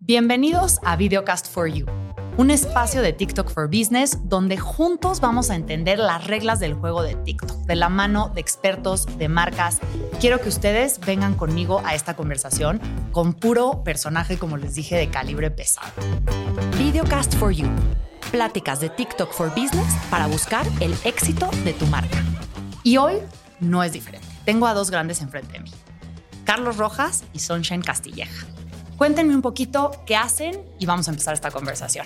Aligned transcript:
Bienvenidos 0.00 0.78
a 0.84 0.94
Videocast 0.94 1.48
for 1.48 1.66
You, 1.66 1.84
un 2.36 2.52
espacio 2.52 3.02
de 3.02 3.12
TikTok 3.12 3.50
for 3.50 3.66
Business 3.66 4.16
donde 4.28 4.56
juntos 4.56 5.20
vamos 5.20 5.50
a 5.50 5.56
entender 5.56 5.98
las 5.98 6.24
reglas 6.24 6.60
del 6.60 6.74
juego 6.74 7.02
de 7.02 7.16
TikTok, 7.16 7.66
de 7.66 7.74
la 7.74 7.88
mano 7.88 8.30
de 8.32 8.40
expertos, 8.40 9.18
de 9.18 9.28
marcas. 9.28 9.80
Quiero 10.20 10.40
que 10.40 10.50
ustedes 10.50 11.00
vengan 11.00 11.34
conmigo 11.34 11.82
a 11.84 11.96
esta 11.96 12.14
conversación 12.14 12.80
con 13.10 13.34
puro 13.34 13.82
personaje, 13.82 14.38
como 14.38 14.56
les 14.56 14.76
dije, 14.76 14.94
de 14.96 15.10
calibre 15.10 15.50
pesado. 15.50 15.90
Videocast 16.78 17.34
for 17.34 17.50
You, 17.50 17.68
pláticas 18.30 18.78
de 18.78 18.90
TikTok 18.90 19.32
for 19.32 19.50
Business 19.50 19.92
para 20.10 20.28
buscar 20.28 20.64
el 20.78 20.94
éxito 21.02 21.50
de 21.64 21.72
tu 21.72 21.86
marca. 21.88 22.22
Y 22.84 22.98
hoy 22.98 23.14
no 23.58 23.82
es 23.82 23.92
diferente. 23.92 24.28
Tengo 24.44 24.68
a 24.68 24.74
dos 24.74 24.92
grandes 24.92 25.20
enfrente 25.22 25.54
de 25.54 25.60
mí, 25.60 25.72
Carlos 26.44 26.76
Rojas 26.76 27.24
y 27.32 27.40
Sunshine 27.40 27.82
Castilleja. 27.82 28.46
Cuéntenme 28.98 29.32
un 29.32 29.42
poquito 29.42 29.92
qué 30.06 30.16
hacen 30.16 30.60
y 30.80 30.84
vamos 30.84 31.06
a 31.06 31.12
empezar 31.12 31.32
esta 31.32 31.52
conversación. 31.52 32.04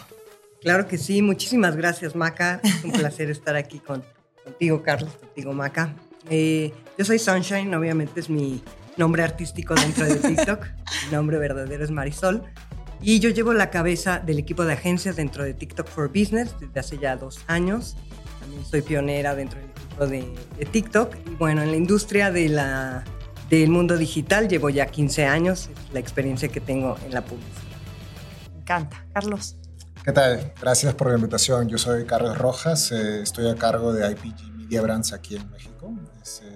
Claro 0.60 0.86
que 0.86 0.98
sí, 0.98 1.22
muchísimas 1.22 1.74
gracias 1.74 2.14
Maca. 2.14 2.60
Es 2.62 2.84
un 2.84 2.92
placer 2.92 3.30
estar 3.30 3.56
aquí 3.56 3.80
contigo, 4.44 4.82
Carlos, 4.82 5.14
contigo, 5.14 5.54
Maca. 5.54 5.96
Eh, 6.28 6.70
yo 6.98 7.04
soy 7.06 7.18
Sunshine, 7.18 7.74
obviamente 7.74 8.20
es 8.20 8.28
mi 8.28 8.62
nombre 8.98 9.22
artístico 9.22 9.74
dentro 9.74 10.04
de 10.04 10.16
TikTok. 10.16 10.66
mi 11.06 11.12
nombre 11.12 11.38
verdadero 11.38 11.82
es 11.82 11.90
Marisol. 11.90 12.42
Y 13.00 13.20
yo 13.20 13.30
llevo 13.30 13.54
la 13.54 13.70
cabeza 13.70 14.18
del 14.18 14.38
equipo 14.38 14.66
de 14.66 14.74
agencias 14.74 15.16
dentro 15.16 15.44
de 15.44 15.54
TikTok 15.54 15.88
for 15.88 16.08
Business 16.08 16.54
desde 16.60 16.78
hace 16.78 16.98
ya 16.98 17.16
dos 17.16 17.40
años. 17.46 17.96
También 18.38 18.66
soy 18.66 18.82
pionera 18.82 19.34
dentro 19.34 19.58
del 19.58 19.70
equipo 19.70 20.06
de, 20.06 20.34
de 20.58 20.66
TikTok. 20.66 21.16
Y 21.26 21.30
bueno, 21.36 21.62
en 21.62 21.70
la 21.70 21.76
industria 21.78 22.30
de 22.30 22.50
la 22.50 23.02
del 23.60 23.70
mundo 23.70 23.96
digital. 23.96 24.48
Llevo 24.48 24.70
ya 24.70 24.86
15 24.86 25.26
años, 25.26 25.68
es 25.68 25.92
la 25.92 26.00
experiencia 26.00 26.48
que 26.48 26.60
tengo 26.60 26.96
en 27.04 27.12
la 27.12 27.22
publicidad. 27.22 27.52
Me 28.52 28.60
encanta. 28.60 29.04
Carlos. 29.12 29.56
¿Qué 30.04 30.12
tal? 30.12 30.52
Gracias 30.60 30.94
por 30.94 31.08
la 31.08 31.14
invitación. 31.16 31.68
Yo 31.68 31.78
soy 31.78 32.04
Carlos 32.04 32.36
Rojas, 32.36 32.90
eh, 32.92 33.22
estoy 33.22 33.48
a 33.48 33.54
cargo 33.54 33.92
de 33.92 34.10
IPG 34.10 34.56
Media 34.56 34.82
Brands 34.82 35.12
aquí 35.12 35.36
en 35.36 35.48
México. 35.50 35.92
Es 36.22 36.42
eh, 36.44 36.50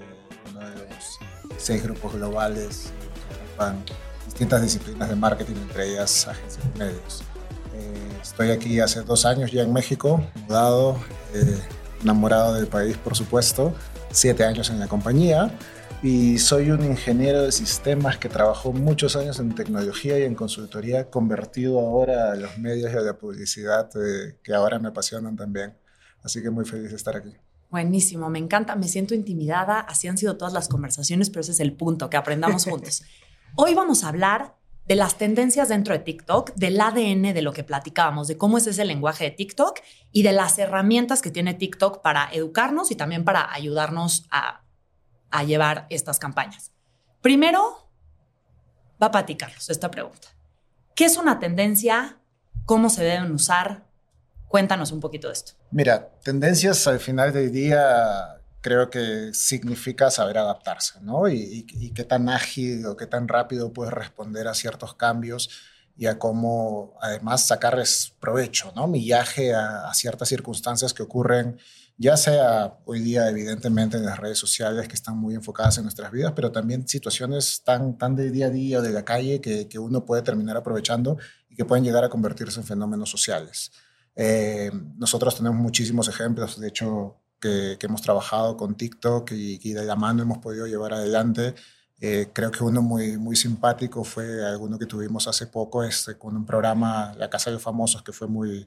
uno 0.50 0.61
de 0.61 0.74
los 0.74 1.19
seis 1.58 1.83
grupos 1.83 2.14
globales 2.14 2.91
que 3.28 3.34
agrupan 3.34 3.84
distintas 4.24 4.62
disciplinas 4.62 5.08
de 5.08 5.17
marketing, 5.17 5.55
entre 5.62 5.92
ellas 5.92 6.27
agencias 6.27 6.72
de 6.72 6.84
medios. 6.84 7.22
Eh, 7.74 8.19
estoy 8.20 8.50
aquí 8.50 8.80
hace 8.80 9.02
dos 9.02 9.24
años 9.27 9.52
ya 9.52 9.62
en 9.62 9.72
México, 9.72 10.24
mudado, 10.34 10.97
enamorado 12.02 12.55
del 12.55 12.67
país, 12.67 12.97
por 12.97 13.14
supuesto, 13.14 13.74
siete 14.11 14.44
años 14.44 14.70
en 14.70 14.80
la 14.80 14.89
compañía 14.89 15.52
y 16.02 16.39
soy 16.39 16.70
un 16.70 16.84
ingeniero 16.84 17.42
de 17.42 17.52
sistemas 17.52 18.19
que 18.19 18.28
trabajó 18.28 18.72
muchos 18.72 19.16
años 19.16 19.41
en 19.41 19.55
tecnología 19.55 20.19
y 20.19 20.22
en 20.22 20.34
consultoría, 20.34 21.11
convertido 21.11 21.80
ahora 21.80 22.33
a 22.33 22.36
los 22.36 22.58
medios 22.58 22.92
y 22.92 22.97
a 22.97 23.00
la 23.00 23.16
publicidad 23.16 23.89
eh, 23.97 24.36
que 24.42 24.55
ahora 24.55 24.78
me 24.78 24.89
apasionan 24.89 25.36
también. 25.36 25.74
Así 26.22 26.42
que 26.42 26.50
muy 26.50 26.64
feliz 26.64 26.91
de 26.91 26.97
estar 26.97 27.17
aquí. 27.17 27.34
Buenísimo, 27.70 28.28
me 28.30 28.39
encanta, 28.39 28.77
me 28.77 28.89
siento 28.89 29.14
intimidada, 29.14 29.80
así 29.80 30.06
han 30.06 30.19
sido 30.19 30.36
todas 30.36 30.52
las 30.52 30.69
conversaciones, 30.69 31.30
pero 31.30 31.41
ese 31.41 31.52
es 31.52 31.61
el 31.61 31.72
punto, 31.72 32.11
que 32.11 32.17
aprendamos 32.17 32.64
juntos. 32.64 33.02
Hoy 33.56 33.74
vamos 33.74 34.05
a 34.05 34.08
hablar 34.08 34.55
de 34.86 34.94
las 34.94 35.19
tendencias 35.19 35.69
dentro 35.69 35.94
de 35.94 36.00
TikTok, 36.00 36.55
del 36.55 36.80
ADN 36.80 37.34
de 37.34 37.42
lo 37.42 37.52
que 37.52 37.64
platicábamos, 37.64 38.28
de 38.28 38.36
cómo 38.36 38.58
es 38.58 38.67
ese 38.67 38.84
lenguaje 38.84 39.24
de 39.24 39.30
TikTok 39.33 39.80
y 40.12 40.22
de 40.22 40.33
las 40.33 40.58
herramientas 40.58 41.22
que 41.22 41.30
tiene 41.30 41.55
TikTok 41.55 42.02
para 42.02 42.28
educarnos 42.33 42.91
y 42.92 42.94
también 42.94 43.24
para 43.24 43.52
ayudarnos 43.52 44.27
a 44.30 44.66
a 45.39 45.45
llevar 45.45 45.87
estas 45.91 46.19
campañas? 46.19 46.73
Primero, 47.20 47.89
va 49.03 49.11
para 49.11 49.27
ti, 49.27 49.37
Carlos, 49.37 49.69
esta 49.69 49.91
pregunta. 49.91 50.29
¿Qué 50.95 51.05
es 51.05 51.17
una 51.17 51.39
tendencia? 51.39 52.19
¿Cómo 52.65 52.89
se 52.89 53.05
deben 53.05 53.33
usar? 53.33 53.84
Cuéntanos 54.48 54.92
un 54.92 55.01
poquito 55.01 55.29
de 55.29 55.34
esto. 55.34 55.53
Mira, 55.70 56.09
tendencias 56.23 56.87
al 56.87 57.01
final 57.01 57.33
del 57.33 57.52
día 57.52 58.36
creo 58.61 58.91
que 58.91 59.30
significa 59.33 60.11
saber 60.11 60.39
adaptarse, 60.39 61.01
¿no? 61.01 61.29
Y, 61.29 61.92
qué 61.95 62.05
tan 62.05 62.29
ágil 62.29 62.85
o 62.86 62.96
qué 62.96 63.07
tan 63.07 63.29
rápido 63.29 63.73
puedes 63.73 63.92
responder 63.92 64.48
a 64.48 64.55
ciertos 64.55 64.95
cambios 64.95 65.51
y 65.96 66.07
a 66.07 66.19
cómo 66.19 66.96
además 67.01 67.46
sacarles 67.46 68.13
provecho, 68.19 68.73
¿no? 68.75 68.89
Millaje 68.89 69.55
a, 69.55 69.89
a 69.89 69.95
ciertas 69.95 70.29
circunstancias 70.29 70.95
que 70.95 71.02
ocurren 71.02 71.58
ya 71.98 72.17
sea 72.17 72.79
hoy 72.84 73.01
día 73.01 73.29
evidentemente 73.29 73.96
en 73.96 74.05
las 74.05 74.18
redes 74.18 74.39
sociales 74.39 74.86
que 74.89 74.95
están 74.95 75.17
muy 75.17 75.34
enfocadas 75.34 75.79
en 75.79 75.84
nuestras 75.84 76.12
vidas, 76.12 76.33
pero 76.36 76.52
también 76.52 76.86
situaciones 76.86 77.62
tan, 77.64 77.96
tan 77.96 78.14
de 78.17 78.30
día 78.30 78.46
a 78.46 78.51
día 78.51 78.79
o 78.79 78.83
de 78.83 78.92
la 78.92 79.05
calle 79.05 79.40
que, 79.40 79.67
que 79.68 79.79
uno 79.79 80.05
puede 80.05 80.23
terminar 80.23 80.57
aprovechando 80.57 81.18
y 81.48 81.57
que 81.57 81.64
pueden 81.64 81.84
llegar 81.84 82.05
a 82.05 82.08
convertirse 82.08 82.61
en 82.61 82.67
fenómenos 82.67 83.11
sociales. 83.11 83.73
Eh, 84.14 84.70
nosotros 84.96 85.36
tenemos 85.36 85.58
muchísimos 85.58 86.08
ejemplos, 86.08 86.58
de 86.58 86.68
hecho, 86.68 87.17
que, 87.40 87.77
que 87.79 87.86
hemos 87.86 88.02
trabajado 88.02 88.57
con 88.57 88.74
TikTok 88.74 89.33
y, 89.33 89.61
y, 89.63 89.73
de 89.73 89.84
la 89.84 89.95
mano 89.95 90.23
hemos 90.23 90.39
podido 90.39 90.67
llevar 90.67 90.95
adelante. 90.95 91.55
Eh, 92.01 92.28
creo 92.33 92.51
que 92.51 92.64
uno 92.64 92.83
muy, 92.83 93.17
muy 93.17 93.36
simpático 93.36 94.05
fue 94.05 94.45
alguno 94.45 94.78
que 94.78 94.86
tuvimos 94.86 95.28
hace 95.28 95.46
poco 95.46 95.83
este, 95.83 96.18
con 96.18 96.36
un 96.36 96.45
programa, 96.45 97.14
La 97.17 97.30
Casa 97.30 97.51
de 97.51 97.55
los 97.55 97.63
Famosos, 97.63 98.02
que 98.02 98.13
fue 98.13 98.27
muy, 98.27 98.67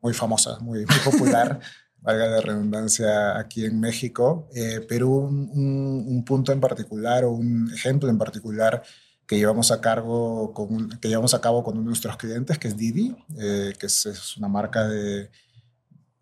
muy 0.00 0.14
famosa, 0.14 0.58
muy, 0.60 0.86
muy 0.86 0.98
popular. 1.04 1.60
valga 2.02 2.26
la 2.26 2.40
redundancia, 2.40 3.38
aquí 3.38 3.64
en 3.64 3.78
México, 3.78 4.48
eh, 4.54 4.84
pero 4.88 5.08
un, 5.08 6.24
punto 6.26 6.52
en 6.52 6.60
particular 6.60 7.24
o 7.24 7.32
un 7.32 7.70
ejemplo 7.74 8.08
en 8.08 8.18
particular 8.18 8.82
que 9.26 9.36
llevamos 9.36 9.70
a, 9.70 9.80
cargo 9.80 10.52
con, 10.52 10.88
que 10.98 11.08
llevamos 11.08 11.34
a 11.34 11.40
cabo 11.40 11.62
con 11.62 11.74
uno 11.74 11.82
de 11.82 11.88
nuestros 11.88 12.16
clientes, 12.16 12.58
que 12.58 12.68
es 12.68 12.76
Didi, 12.76 13.16
eh, 13.38 13.74
que 13.78 13.86
es, 13.86 14.36
una 14.38 14.48
marca 14.48 14.88
de, 14.88 15.30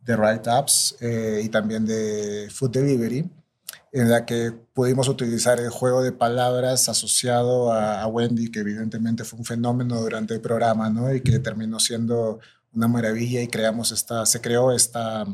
de 0.02 0.16
Ride 0.16 0.50
Apps 0.50 0.96
eh, 1.00 1.42
y 1.44 1.48
también 1.48 1.86
de 1.86 2.48
Food 2.50 2.70
Delivery, 2.70 3.30
en 3.92 4.10
la 4.10 4.26
que 4.26 4.52
pudimos 4.74 5.08
utilizar 5.08 5.58
el 5.60 5.70
juego 5.70 6.02
de 6.02 6.12
palabras 6.12 6.88
asociado 6.88 7.72
a, 7.72 8.02
a, 8.02 8.06
Wendy, 8.06 8.50
que 8.50 8.60
evidentemente 8.60 9.24
fue 9.24 9.38
un 9.38 9.44
fenómeno 9.44 10.00
durante 10.00 10.34
el 10.34 10.40
programa, 10.40 10.90
¿no? 10.90 11.12
Y 11.14 11.22
que 11.22 11.38
terminó 11.38 11.80
siendo 11.80 12.40
una 12.74 12.88
maravilla 12.88 13.40
y 13.40 13.48
creamos 13.48 13.92
esta, 13.92 14.26
se 14.26 14.40
creó 14.40 14.72
esta 14.72 15.26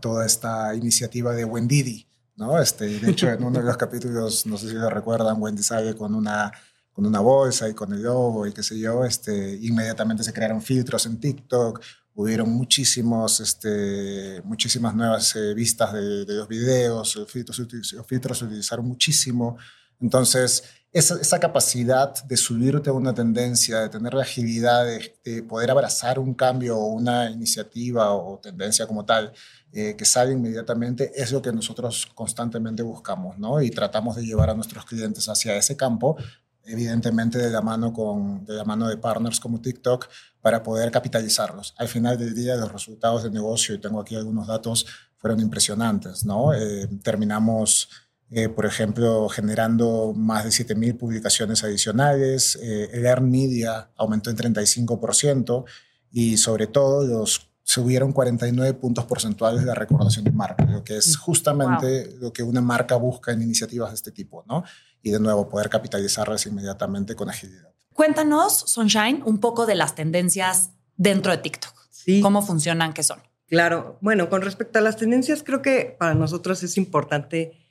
toda 0.00 0.26
esta 0.26 0.74
iniciativa 0.74 1.32
de 1.32 1.44
Wendy, 1.44 2.06
¿no? 2.36 2.60
Este, 2.60 2.86
de 2.98 3.10
hecho, 3.10 3.30
en 3.30 3.42
uno 3.42 3.58
de 3.58 3.64
los 3.64 3.76
capítulos, 3.76 4.46
no 4.46 4.56
sé 4.56 4.68
si 4.68 4.74
lo 4.74 4.90
recuerdan, 4.90 5.40
Wendy 5.40 5.62
sale 5.62 5.94
con 5.94 6.14
una, 6.14 6.52
con 6.92 7.06
una 7.06 7.20
bolsa 7.20 7.68
y 7.68 7.74
con 7.74 7.92
el 7.92 8.02
logo 8.02 8.46
y 8.46 8.52
qué 8.52 8.62
sé 8.62 8.78
yo, 8.78 9.04
este, 9.04 9.58
inmediatamente 9.62 10.24
se 10.24 10.32
crearon 10.32 10.60
filtros 10.60 11.06
en 11.06 11.18
TikTok, 11.18 11.80
hubieron 12.14 12.50
muchísimos, 12.50 13.40
este, 13.40 14.40
muchísimas 14.44 14.94
nuevas 14.94 15.36
eh, 15.36 15.54
vistas 15.54 15.92
de, 15.92 16.24
los 16.26 16.48
videos, 16.48 17.14
los 17.16 17.30
filtros, 17.30 17.58
los 17.92 18.06
filtros 18.06 18.38
se 18.38 18.44
utilizaron 18.46 18.86
muchísimo. 18.86 19.56
Entonces, 20.00 20.64
esa, 20.98 21.20
esa, 21.20 21.38
capacidad 21.38 22.24
de 22.24 22.36
subirte 22.36 22.88
a 22.88 22.94
una 22.94 23.12
tendencia, 23.12 23.80
de 23.80 23.88
tener 23.90 24.14
la 24.14 24.22
agilidad 24.22 24.86
de, 24.86 25.14
de, 25.24 25.42
poder 25.42 25.70
abrazar 25.70 26.18
un 26.18 26.32
cambio 26.32 26.78
o 26.78 26.86
una 26.86 27.30
iniciativa 27.30 28.12
o 28.12 28.38
tendencia 28.38 28.86
como 28.86 29.04
tal, 29.04 29.32
eh, 29.72 29.94
que 29.94 30.06
sale 30.06 30.32
inmediatamente, 30.32 31.12
es 31.14 31.32
lo 31.32 31.42
que 31.42 31.52
nosotros 31.52 32.08
constantemente 32.14 32.82
buscamos, 32.82 33.38
¿no? 33.38 33.60
Y 33.60 33.68
tratamos 33.68 34.16
de 34.16 34.24
llevar 34.24 34.48
a 34.48 34.54
nuestros 34.54 34.86
clientes 34.86 35.28
hacia 35.28 35.54
ese 35.54 35.76
campo, 35.76 36.16
evidentemente 36.64 37.36
de 37.36 37.50
la 37.50 37.60
mano, 37.60 37.92
con, 37.92 38.46
de, 38.46 38.54
la 38.54 38.64
mano 38.64 38.88
de 38.88 38.96
partners 38.96 39.38
como 39.38 39.60
TikTok, 39.60 40.08
para 40.40 40.62
poder 40.62 40.90
capitalizarlos. 40.90 41.74
Al 41.76 41.88
final 41.88 42.16
del 42.16 42.34
día, 42.34 42.56
los 42.56 42.72
resultados 42.72 43.22
de 43.22 43.30
negocio, 43.30 43.74
y 43.74 43.78
tengo 43.78 44.00
aquí 44.00 44.16
algunos 44.16 44.46
datos, 44.46 44.86
fueron 45.18 45.40
impresionantes, 45.40 46.24
¿no? 46.24 46.54
Eh, 46.54 46.88
terminamos... 47.02 47.90
Eh, 48.30 48.48
por 48.48 48.66
ejemplo, 48.66 49.28
generando 49.28 50.12
más 50.14 50.44
de 50.44 50.50
7.000 50.50 50.98
publicaciones 50.98 51.62
adicionales. 51.62 52.58
Eh, 52.60 52.90
el 52.92 53.06
Earn 53.06 53.30
Media 53.30 53.90
aumentó 53.96 54.30
en 54.30 54.36
35% 54.36 55.64
y 56.10 56.36
sobre 56.36 56.66
todo 56.66 57.06
los 57.06 57.50
subieron 57.62 58.12
49 58.12 58.74
puntos 58.74 59.04
porcentuales 59.04 59.60
de 59.60 59.66
la 59.66 59.74
recordación 59.74 60.24
de 60.24 60.30
marca, 60.30 60.64
lo 60.66 60.84
que 60.84 60.96
es 60.96 61.16
justamente 61.16 62.14
lo 62.20 62.32
que 62.32 62.44
una 62.44 62.60
marca 62.60 62.94
busca 62.94 63.32
en 63.32 63.42
iniciativas 63.42 63.90
de 63.90 63.96
este 63.96 64.12
tipo, 64.12 64.44
¿no? 64.46 64.62
Y 65.02 65.10
de 65.10 65.18
nuevo, 65.18 65.48
poder 65.48 65.68
capitalizarlas 65.68 66.46
inmediatamente 66.46 67.16
con 67.16 67.28
agilidad. 67.28 67.72
Cuéntanos, 67.92 68.56
Sunshine, 68.66 69.22
un 69.24 69.38
poco 69.38 69.66
de 69.66 69.74
las 69.74 69.96
tendencias 69.96 70.70
dentro 70.96 71.32
de 71.32 71.38
TikTok. 71.38 71.74
Sí. 71.90 72.20
¿Cómo 72.20 72.40
funcionan? 72.40 72.92
¿Qué 72.92 73.02
son? 73.02 73.20
Claro. 73.48 73.98
Bueno, 74.00 74.28
con 74.30 74.42
respecto 74.42 74.78
a 74.78 74.82
las 74.82 74.96
tendencias, 74.96 75.42
creo 75.42 75.60
que 75.60 75.96
para 75.98 76.14
nosotros 76.14 76.62
es 76.62 76.76
importante, 76.76 77.65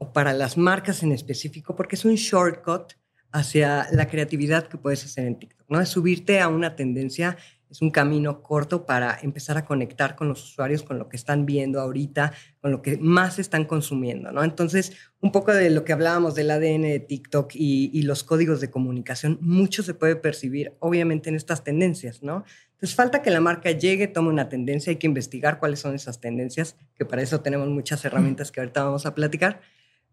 o 0.00 0.12
para 0.12 0.32
las 0.32 0.56
marcas 0.56 1.02
en 1.02 1.12
específico, 1.12 1.76
porque 1.76 1.94
es 1.94 2.04
un 2.04 2.14
shortcut 2.14 2.94
hacia 3.32 3.86
la 3.92 4.08
creatividad 4.08 4.66
que 4.66 4.78
puedes 4.78 5.04
hacer 5.04 5.26
en 5.26 5.38
TikTok, 5.38 5.68
¿no? 5.68 5.80
Es 5.80 5.90
subirte 5.90 6.40
a 6.40 6.48
una 6.48 6.74
tendencia 6.74 7.36
es 7.70 7.80
un 7.80 7.90
camino 7.90 8.42
corto 8.42 8.84
para 8.84 9.18
empezar 9.22 9.56
a 9.56 9.64
conectar 9.64 10.16
con 10.16 10.28
los 10.28 10.42
usuarios, 10.42 10.82
con 10.82 10.98
lo 10.98 11.08
que 11.08 11.16
están 11.16 11.46
viendo 11.46 11.80
ahorita, 11.80 12.32
con 12.60 12.72
lo 12.72 12.82
que 12.82 12.98
más 12.98 13.38
están 13.38 13.64
consumiendo, 13.64 14.32
¿no? 14.32 14.42
Entonces, 14.42 14.92
un 15.20 15.30
poco 15.30 15.54
de 15.54 15.70
lo 15.70 15.84
que 15.84 15.92
hablábamos 15.92 16.34
del 16.34 16.50
ADN 16.50 16.82
de 16.82 16.98
TikTok 17.00 17.54
y, 17.54 17.90
y 17.92 18.02
los 18.02 18.24
códigos 18.24 18.60
de 18.60 18.70
comunicación, 18.70 19.38
mucho 19.40 19.84
se 19.84 19.94
puede 19.94 20.16
percibir, 20.16 20.74
obviamente, 20.80 21.28
en 21.28 21.36
estas 21.36 21.62
tendencias, 21.62 22.22
¿no? 22.22 22.44
Entonces, 22.72 22.96
falta 22.96 23.22
que 23.22 23.30
la 23.30 23.40
marca 23.40 23.70
llegue, 23.70 24.08
tome 24.08 24.30
una 24.30 24.48
tendencia, 24.48 24.90
hay 24.90 24.96
que 24.96 25.06
investigar 25.06 25.60
cuáles 25.60 25.78
son 25.78 25.94
esas 25.94 26.20
tendencias, 26.20 26.76
que 26.96 27.04
para 27.04 27.22
eso 27.22 27.40
tenemos 27.40 27.68
muchas 27.68 28.04
herramientas 28.04 28.50
que 28.50 28.60
ahorita 28.60 28.82
vamos 28.82 29.06
a 29.06 29.14
platicar, 29.14 29.60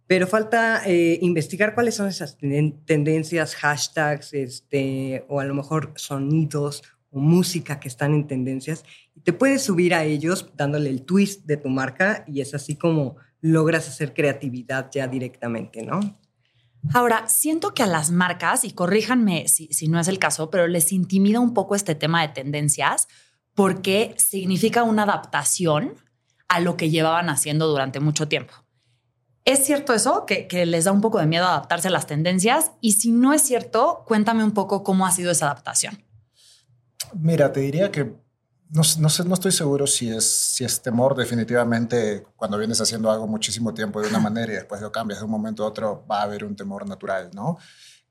pero 0.07 0.25
falta 0.25 0.81
eh, 0.86 1.19
investigar 1.21 1.75
cuáles 1.75 1.95
son 1.95 2.07
esas 2.07 2.38
tendencias, 2.38 3.56
hashtags, 3.56 4.33
este, 4.33 5.25
o 5.27 5.42
a 5.42 5.45
lo 5.45 5.54
mejor 5.54 5.94
sonidos 5.95 6.81
o 7.12 7.19
música 7.19 7.80
que 7.80 7.89
están 7.89 8.13
en 8.13 8.25
tendencias 8.25 8.83
y 9.15 9.21
te 9.21 9.33
puedes 9.33 9.63
subir 9.63 9.94
a 9.94 10.06
ellos 10.06 10.50
dándole 10.56 10.89
el 10.89 11.04
twist 11.04 11.45
de 11.45 11.57
tu 11.57 11.69
marca 11.69 12.24
y 12.27 12.42
es 12.42 12.54
así 12.54 12.75
como 12.75 13.18
logras 13.42 13.88
hacer 13.88 14.13
creatividad 14.13 14.89
ya 14.92 15.07
directamente, 15.07 15.83
¿no? 15.83 16.00
Ahora, 16.94 17.27
siento 17.27 17.74
que 17.74 17.83
a 17.83 17.88
las 17.88 18.12
marcas, 18.12 18.63
y 18.63 18.71
corríjanme 18.71 19.48
si, 19.48 19.68
si 19.74 19.88
no 19.88 20.00
es 20.00 20.07
el 20.07 20.19
caso, 20.19 20.50
pero 20.50 20.68
les 20.68 20.94
intimida 20.94 21.39
un 21.39 21.53
poco 21.53 21.75
este 21.75 21.95
tema 21.95 22.21
de 22.21 22.30
tendencias 22.30 23.07
porque 23.53 24.13
significa 24.18 24.83
una 24.83 25.03
adaptación 25.03 25.95
a 26.48 26.60
lo 26.60 26.77
que 26.77 26.89
llevaban 26.89 27.30
haciendo 27.30 27.68
durante 27.68 28.00
mucho 28.00 28.27
tiempo. 28.27 28.53
¿Es 29.48 29.66
cierto 29.66 29.94
eso? 29.94 30.26
Que, 30.26 30.46
que, 30.46 30.66
les 30.66 30.84
da 30.84 30.92
un 30.92 31.00
poco 31.00 31.20
de 31.20 31.26
miedo 31.26 31.46
adaptarse 31.46 31.88
a 31.88 31.92
las 31.92 32.06
tendencias. 32.06 32.72
Y 32.82 32.92
si 32.92 33.14
no 33.14 33.32
es 33.32 33.42
cierto, 33.42 34.04
cuéntame 34.06 34.44
un 34.44 34.52
poco 34.52 34.84
cómo 34.84 35.08
ha 35.08 35.12
sido 35.12 35.32
esa 35.32 35.46
adaptación. 35.46 36.04
Mira, 37.14 37.54
te 37.54 37.62
diría 37.62 37.90
que 37.90 38.04
no, 38.70 38.82
no, 39.00 39.10
sé, 39.10 39.24
no 39.24 39.34
estoy 39.34 39.54
seguro 39.54 39.88
si 39.88 40.10
es, 40.10 40.26
si 40.26 40.66
es 40.66 40.82
temor. 40.82 41.16
Definitivamente, 41.16 42.26
cuando 42.36 42.58
vienes 42.58 42.82
haciendo 42.82 43.10
algo 43.10 43.26
muchísimo 43.26 43.74
tiempo 43.74 44.02
de 44.02 44.10
una 44.10 44.20
manera 44.20 44.52
y 44.52 44.56
después 44.58 44.82
lo 44.82 44.92
cambias 44.92 45.20
de 45.20 45.26
un 45.26 45.32
momento 45.32 45.64
a 45.64 45.68
otro, 45.68 46.06
va 46.12 46.20
a 46.20 46.24
haber 46.24 46.44
un 46.44 46.58
temor 46.58 46.86
natural, 46.86 47.30
¿no? 47.34 47.58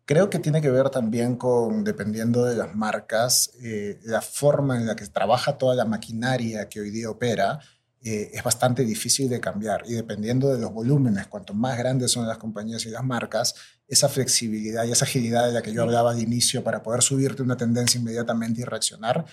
Creo 0.06 0.30
que 0.30 0.38
tiene 0.38 0.62
que 0.62 0.70
ver 0.70 0.88
también 0.88 1.36
con, 1.36 1.84
dependiendo 1.84 2.46
de 2.46 2.56
las 2.56 2.74
marcas, 2.74 3.50
eh, 3.62 4.00
la 4.04 4.22
forma 4.22 4.78
en 4.78 4.86
la 4.86 4.96
que 4.96 5.06
trabaja 5.08 5.58
toda 5.58 5.74
la 5.74 5.84
maquinaria 5.84 6.70
que 6.70 6.80
hoy 6.80 6.88
día 6.88 7.10
opera 7.10 7.60
eh, 8.08 8.30
es 8.32 8.42
bastante 8.44 8.84
difícil 8.84 9.28
de 9.28 9.40
cambiar. 9.40 9.82
Y 9.86 9.94
dependiendo 9.94 10.54
de 10.54 10.60
los 10.60 10.72
volúmenes, 10.72 11.26
cuanto 11.26 11.54
más 11.54 11.76
grandes 11.76 12.12
son 12.12 12.28
las 12.28 12.38
compañías 12.38 12.86
y 12.86 12.90
las 12.90 13.02
marcas, 13.02 13.56
esa 13.88 14.08
flexibilidad 14.08 14.84
y 14.84 14.92
esa 14.92 15.04
agilidad 15.04 15.44
de 15.44 15.52
la 15.52 15.60
que 15.60 15.72
yo 15.72 15.82
hablaba 15.82 16.12
al 16.12 16.20
inicio 16.20 16.62
para 16.62 16.84
poder 16.84 17.02
subirte 17.02 17.42
una 17.42 17.56
tendencia 17.56 17.98
inmediatamente 17.98 18.60
y 18.60 18.64
reaccionar, 18.64 19.24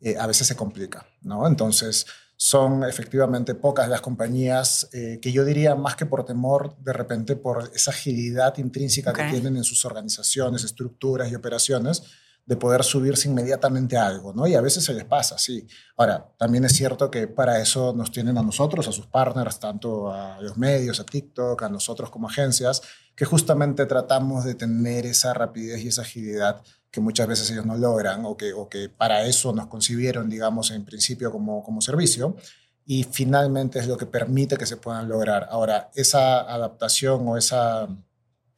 eh, 0.00 0.16
a 0.18 0.26
veces 0.26 0.46
se 0.46 0.56
complica, 0.56 1.06
¿no? 1.20 1.46
Entonces, 1.46 2.06
son 2.38 2.84
efectivamente 2.84 3.54
pocas 3.54 3.86
las 3.90 4.00
compañías 4.00 4.88
eh, 4.94 5.18
que 5.20 5.30
yo 5.30 5.44
diría 5.44 5.74
más 5.74 5.94
que 5.94 6.06
por 6.06 6.24
temor, 6.24 6.74
de 6.78 6.94
repente 6.94 7.36
por 7.36 7.70
esa 7.74 7.90
agilidad 7.90 8.56
intrínseca 8.56 9.12
que 9.12 9.24
tienen 9.30 9.58
en 9.58 9.64
sus 9.64 9.84
organizaciones, 9.84 10.64
estructuras 10.64 11.30
y 11.30 11.34
operaciones, 11.34 12.02
de 12.44 12.56
poder 12.56 12.82
subirse 12.82 13.28
inmediatamente 13.28 13.96
a 13.96 14.06
algo, 14.06 14.32
¿no? 14.32 14.46
Y 14.46 14.54
a 14.54 14.60
veces 14.60 14.84
se 14.84 14.92
les 14.92 15.04
pasa, 15.04 15.38
sí. 15.38 15.66
Ahora, 15.96 16.32
también 16.36 16.64
es 16.64 16.72
cierto 16.72 17.10
que 17.10 17.28
para 17.28 17.60
eso 17.60 17.92
nos 17.94 18.10
tienen 18.10 18.36
a 18.36 18.42
nosotros, 18.42 18.88
a 18.88 18.92
sus 18.92 19.06
partners, 19.06 19.60
tanto 19.60 20.12
a 20.12 20.40
los 20.40 20.56
medios, 20.56 20.98
a 20.98 21.04
TikTok, 21.04 21.62
a 21.62 21.68
nosotros 21.68 22.10
como 22.10 22.28
agencias, 22.28 22.82
que 23.14 23.24
justamente 23.24 23.86
tratamos 23.86 24.44
de 24.44 24.54
tener 24.54 25.06
esa 25.06 25.32
rapidez 25.34 25.82
y 25.82 25.88
esa 25.88 26.02
agilidad 26.02 26.62
que 26.90 27.00
muchas 27.00 27.26
veces 27.26 27.50
ellos 27.50 27.64
no 27.64 27.76
logran 27.76 28.24
o 28.26 28.36
que, 28.36 28.52
o 28.52 28.68
que 28.68 28.88
para 28.90 29.24
eso 29.24 29.52
nos 29.52 29.68
concibieron, 29.68 30.28
digamos, 30.28 30.70
en 30.72 30.84
principio 30.84 31.30
como, 31.30 31.62
como 31.62 31.80
servicio. 31.80 32.36
Y 32.84 33.04
finalmente 33.04 33.78
es 33.78 33.86
lo 33.86 33.96
que 33.96 34.06
permite 34.06 34.56
que 34.56 34.66
se 34.66 34.76
puedan 34.76 35.08
lograr. 35.08 35.46
Ahora, 35.50 35.90
esa 35.94 36.40
adaptación 36.40 37.26
o 37.28 37.36
esa 37.36 37.88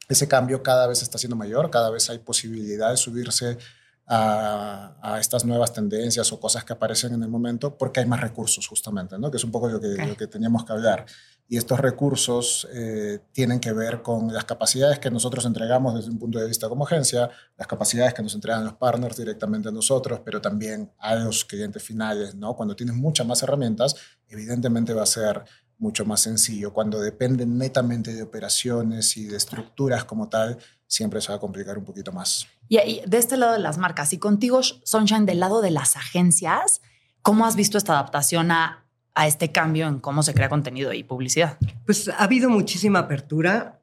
ese 0.07 0.27
cambio 0.27 0.63
cada 0.63 0.87
vez 0.87 1.01
está 1.01 1.17
siendo 1.17 1.35
mayor, 1.35 1.69
cada 1.69 1.89
vez 1.89 2.09
hay 2.09 2.19
posibilidad 2.19 2.91
de 2.91 2.97
subirse 2.97 3.57
a, 4.07 5.17
estas 5.19 5.45
nuevas 5.45 5.73
tendencias 5.73 6.31
o 6.31 6.39
cosas 6.39 6.63
que 6.63 6.73
aparecen 6.73 7.13
en 7.13 7.23
el 7.23 7.29
momento 7.29 7.75
porque 7.77 8.01
hay 8.01 8.05
más 8.05 8.21
recursos 8.21 8.67
justamente, 8.67 9.17
¿no? 9.17 9.31
que 9.31 9.37
es 9.37 9.43
un 9.43 9.51
poco 9.51 9.67
lo 9.67 9.79
que, 9.79 9.87
lo 9.87 10.15
que 10.15 10.27
teníamos 10.27 10.65
que 10.65 10.73
hablar. 10.73 11.05
Y 11.47 11.57
estos 11.57 11.79
recursos 11.79 12.67
eh, 12.73 13.19
tienen 13.31 13.59
que 13.59 13.71
ver 13.71 14.01
con 14.01 14.33
las 14.33 14.45
capacidades 14.45 14.97
que 14.97 15.11
nosotros 15.11 15.45
entregamos 15.45 15.93
desde 15.93 16.09
un 16.09 16.17
punto 16.17 16.39
de 16.39 16.47
vista 16.47 16.67
como 16.67 16.85
agencia, 16.85 17.29
las 17.55 17.67
capacidades 17.67 18.15
que 18.15 18.23
nos 18.23 18.33
entregan 18.33 18.63
los 18.63 18.73
partners 18.73 19.15
directamente 19.15 19.69
a 19.69 19.71
nosotros, 19.71 20.21
pero 20.25 20.41
también 20.41 20.91
a 20.97 21.15
los 21.15 21.45
clientes 21.45 21.83
finales. 21.83 22.33
¿no? 22.33 22.55
Cuando 22.55 22.75
tienes 22.75 22.95
muchas 22.95 23.27
más 23.27 23.43
herramientas, 23.43 23.95
evidentemente 24.27 24.95
va 24.95 25.03
a 25.03 25.07
ser 25.07 25.43
mucho 25.77 26.05
más 26.05 26.21
sencillo. 26.21 26.73
Cuando 26.73 26.99
dependen 26.99 27.57
netamente 27.57 28.13
de 28.13 28.23
operaciones 28.23 29.17
y 29.17 29.25
de 29.25 29.37
estructuras 29.37 30.05
como 30.05 30.29
tal, 30.29 30.57
siempre 30.87 31.21
se 31.21 31.29
va 31.29 31.35
a 31.35 31.39
complicar 31.39 31.77
un 31.77 31.85
poquito 31.85 32.11
más. 32.11 32.47
Y 32.67 33.01
de 33.05 33.17
este 33.17 33.37
lado 33.37 33.53
de 33.53 33.59
las 33.59 33.77
marcas, 33.77 34.13
y 34.13 34.17
contigo, 34.17 34.61
Sunshine, 34.63 35.25
del 35.25 35.39
lado 35.39 35.61
de 35.61 35.71
las 35.71 35.95
agencias, 35.95 36.81
¿cómo 37.21 37.45
has 37.45 37.55
visto 37.55 37.77
esta 37.77 37.93
adaptación 37.93 38.51
a, 38.51 38.85
a 39.13 39.27
este 39.27 39.51
cambio 39.51 39.87
en 39.87 39.99
cómo 39.99 40.23
se 40.23 40.33
crea 40.33 40.49
contenido 40.49 40.93
y 40.93 41.03
publicidad? 41.03 41.57
Pues 41.85 42.09
ha 42.09 42.23
habido 42.23 42.49
muchísima 42.49 42.99
apertura, 42.99 43.81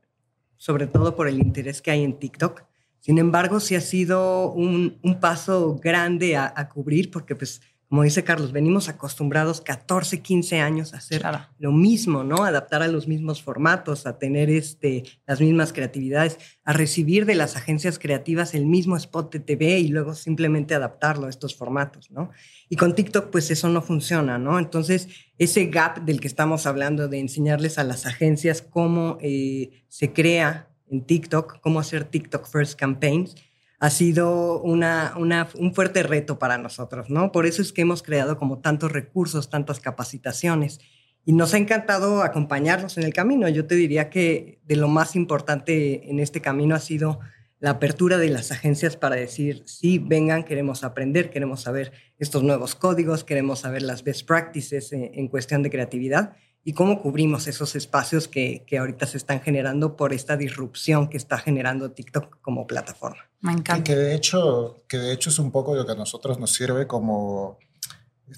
sobre 0.56 0.86
todo 0.86 1.16
por 1.16 1.28
el 1.28 1.38
interés 1.38 1.82
que 1.82 1.90
hay 1.90 2.04
en 2.04 2.18
TikTok. 2.18 2.64
Sin 3.00 3.18
embargo, 3.18 3.58
sí 3.58 3.74
ha 3.74 3.80
sido 3.80 4.52
un, 4.52 4.98
un 5.02 5.18
paso 5.18 5.76
grande 5.76 6.36
a, 6.36 6.52
a, 6.54 6.68
cubrir 6.68 7.10
porque 7.10 7.34
pues 7.34 7.60
como 7.92 8.04
dice 8.04 8.24
Carlos, 8.24 8.52
venimos 8.52 8.88
acostumbrados 8.88 9.60
14, 9.60 10.22
15 10.22 10.60
años 10.60 10.94
a 10.94 10.96
hacer 10.96 11.22
lo 11.58 11.72
mismo, 11.72 12.24
¿no? 12.24 12.42
Adaptar 12.42 12.80
a 12.80 12.88
los 12.88 13.06
mismos 13.06 13.42
formatos, 13.42 14.06
a 14.06 14.16
tener 14.16 14.48
este, 14.48 15.02
las 15.26 15.42
mismas 15.42 15.74
creatividades, 15.74 16.38
a 16.64 16.72
recibir 16.72 17.26
de 17.26 17.34
las 17.34 17.54
agencias 17.54 17.98
creativas 17.98 18.54
el 18.54 18.64
mismo 18.64 18.96
spot 18.96 19.30
de 19.34 19.40
TV 19.40 19.78
y 19.80 19.88
luego 19.88 20.14
simplemente 20.14 20.74
adaptarlo 20.74 21.26
a 21.26 21.28
estos 21.28 21.54
formatos, 21.54 22.10
¿no? 22.10 22.30
Y 22.70 22.76
con 22.76 22.94
TikTok, 22.94 23.28
pues 23.28 23.50
eso 23.50 23.68
no 23.68 23.82
funciona, 23.82 24.38
¿no? 24.38 24.58
Entonces, 24.58 25.08
ese 25.36 25.66
gap 25.66 26.02
del 26.06 26.18
que 26.18 26.28
estamos 26.28 26.64
hablando 26.64 27.08
de 27.08 27.20
enseñarles 27.20 27.76
a 27.76 27.84
las 27.84 28.06
agencias 28.06 28.62
cómo 28.62 29.18
eh, 29.20 29.84
se 29.88 30.14
crea 30.14 30.70
en 30.90 31.04
TikTok, 31.04 31.60
cómo 31.60 31.78
hacer 31.78 32.04
TikTok 32.04 32.48
First 32.48 32.80
Campaigns, 32.80 33.34
ha 33.82 33.90
sido 33.90 34.62
una, 34.62 35.12
un 35.16 35.74
fuerte 35.74 36.04
reto 36.04 36.38
para 36.38 36.56
nosotros, 36.56 37.10
¿no? 37.10 37.32
Por 37.32 37.46
eso 37.46 37.62
es 37.62 37.72
que 37.72 37.82
hemos 37.82 38.04
creado 38.04 38.38
como 38.38 38.60
tantos 38.60 38.92
recursos, 38.92 39.50
tantas 39.50 39.80
capacitaciones 39.80 40.78
y 41.24 41.32
nos 41.32 41.52
ha 41.52 41.56
encantado 41.56 42.22
acompañarnos 42.22 42.96
en 42.96 43.02
el 43.02 43.12
camino. 43.12 43.48
Yo 43.48 43.66
te 43.66 43.74
diría 43.74 44.08
que 44.08 44.60
de 44.66 44.76
lo 44.76 44.86
más 44.86 45.16
importante 45.16 46.08
en 46.08 46.20
este 46.20 46.40
camino 46.40 46.76
ha 46.76 46.78
sido 46.78 47.18
la 47.58 47.70
apertura 47.70 48.18
de 48.18 48.28
las 48.28 48.52
agencias 48.52 48.96
para 48.96 49.16
decir, 49.16 49.64
sí, 49.66 49.98
vengan, 49.98 50.44
queremos 50.44 50.84
aprender, 50.84 51.30
queremos 51.30 51.62
saber 51.62 51.90
estos 52.20 52.44
nuevos 52.44 52.76
códigos, 52.76 53.24
queremos 53.24 53.58
saber 53.58 53.82
las 53.82 54.04
best 54.04 54.28
practices 54.28 54.92
en, 54.92 55.10
en 55.12 55.26
cuestión 55.26 55.64
de 55.64 55.70
creatividad 55.70 56.36
y 56.64 56.74
cómo 56.74 57.02
cubrimos 57.02 57.46
esos 57.48 57.74
espacios 57.74 58.28
que, 58.28 58.64
que, 58.66 58.78
ahorita 58.78 59.06
se 59.06 59.16
están 59.16 59.40
generando 59.40 59.96
por 59.96 60.12
esta 60.12 60.36
disrupción 60.36 61.08
que 61.08 61.16
está 61.16 61.38
generando 61.38 61.90
TikTok 61.90 62.40
como 62.40 62.66
plataforma. 62.66 63.28
Me 63.40 63.52
encanta. 63.52 63.82
Que, 63.82 63.94
que, 63.94 63.96
de 63.96 64.14
hecho, 64.14 64.76
que 64.86 64.98
de 64.98 65.12
hecho 65.12 65.30
es 65.30 65.38
un 65.38 65.50
poco 65.50 65.74
lo 65.74 65.84
que 65.84 65.92
a 65.92 65.96
nosotros 65.96 66.38
nos 66.38 66.52
sirve 66.52 66.86
como 66.86 67.58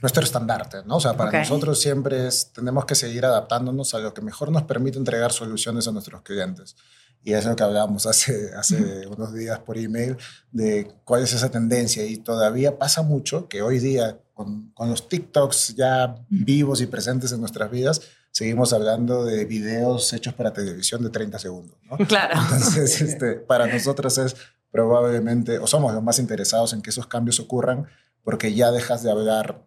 nuestro 0.03 0.23
estandarte, 0.23 0.79
¿no? 0.87 0.97
O 0.97 1.01
sea, 1.01 1.17
para 1.17 1.29
okay. 1.29 1.41
nosotros 1.41 1.81
siempre 1.81 2.27
es, 2.27 2.51
tenemos 2.53 2.85
que 2.85 2.95
seguir 2.95 3.25
adaptándonos 3.25 3.95
a 3.95 3.99
lo 3.99 4.15
que 4.15 4.23
mejor 4.23 4.51
nos 4.51 4.63
permite 4.65 4.99
entregar 4.99 5.33
soluciones 5.33 5.87
a 5.87 5.93
nuestros 5.93 6.23
clientes. 6.23 6.77
Y 7.23 7.33
es 7.33 7.47
lo 7.47 7.57
que 7.57 7.63
hablábamos 7.63 8.07
hace, 8.07 8.51
hace 8.57 9.07
unos 9.07 9.33
días 9.33 9.59
por 9.61 9.79
email 9.79 10.17
de 10.53 10.93
cuál 11.05 11.23
es 11.23 11.33
esa 11.33 11.51
tendencia. 11.51 12.05
Y 12.05 12.19
todavía 12.19 12.79
pasa 12.79 13.03
mucho 13.03 13.49
que 13.49 13.63
hoy 13.63 13.79
día, 13.79 14.19
con, 14.35 14.71
con 14.71 14.91
los 14.91 15.09
TikToks 15.09 15.77
ya 15.77 16.15
vivos 16.29 16.81
y 16.81 16.87
presentes 16.87 17.33
en 17.33 17.41
nuestras 17.41 17.71
vidas, 17.71 18.03
seguimos 18.31 18.73
hablando 18.73 19.25
de 19.25 19.45
videos 19.45 20.13
hechos 20.13 20.35
para 20.35 20.53
televisión 20.53 21.03
de 21.03 21.11
30 21.11 21.39
segundos. 21.39 21.79
¿no? 21.89 21.97
Claro. 22.07 22.35
Entonces, 22.43 23.01
este, 23.01 23.35
para 23.35 23.67
nosotros 23.67 24.19
es 24.19 24.37
probablemente, 24.71 25.59
o 25.59 25.67
somos 25.69 25.95
los 25.95 26.03
más 26.03 26.19
interesados 26.19 26.73
en 26.73 26.83
que 26.83 26.91
esos 26.91 27.07
cambios 27.07 27.39
ocurran, 27.39 27.87
porque 28.25 28.53
ya 28.53 28.73
dejas 28.73 29.05
de 29.05 29.11
hablar 29.11 29.65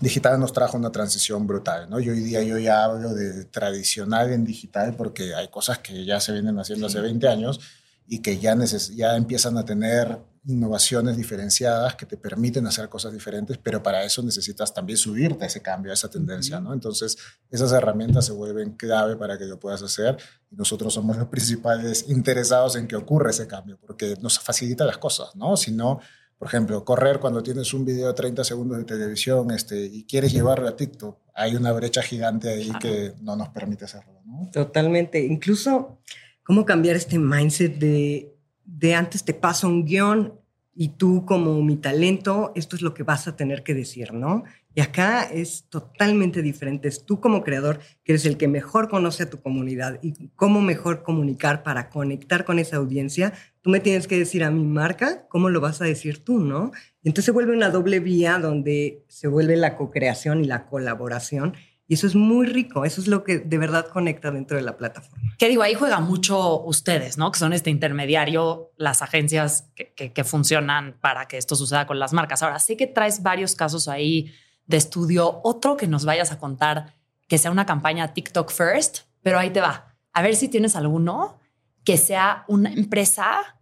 digital 0.00 0.40
nos 0.40 0.52
trajo 0.52 0.76
una 0.76 0.90
transición 0.90 1.46
brutal, 1.46 1.88
¿no? 1.88 2.00
Y 2.00 2.08
hoy 2.08 2.20
día 2.20 2.42
yo 2.42 2.58
ya 2.58 2.84
hablo 2.84 3.14
de 3.14 3.44
tradicional 3.44 4.32
en 4.32 4.44
digital 4.44 4.94
porque 4.96 5.34
hay 5.34 5.48
cosas 5.48 5.78
que 5.78 6.04
ya 6.04 6.20
se 6.20 6.32
vienen 6.32 6.58
haciendo 6.58 6.88
sí. 6.88 6.96
hace 6.96 7.02
20 7.02 7.28
años 7.28 7.60
y 8.08 8.20
que 8.20 8.38
ya, 8.38 8.56
ya 8.94 9.16
empiezan 9.16 9.56
a 9.58 9.64
tener 9.64 10.18
innovaciones 10.44 11.16
diferenciadas 11.16 11.96
que 11.96 12.06
te 12.06 12.16
permiten 12.16 12.66
hacer 12.66 12.88
cosas 12.88 13.12
diferentes, 13.12 13.58
pero 13.58 13.82
para 13.82 14.04
eso 14.04 14.22
necesitas 14.22 14.72
también 14.72 14.96
subirte 14.96 15.44
a 15.44 15.46
ese 15.46 15.60
cambio, 15.60 15.92
a 15.92 15.94
esa 15.94 16.08
tendencia, 16.08 16.60
¿no? 16.60 16.72
Entonces, 16.72 17.18
esas 17.50 17.72
herramientas 17.72 18.24
se 18.26 18.32
vuelven 18.32 18.72
clave 18.72 19.16
para 19.16 19.36
que 19.36 19.44
lo 19.44 19.60
puedas 19.60 19.82
hacer 19.82 20.16
y 20.50 20.56
nosotros 20.56 20.94
somos 20.94 21.16
los 21.18 21.28
principales 21.28 22.06
interesados 22.08 22.76
en 22.76 22.88
que 22.88 22.96
ocurra 22.96 23.30
ese 23.30 23.46
cambio, 23.46 23.78
porque 23.78 24.16
nos 24.22 24.38
facilita 24.38 24.86
las 24.86 24.96
cosas, 24.96 25.36
¿no? 25.36 25.56
Si 25.58 25.72
no, 25.72 26.00
por 26.38 26.48
ejemplo, 26.48 26.82
correr 26.86 27.20
cuando 27.20 27.42
tienes 27.42 27.74
un 27.74 27.84
video 27.84 28.08
de 28.08 28.14
30 28.14 28.42
segundos 28.42 28.78
de 28.78 28.84
televisión 28.84 29.50
este, 29.50 29.84
y 29.84 30.04
quieres 30.04 30.32
llevarlo 30.32 30.68
a 30.68 30.76
TikTok, 30.76 31.18
hay 31.34 31.54
una 31.54 31.72
brecha 31.72 32.00
gigante 32.00 32.48
ahí 32.48 32.70
que 32.80 33.12
no 33.20 33.36
nos 33.36 33.50
permite 33.50 33.84
hacerlo. 33.84 34.22
Totalmente. 34.50 35.20
Incluso, 35.22 35.98
¿cómo 36.42 36.64
cambiar 36.64 36.96
este 36.96 37.18
mindset 37.18 37.78
de, 37.78 38.39
de 38.78 38.94
antes 38.94 39.24
te 39.24 39.34
paso 39.34 39.68
un 39.68 39.84
guion 39.84 40.34
y 40.74 40.90
tú 40.90 41.26
como 41.26 41.60
mi 41.62 41.76
talento, 41.76 42.52
esto 42.54 42.76
es 42.76 42.82
lo 42.82 42.94
que 42.94 43.02
vas 43.02 43.26
a 43.26 43.36
tener 43.36 43.62
que 43.62 43.74
decir, 43.74 44.12
¿no? 44.12 44.44
Y 44.72 44.80
acá 44.80 45.24
es 45.24 45.64
totalmente 45.68 46.42
diferente. 46.42 46.86
Es 46.86 47.04
tú 47.04 47.20
como 47.20 47.42
creador 47.42 47.80
que 48.04 48.12
eres 48.12 48.24
el 48.24 48.36
que 48.36 48.46
mejor 48.46 48.88
conoce 48.88 49.24
a 49.24 49.30
tu 49.30 49.42
comunidad 49.42 49.98
y 50.00 50.28
cómo 50.36 50.60
mejor 50.60 51.02
comunicar 51.02 51.64
para 51.64 51.90
conectar 51.90 52.44
con 52.44 52.60
esa 52.60 52.76
audiencia. 52.76 53.32
Tú 53.62 53.70
me 53.70 53.80
tienes 53.80 54.06
que 54.06 54.16
decir 54.16 54.44
a 54.44 54.52
mi 54.52 54.64
marca 54.64 55.26
cómo 55.28 55.50
lo 55.50 55.60
vas 55.60 55.80
a 55.80 55.84
decir 55.84 56.24
tú, 56.24 56.38
¿no? 56.38 56.70
Y 57.02 57.08
entonces 57.08 57.26
se 57.26 57.32
vuelve 57.32 57.52
una 57.52 57.70
doble 57.70 57.98
vía 57.98 58.38
donde 58.38 59.04
se 59.08 59.26
vuelve 59.26 59.56
la 59.56 59.76
co-creación 59.76 60.44
y 60.44 60.46
la 60.46 60.66
colaboración. 60.66 61.54
Y 61.90 61.94
eso 61.94 62.06
es 62.06 62.14
muy 62.14 62.46
rico, 62.46 62.84
eso 62.84 63.00
es 63.00 63.08
lo 63.08 63.24
que 63.24 63.40
de 63.40 63.58
verdad 63.58 63.88
conecta 63.88 64.30
dentro 64.30 64.56
de 64.56 64.62
la 64.62 64.76
plataforma. 64.76 65.34
¿Qué 65.36 65.48
digo? 65.48 65.64
Ahí 65.64 65.74
juega 65.74 65.98
mucho 65.98 66.62
ustedes, 66.62 67.18
¿no? 67.18 67.32
Que 67.32 67.40
son 67.40 67.52
este 67.52 67.68
intermediario, 67.68 68.70
las 68.76 69.02
agencias 69.02 69.72
que, 69.74 69.92
que, 69.94 70.12
que 70.12 70.22
funcionan 70.22 70.96
para 71.00 71.26
que 71.26 71.36
esto 71.36 71.56
suceda 71.56 71.88
con 71.88 71.98
las 71.98 72.12
marcas. 72.12 72.44
Ahora, 72.44 72.60
sé 72.60 72.76
que 72.76 72.86
traes 72.86 73.24
varios 73.24 73.56
casos 73.56 73.88
ahí 73.88 74.32
de 74.66 74.76
estudio, 74.76 75.40
otro 75.42 75.76
que 75.76 75.88
nos 75.88 76.04
vayas 76.04 76.30
a 76.30 76.38
contar 76.38 76.94
que 77.26 77.38
sea 77.38 77.50
una 77.50 77.66
campaña 77.66 78.14
TikTok 78.14 78.52
First, 78.52 78.98
pero 79.20 79.40
ahí 79.40 79.50
te 79.50 79.60
va. 79.60 79.96
A 80.12 80.22
ver 80.22 80.36
si 80.36 80.46
tienes 80.46 80.76
alguno 80.76 81.40
que 81.82 81.96
sea 81.96 82.44
una 82.46 82.72
empresa 82.72 83.58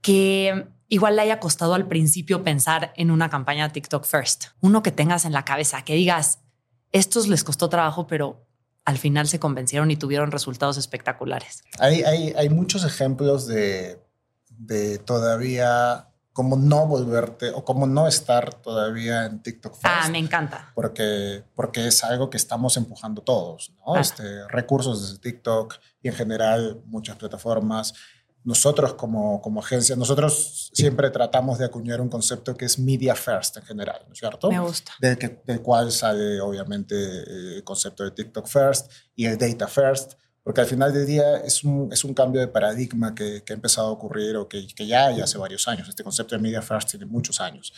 que 0.00 0.66
igual 0.88 1.14
le 1.14 1.22
haya 1.22 1.38
costado 1.38 1.74
al 1.74 1.86
principio 1.86 2.42
pensar 2.42 2.92
en 2.96 3.12
una 3.12 3.30
campaña 3.30 3.68
TikTok 3.68 4.04
First. 4.04 4.46
Uno 4.58 4.82
que 4.82 4.90
tengas 4.90 5.24
en 5.24 5.32
la 5.32 5.44
cabeza, 5.44 5.84
que 5.84 5.94
digas, 5.94 6.40
estos 6.96 7.28
les 7.28 7.44
costó 7.44 7.68
trabajo, 7.68 8.06
pero 8.06 8.46
al 8.84 8.98
final 8.98 9.26
se 9.26 9.38
convencieron 9.38 9.90
y 9.90 9.96
tuvieron 9.96 10.30
resultados 10.30 10.76
espectaculares. 10.76 11.64
Hay, 11.78 12.02
hay, 12.02 12.32
hay 12.36 12.48
muchos 12.48 12.84
ejemplos 12.84 13.46
de, 13.46 14.00
de 14.48 14.98
todavía 14.98 16.08
cómo 16.36 16.56
no 16.56 16.86
volverte 16.86 17.48
o 17.50 17.64
cómo 17.64 17.86
no 17.86 18.06
estar 18.06 18.52
todavía 18.52 19.24
en 19.24 19.42
TikTok 19.42 19.72
First. 19.72 19.86
Ah, 19.86 20.08
me 20.10 20.18
encanta. 20.18 20.70
Porque, 20.74 21.42
porque 21.54 21.86
es 21.86 22.04
algo 22.04 22.28
que 22.28 22.36
estamos 22.36 22.76
empujando 22.76 23.22
todos, 23.22 23.72
¿no? 23.86 23.96
Este, 23.96 24.46
recursos 24.48 25.00
desde 25.00 25.18
TikTok 25.18 25.76
y 26.02 26.08
en 26.08 26.14
general 26.14 26.82
muchas 26.84 27.16
plataformas. 27.16 27.94
Nosotros 28.46 28.94
como, 28.94 29.42
como 29.42 29.60
agencia, 29.60 29.94
nosotros 29.96 30.70
siempre 30.72 31.10
tratamos 31.10 31.58
de 31.58 31.66
acuñar 31.66 32.00
un 32.00 32.08
concepto 32.08 32.56
que 32.56 32.64
es 32.64 32.78
media 32.78 33.14
first 33.14 33.58
en 33.58 33.64
general, 33.64 34.00
¿no 34.06 34.12
es 34.12 34.18
cierto? 34.18 34.48
Me 34.48 34.60
gusta. 34.60 34.92
Del, 34.98 35.18
que, 35.18 35.42
del 35.44 35.60
cual 35.60 35.92
sale 35.92 36.40
obviamente 36.40 36.94
el 36.96 37.64
concepto 37.64 38.04
de 38.04 38.12
TikTok 38.12 38.46
first 38.46 38.90
y 39.14 39.26
el 39.26 39.36
data 39.36 39.66
first 39.66 40.14
porque 40.44 40.60
al 40.60 40.68
final 40.68 40.92
del 40.92 41.04
día 41.04 41.38
es 41.38 41.64
un, 41.64 41.92
es 41.92 42.04
un 42.04 42.14
cambio 42.14 42.40
de 42.40 42.46
paradigma 42.46 43.16
que, 43.16 43.42
que, 43.42 43.52
ha 43.52 43.56
empezado 43.56 43.88
a 43.88 43.90
ocurrir 43.90 44.36
o 44.36 44.48
que, 44.48 44.64
que 44.68 44.86
ya 44.86 45.06
hay 45.06 45.20
hace 45.20 45.38
varios 45.38 45.66
años. 45.66 45.88
Este 45.88 46.04
concepto 46.04 46.36
de 46.36 46.40
Media 46.40 46.62
First 46.62 46.90
tiene 46.90 47.04
muchos 47.04 47.40
años. 47.40 47.72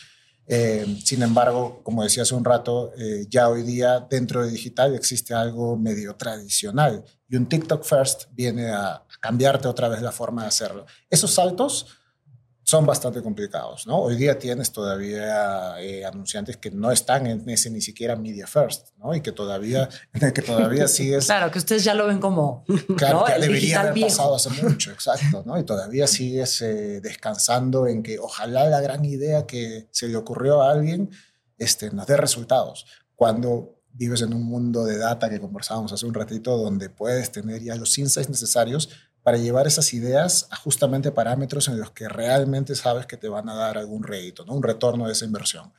Eh, 0.51 0.97
sin 1.03 1.21
embargo, 1.21 1.79
como 1.83 2.03
decía 2.03 2.23
hace 2.23 2.33
un 2.33 2.43
rato, 2.43 2.91
eh, 2.97 3.27
ya 3.29 3.49
hoy 3.49 3.61
día 3.61 4.05
dentro 4.09 4.43
de 4.43 4.51
digital 4.51 4.95
existe 4.95 5.35
algo 5.35 5.77
medio 5.77 6.15
tradicional 6.15 7.05
y 7.27 7.35
un 7.35 7.47
TikTok 7.47 7.83
First 7.83 8.25
viene 8.31 8.69
a 8.69 9.03
cambiarte 9.19 9.67
otra 9.67 9.89
vez 9.89 10.01
la 10.01 10.11
forma 10.11 10.43
de 10.43 10.47
hacerlo. 10.49 10.85
Esos 11.09 11.33
saltos 11.33 11.99
son 12.69 12.85
bastante 12.85 13.23
complicados, 13.23 13.87
¿no? 13.87 13.97
Hoy 13.97 14.15
día 14.15 14.37
tienes 14.37 14.71
todavía 14.71 15.81
eh, 15.81 16.05
anunciantes 16.05 16.57
que 16.57 16.69
no 16.69 16.91
están 16.91 17.25
en 17.25 17.49
ese 17.49 17.71
ni 17.71 17.81
siquiera 17.81 18.15
media 18.15 18.45
first, 18.45 18.89
¿no? 18.97 19.15
Y 19.15 19.21
que 19.21 19.31
todavía, 19.31 19.89
que 20.13 20.41
todavía 20.43 20.87
sigues... 20.87 21.25
Claro, 21.25 21.49
que 21.49 21.57
ustedes 21.57 21.83
ya 21.83 21.95
lo 21.95 22.05
ven 22.05 22.19
como... 22.19 22.63
Claro, 22.95 23.25
que 23.25 23.39
debería 23.39 23.81
haber 23.81 23.99
pasado 23.99 24.35
hace 24.35 24.51
mucho, 24.61 24.91
exacto, 24.91 25.41
¿no? 25.47 25.57
Y 25.57 25.63
todavía 25.63 26.05
sigues 26.05 26.61
eh, 26.61 27.01
descansando 27.01 27.87
en 27.87 28.03
que 28.03 28.19
ojalá 28.19 28.69
la 28.69 28.81
gran 28.81 29.03
idea 29.03 29.47
que 29.47 29.87
se 29.89 30.07
le 30.07 30.15
ocurrió 30.15 30.61
a 30.61 30.71
alguien 30.71 31.09
este, 31.57 31.89
nos 31.89 32.05
dé 32.05 32.17
resultados. 32.17 32.85
Cuando 33.15 33.81
vives 33.91 34.21
en 34.21 34.31
un 34.31 34.43
mundo 34.43 34.85
de 34.85 34.99
data 34.99 35.27
que 35.27 35.39
conversábamos 35.39 35.91
hace 35.91 36.05
un 36.05 36.13
ratito, 36.13 36.55
donde 36.55 36.89
puedes 36.89 37.31
tener 37.31 37.63
ya 37.63 37.75
los 37.75 37.97
insights 37.97 38.29
necesarios 38.29 38.89
para 39.29 39.37
llevar 39.37 39.67
esas 39.67 39.93
ideas 39.93 40.47
a 40.49 40.55
justamente 40.55 41.11
parámetros 41.11 41.67
en 41.67 41.79
los 41.79 41.91
que 41.91 42.09
realmente 42.09 42.73
sabes 42.73 43.05
que 43.05 43.15
te 43.15 43.29
van 43.29 43.47
a 43.47 43.53
dar 43.53 43.77
algún 43.77 44.01
rédito, 44.01 44.43
¿no? 44.43 44.55
un 44.55 44.63
retorno 44.63 45.05
de 45.05 45.11
esa 45.11 45.23
inversión. 45.23 45.71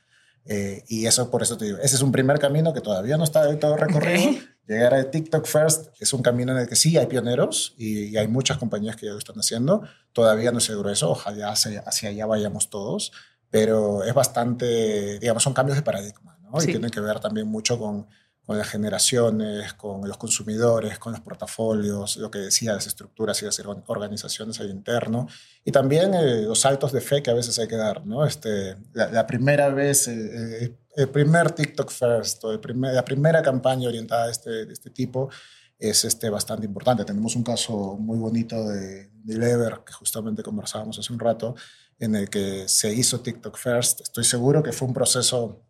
Eh, 0.45 0.85
y 0.87 1.07
eso, 1.07 1.33
por 1.33 1.43
eso 1.43 1.59
te 1.59 1.65
digo, 1.65 1.79
ese 1.79 1.97
es 1.97 2.03
un 2.03 2.13
primer 2.13 2.39
camino 2.39 2.73
que 2.73 2.81
todavía 2.81 3.17
no 3.17 3.25
está 3.25 3.45
del 3.45 3.59
todo 3.59 3.77
recorrido. 3.77 4.39
Llegar 4.69 4.95
a 4.95 5.11
TikTok 5.11 5.47
First 5.47 5.89
es 5.99 6.13
un 6.13 6.23
camino 6.23 6.53
en 6.53 6.59
el 6.59 6.69
que 6.69 6.77
sí 6.77 6.97
hay 6.97 7.07
pioneros 7.07 7.75
y, 7.77 8.17
hay 8.17 8.29
muchas 8.29 8.57
compañías 8.57 8.95
que 8.95 9.07
ya 9.07 9.13
lo 9.15 9.19
están 9.19 9.35
haciendo. 9.35 9.83
Todavía 10.13 10.53
no 10.53 10.59
es 10.59 10.71
grueso, 10.71 11.11
ojalá 11.11 11.51
hacia, 11.51 11.81
hacia 11.81 12.11
allá 12.11 12.27
vayamos 12.27 12.71
todos, 12.71 13.11
pero 13.51 14.05
es 14.05 14.15
bastante, 14.15 15.19
digamos, 15.19 15.43
son 15.43 15.55
cambios 15.55 15.77
de 15.77 15.83
paradigma, 15.83 16.39
¿no? 16.41 16.63
Y 16.63 16.67
tienen 16.67 16.93
que 16.93 17.01
ver 17.01 17.19
también 17.19 17.49
mucho 17.49 17.81
con 17.81 18.07
con 18.51 18.59
las 18.59 18.69
generaciones, 18.69 19.75
con 19.75 20.09
los 20.09 20.17
consumidores, 20.17 20.99
con 20.99 21.13
los 21.13 21.21
portafolios, 21.21 22.17
lo 22.17 22.33
que 22.33 22.41
decía, 22.41 22.73
las 22.73 22.89
estructuras 22.89 23.41
y 23.41 23.45
las 23.45 23.63
organizaciones 23.87 24.59
al 24.59 24.71
interno, 24.71 25.29
y 25.65 25.71
también 25.71 26.15
eh, 26.15 26.43
los 26.43 26.59
saltos 26.59 26.91
de 26.91 27.01
fe 27.01 27.23
que 27.23 27.31
a 27.31 27.35
veces 27.35 27.57
hay 27.61 27.69
que 27.69 27.77
dar, 27.77 28.05
¿no? 28.05 28.27
Este, 28.27 28.77
la, 28.93 29.25
primera 29.25 29.69
vez, 29.69 30.09
eh, 30.09 30.65
eh, 30.65 30.77
el 30.97 31.09
primer 31.11 31.53
TikTok 31.53 31.93
First, 31.93 32.43
o 32.43 32.51
el 32.51 32.59
primer, 32.59 32.93
la 32.93 33.05
primera 33.05 33.41
campaña 33.41 33.87
orientada 33.87 34.25
a 34.25 34.31
este, 34.33 34.67
de 34.67 34.73
este 34.73 34.91
tipo, 34.91 35.31
es 35.79 36.05
este, 36.05 36.29
bastante 36.29 36.67
importante. 36.67 37.05
Tenemos 37.05 37.37
un 37.37 37.45
caso 37.45 37.97
muy 38.01 38.19
bonito 38.19 38.69
de, 38.69 39.13
de 39.13 39.39
Lever, 39.39 39.83
que 39.87 39.93
justamente 39.93 40.43
conversábamos 40.43 40.99
hace 40.99 41.13
un 41.13 41.21
rato, 41.21 41.55
en 42.01 42.17
el 42.17 42.29
que 42.29 42.67
se 42.67 42.93
hizo 42.93 43.21
TikTok 43.21 43.57
First. 43.57 44.01
Estoy 44.01 44.25
seguro 44.25 44.61
que 44.61 44.73
fue 44.73 44.89
un 44.89 44.95
proceso 44.95 45.70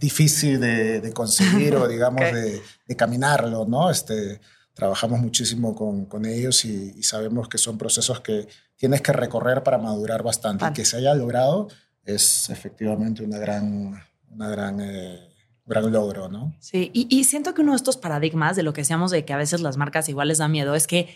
difícil 0.00 0.58
de, 0.58 1.12
conseguir 1.14 1.76
o 1.76 1.86
digamos 1.94 2.22
de, 2.32 2.96
caminarlo, 2.96 3.66
¿no? 3.66 3.90
Este, 3.90 4.40
trabajamos 4.74 5.20
muchísimo 5.20 5.74
con, 5.74 6.06
con 6.06 6.24
ellos 6.24 6.64
y, 6.64 7.02
sabemos 7.02 7.48
que 7.48 7.58
son 7.58 7.78
procesos 7.78 8.20
que 8.20 8.48
tienes 8.76 9.02
que 9.02 9.12
recorrer 9.12 9.62
para 9.62 9.78
madurar 9.78 10.22
bastante. 10.22 10.66
Y 10.66 10.72
que 10.72 10.84
se 10.84 10.96
haya 10.96 11.14
logrado 11.14 11.68
es 12.04 12.48
efectivamente 12.48 13.22
una 13.22 13.38
gran, 13.38 14.02
una 14.30 14.48
gran, 14.48 14.80
eh, 14.80 15.28
gran 15.66 15.92
logro, 15.92 16.28
¿no? 16.28 16.56
Sí, 16.58 16.90
y, 16.94 17.06
y, 17.10 17.24
siento 17.24 17.54
que 17.54 17.60
uno 17.60 17.72
de 17.72 17.76
estos 17.76 17.98
paradigmas 17.98 18.56
de 18.56 18.62
lo 18.62 18.72
que 18.72 18.80
decíamos 18.80 19.10
de 19.10 19.24
que 19.24 19.34
a 19.34 19.36
veces 19.36 19.60
las 19.60 19.76
marcas 19.76 20.08
igual 20.08 20.28
les 20.28 20.38
da 20.38 20.48
miedo 20.48 20.74
es 20.74 20.86
que 20.86 21.14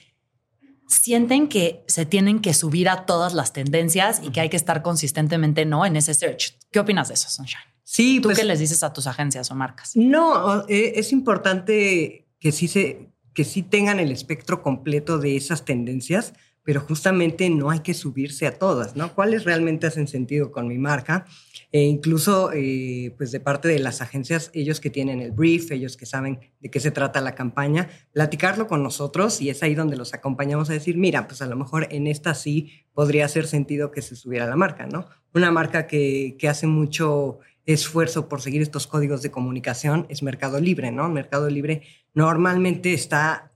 sienten 0.86 1.48
que 1.48 1.84
se 1.88 2.04
tienen 2.04 2.40
que 2.40 2.52
subir 2.52 2.90
a 2.90 3.06
todas 3.06 3.32
las 3.32 3.54
tendencias 3.54 4.20
y 4.22 4.30
que 4.30 4.40
hay 4.40 4.50
que 4.50 4.58
estar 4.58 4.82
consistentemente, 4.82 5.64
¿no? 5.64 5.86
En 5.86 5.96
ese 5.96 6.12
search. 6.12 6.58
¿Qué 6.70 6.80
opinas 6.80 7.08
de 7.08 7.14
eso, 7.14 7.30
Sunshine? 7.30 7.73
Sí, 7.84 8.18
¿Tú 8.20 8.28
pues 8.28 8.38
qué 8.38 8.44
les 8.44 8.58
dices 8.58 8.82
a 8.82 8.92
tus 8.92 9.06
agencias 9.06 9.50
o 9.50 9.54
marcas? 9.54 9.92
No, 9.94 10.66
eh, 10.68 10.94
es 10.96 11.12
importante 11.12 12.26
que 12.40 12.50
sí, 12.50 12.66
se, 12.66 13.10
que 13.34 13.44
sí 13.44 13.62
tengan 13.62 14.00
el 14.00 14.10
espectro 14.10 14.62
completo 14.62 15.18
de 15.18 15.36
esas 15.36 15.66
tendencias, 15.66 16.32
pero 16.64 16.80
justamente 16.80 17.50
no 17.50 17.70
hay 17.70 17.80
que 17.80 17.92
subirse 17.92 18.46
a 18.46 18.58
todas, 18.58 18.96
¿no? 18.96 19.14
¿Cuáles 19.14 19.44
realmente 19.44 19.86
hacen 19.86 20.08
sentido 20.08 20.50
con 20.50 20.66
mi 20.66 20.78
marca? 20.78 21.26
E 21.72 21.82
incluso, 21.82 22.52
eh, 22.54 23.14
pues 23.18 23.32
de 23.32 23.40
parte 23.40 23.68
de 23.68 23.78
las 23.78 24.00
agencias, 24.00 24.50
ellos 24.54 24.80
que 24.80 24.88
tienen 24.88 25.20
el 25.20 25.32
brief, 25.32 25.70
ellos 25.70 25.98
que 25.98 26.06
saben 26.06 26.40
de 26.60 26.70
qué 26.70 26.80
se 26.80 26.90
trata 26.90 27.20
la 27.20 27.34
campaña, 27.34 27.90
platicarlo 28.12 28.66
con 28.66 28.82
nosotros 28.82 29.42
y 29.42 29.50
es 29.50 29.62
ahí 29.62 29.74
donde 29.74 29.96
los 29.96 30.14
acompañamos 30.14 30.70
a 30.70 30.72
decir, 30.72 30.96
mira, 30.96 31.26
pues 31.26 31.42
a 31.42 31.46
lo 31.46 31.56
mejor 31.56 31.86
en 31.90 32.06
esta 32.06 32.34
sí 32.34 32.86
podría 32.94 33.26
hacer 33.26 33.46
sentido 33.46 33.90
que 33.90 34.00
se 34.00 34.16
subiera 34.16 34.46
la 34.46 34.56
marca, 34.56 34.86
¿no? 34.86 35.06
Una 35.34 35.50
marca 35.50 35.86
que, 35.86 36.36
que 36.38 36.48
hace 36.48 36.66
mucho 36.66 37.40
esfuerzo 37.66 38.28
por 38.28 38.40
seguir 38.40 38.62
estos 38.62 38.87
códigos 38.87 39.23
de 39.23 39.30
comunicación 39.30 40.06
es 40.09 40.23
Mercado 40.23 40.61
Libre, 40.61 40.90
¿no? 40.92 41.09
Mercado 41.09 41.49
Libre 41.49 41.83
normalmente 42.12 42.92
está 42.92 43.52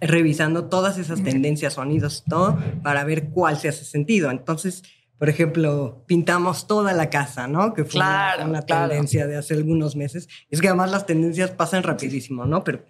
revisando 0.00 0.66
todas 0.66 0.98
esas 0.98 1.22
tendencias, 1.22 1.74
sonidos, 1.74 2.24
todo, 2.28 2.58
para 2.82 3.04
ver 3.04 3.30
cuál 3.30 3.58
se 3.58 3.68
hace 3.68 3.84
sentido. 3.84 4.30
Entonces, 4.30 4.82
por 5.18 5.28
ejemplo, 5.28 6.04
pintamos 6.06 6.66
toda 6.66 6.92
la 6.92 7.08
casa, 7.08 7.48
¿no? 7.48 7.72
Que 7.72 7.84
fue 7.84 8.00
una, 8.00 8.62
tendencia 8.62 9.26
de 9.26 9.36
hace 9.36 9.54
algunos 9.54 9.96
meses. 9.96 10.28
Es 10.50 10.60
que 10.60 10.68
además 10.68 10.90
las 10.90 11.06
tendencias 11.06 11.50
pasan 11.50 11.82
rapidísimo, 11.82 12.44
¿no? 12.44 12.64
Pero 12.64 12.84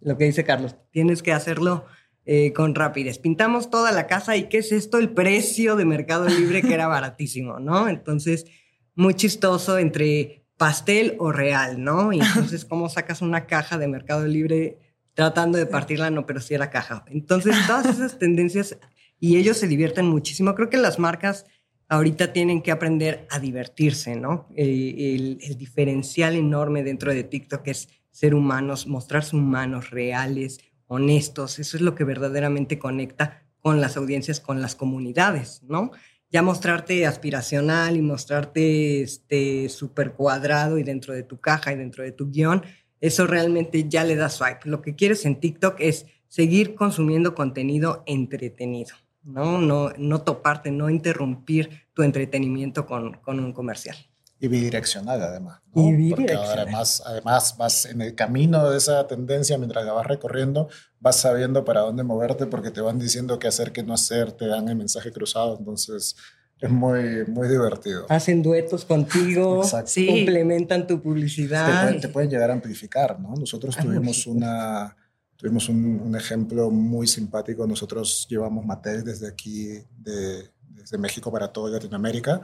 lo 0.00 0.16
que 0.16 0.24
dice 0.24 0.44
Carlos, 0.44 0.76
tienes 0.90 1.22
que 1.22 1.32
hacerlo 1.32 1.86
eh, 2.24 2.52
con 2.52 2.76
rapidez. 2.76 3.18
Pintamos 3.18 3.68
toda 3.68 3.90
la 3.90 4.06
casa 4.06 4.36
y 4.36 4.48
¿qué 4.48 4.58
es 4.58 4.70
esto? 4.70 4.98
El 4.98 5.10
precio 5.10 5.74
de 5.74 5.84
Mercado 5.84 6.28
Libre 6.28 6.62
que 6.62 6.74
era 6.74 6.86
baratísimo, 6.86 7.58
¿no? 7.58 7.88
Entonces, 7.88 8.46
muy 8.94 9.14
chistoso 9.14 9.78
entre 9.78 10.44
pastel 10.56 11.16
o 11.18 11.32
real, 11.32 11.82
¿no? 11.82 12.12
Y 12.12 12.20
entonces, 12.20 12.64
¿cómo 12.64 12.88
sacas 12.88 13.22
una 13.22 13.46
caja 13.46 13.78
de 13.78 13.88
Mercado 13.88 14.26
Libre 14.26 14.78
tratando 15.14 15.58
de 15.58 15.66
partirla? 15.66 16.10
No, 16.10 16.26
pero 16.26 16.40
sí 16.40 16.54
era 16.54 16.70
caja. 16.70 17.04
Entonces, 17.08 17.56
todas 17.66 17.86
esas 17.96 18.18
tendencias 18.18 18.78
y 19.18 19.36
ellos 19.36 19.56
se 19.56 19.68
divierten 19.68 20.06
muchísimo. 20.06 20.54
Creo 20.54 20.68
que 20.68 20.78
las 20.78 20.98
marcas 20.98 21.46
ahorita 21.88 22.32
tienen 22.32 22.62
que 22.62 22.72
aprender 22.72 23.26
a 23.30 23.38
divertirse, 23.38 24.16
¿no? 24.16 24.48
El, 24.56 25.38
el, 25.40 25.58
diferencial 25.58 26.34
enorme 26.34 26.82
dentro 26.82 27.12
de 27.12 27.22
TikTok 27.22 27.68
es 27.68 27.88
ser 28.10 28.34
humanos, 28.34 28.86
mostrarse 28.86 29.36
humanos, 29.36 29.90
reales, 29.90 30.58
honestos. 30.86 31.58
Eso 31.58 31.76
es 31.76 31.82
lo 31.82 31.94
que 31.94 32.04
verdaderamente 32.04 32.78
conecta 32.78 33.42
con 33.60 33.80
las 33.80 33.96
audiencias, 33.96 34.40
con 34.40 34.60
las 34.60 34.74
comunidades, 34.74 35.62
¿no? 35.62 35.92
Ya 36.32 36.40
mostrarte 36.40 37.06
aspiracional 37.06 37.96
y 37.96 38.00
mostrarte 38.00 39.02
este 39.02 39.68
súper 39.68 40.12
cuadrado 40.14 40.78
y 40.78 40.82
dentro 40.82 41.12
de 41.12 41.22
tu 41.22 41.38
caja 41.38 41.72
y 41.72 41.76
dentro 41.76 42.02
de 42.02 42.12
tu 42.12 42.30
guion, 42.30 42.62
eso 43.02 43.26
realmente 43.26 43.86
ya 43.86 44.02
le 44.02 44.16
da 44.16 44.30
swipe. 44.30 44.60
Lo 44.64 44.80
que 44.80 44.94
quieres 44.96 45.26
en 45.26 45.38
TikTok 45.40 45.76
es 45.80 46.06
seguir 46.28 46.74
consumiendo 46.74 47.34
contenido 47.34 48.02
entretenido, 48.06 48.96
¿no? 49.22 49.58
No, 49.58 49.90
no 49.98 50.22
toparte, 50.22 50.70
no 50.70 50.88
interrumpir 50.88 51.68
tu 51.92 52.02
entretenimiento 52.02 52.86
con, 52.86 53.12
con 53.18 53.38
un 53.38 53.52
comercial. 53.52 53.96
Y 54.42 54.48
bidireccional, 54.48 55.22
además. 55.22 55.60
Y 55.72 55.92
bidireccional. 55.92 56.44
Porque 56.44 56.60
además, 56.62 57.02
además 57.06 57.56
vas 57.56 57.86
en 57.86 58.02
el 58.02 58.16
camino 58.16 58.68
de 58.68 58.76
esa 58.76 59.06
tendencia, 59.06 59.56
mientras 59.56 59.84
la 59.84 59.92
vas 59.92 60.04
recorriendo, 60.04 60.68
vas 60.98 61.14
sabiendo 61.20 61.64
para 61.64 61.82
dónde 61.82 62.02
moverte 62.02 62.46
porque 62.46 62.72
te 62.72 62.80
van 62.80 62.98
diciendo 62.98 63.38
qué 63.38 63.46
hacer, 63.46 63.70
qué 63.70 63.84
no 63.84 63.94
hacer, 63.94 64.32
te 64.32 64.48
dan 64.48 64.68
el 64.68 64.74
mensaje 64.74 65.12
cruzado. 65.12 65.56
Entonces, 65.56 66.16
es 66.58 66.70
muy, 66.70 67.24
muy 67.28 67.46
divertido. 67.46 68.04
Hacen 68.08 68.42
duetos 68.42 68.84
contigo, 68.84 69.62
sí. 69.86 70.08
complementan 70.08 70.88
tu 70.88 71.00
publicidad. 71.00 71.64
Te 71.64 71.82
pueden, 71.84 72.00
te 72.00 72.08
pueden, 72.08 72.30
llegar 72.30 72.50
a 72.50 72.54
amplificar, 72.54 73.20
¿no? 73.20 73.36
Nosotros 73.36 73.76
tuvimos 73.76 74.26
una... 74.26 74.96
Tuvimos 75.36 75.68
un, 75.68 76.00
un, 76.00 76.16
ejemplo 76.16 76.70
muy 76.70 77.08
simpático. 77.08 77.66
Nosotros 77.66 78.26
llevamos 78.28 78.64
Mattel 78.64 79.04
desde 79.04 79.26
aquí, 79.26 79.70
de, 79.98 80.50
desde 80.68 80.98
México 80.98 81.32
para 81.32 81.52
toda 81.52 81.70
Latinoamérica 81.70 82.42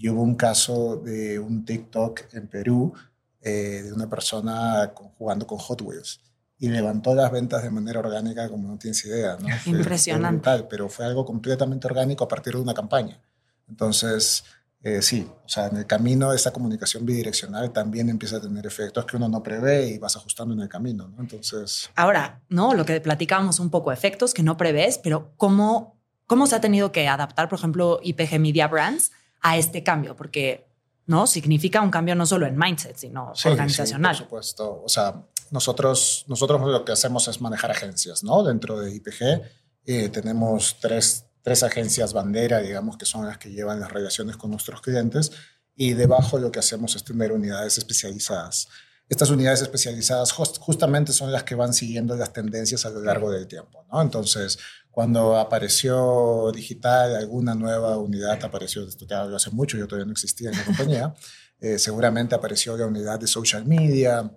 y 0.00 0.08
hubo 0.08 0.22
un 0.22 0.34
caso 0.34 0.96
de 0.96 1.38
un 1.38 1.62
TikTok 1.62 2.22
en 2.32 2.48
Perú 2.48 2.94
eh, 3.42 3.82
de 3.84 3.92
una 3.92 4.08
persona 4.08 4.90
jugando 5.18 5.46
con 5.46 5.58
Hot 5.58 5.82
Wheels 5.82 6.20
y 6.58 6.68
levantó 6.68 7.14
las 7.14 7.30
ventas 7.30 7.62
de 7.62 7.70
manera 7.70 8.00
orgánica 8.00 8.48
como 8.48 8.66
no 8.66 8.78
tienes 8.78 9.04
idea. 9.04 9.36
¿no? 9.38 9.48
Impresionante. 9.66 10.64
pero 10.70 10.88
fue 10.88 11.04
algo 11.04 11.26
completamente 11.26 11.86
orgánico 11.86 12.24
a 12.24 12.28
partir 12.28 12.54
de 12.54 12.60
una 12.60 12.72
campaña. 12.72 13.20
Entonces, 13.68 14.42
eh, 14.82 15.02
sí, 15.02 15.30
o 15.44 15.48
sea, 15.48 15.66
en 15.66 15.76
el 15.76 15.86
camino 15.86 16.32
esa 16.32 16.50
comunicación 16.50 17.04
bidireccional 17.04 17.70
también 17.70 18.08
empieza 18.08 18.38
a 18.38 18.40
tener 18.40 18.64
efectos 18.64 19.04
que 19.04 19.18
uno 19.18 19.28
no 19.28 19.42
prevé 19.42 19.88
y 19.88 19.98
vas 19.98 20.16
ajustando 20.16 20.54
en 20.54 20.60
el 20.60 20.68
camino, 20.70 21.08
¿no? 21.08 21.20
Entonces... 21.20 21.90
Ahora, 21.94 22.40
¿no? 22.48 22.72
Lo 22.72 22.86
que 22.86 23.02
platicábamos 23.02 23.60
un 23.60 23.68
poco, 23.68 23.92
efectos 23.92 24.32
que 24.32 24.42
no 24.42 24.56
prevés, 24.56 24.96
pero 24.96 25.34
¿cómo, 25.36 26.00
cómo 26.26 26.46
se 26.46 26.56
ha 26.56 26.60
tenido 26.62 26.90
que 26.90 27.06
adaptar, 27.06 27.50
por 27.50 27.58
ejemplo, 27.58 28.00
IPG 28.02 28.40
Media 28.40 28.66
Brands 28.66 29.12
a 29.40 29.56
este 29.56 29.82
cambio, 29.82 30.16
porque 30.16 30.66
no 31.06 31.26
significa 31.26 31.80
un 31.80 31.90
cambio 31.90 32.14
no 32.14 32.26
solo 32.26 32.46
en 32.46 32.56
mindset, 32.56 32.96
sino 32.96 33.32
organizacional. 33.44 34.14
Sí, 34.14 34.22
por 34.22 34.44
supuesto. 34.44 34.82
O 34.84 34.88
sea, 34.88 35.26
nosotros, 35.50 36.24
nosotros 36.28 36.60
lo 36.60 36.84
que 36.84 36.92
hacemos 36.92 37.26
es 37.28 37.40
manejar 37.40 37.70
agencias, 37.70 38.22
¿no? 38.22 38.44
Dentro 38.44 38.78
de 38.78 38.94
IPG 38.94 39.42
eh, 39.86 40.08
tenemos 40.10 40.76
tres, 40.80 41.26
tres 41.42 41.62
agencias 41.62 42.12
bandera, 42.12 42.60
digamos, 42.60 42.96
que 42.96 43.06
son 43.06 43.26
las 43.26 43.38
que 43.38 43.50
llevan 43.50 43.80
las 43.80 43.90
relaciones 43.90 44.36
con 44.36 44.50
nuestros 44.50 44.80
clientes 44.80 45.32
y 45.74 45.94
debajo 45.94 46.38
lo 46.38 46.52
que 46.52 46.58
hacemos 46.58 46.94
es 46.94 47.04
tener 47.04 47.32
unidades 47.32 47.78
especializadas. 47.78 48.68
Estas 49.08 49.30
unidades 49.30 49.62
especializadas 49.62 50.30
justamente 50.30 51.12
son 51.12 51.32
las 51.32 51.42
que 51.42 51.56
van 51.56 51.74
siguiendo 51.74 52.14
las 52.14 52.32
tendencias 52.32 52.86
a 52.86 52.90
lo 52.90 53.00
largo 53.00 53.32
del 53.32 53.48
tiempo, 53.48 53.84
¿no? 53.90 54.00
Entonces, 54.00 54.58
cuando 54.90 55.36
apareció 55.36 56.50
digital, 56.52 57.14
alguna 57.14 57.54
nueva 57.54 57.96
unidad 57.98 58.42
apareció, 58.44 58.86
esto 58.86 59.06
te 59.06 59.14
hablo 59.14 59.36
hace 59.36 59.50
mucho, 59.50 59.78
yo 59.78 59.86
todavía 59.86 60.06
no 60.06 60.12
existía 60.12 60.50
en 60.50 60.56
la 60.56 60.64
compañía, 60.64 61.14
eh, 61.60 61.78
seguramente 61.78 62.34
apareció 62.34 62.76
la 62.76 62.86
unidad 62.86 63.18
de 63.20 63.26
social 63.26 63.64
media. 63.64 64.30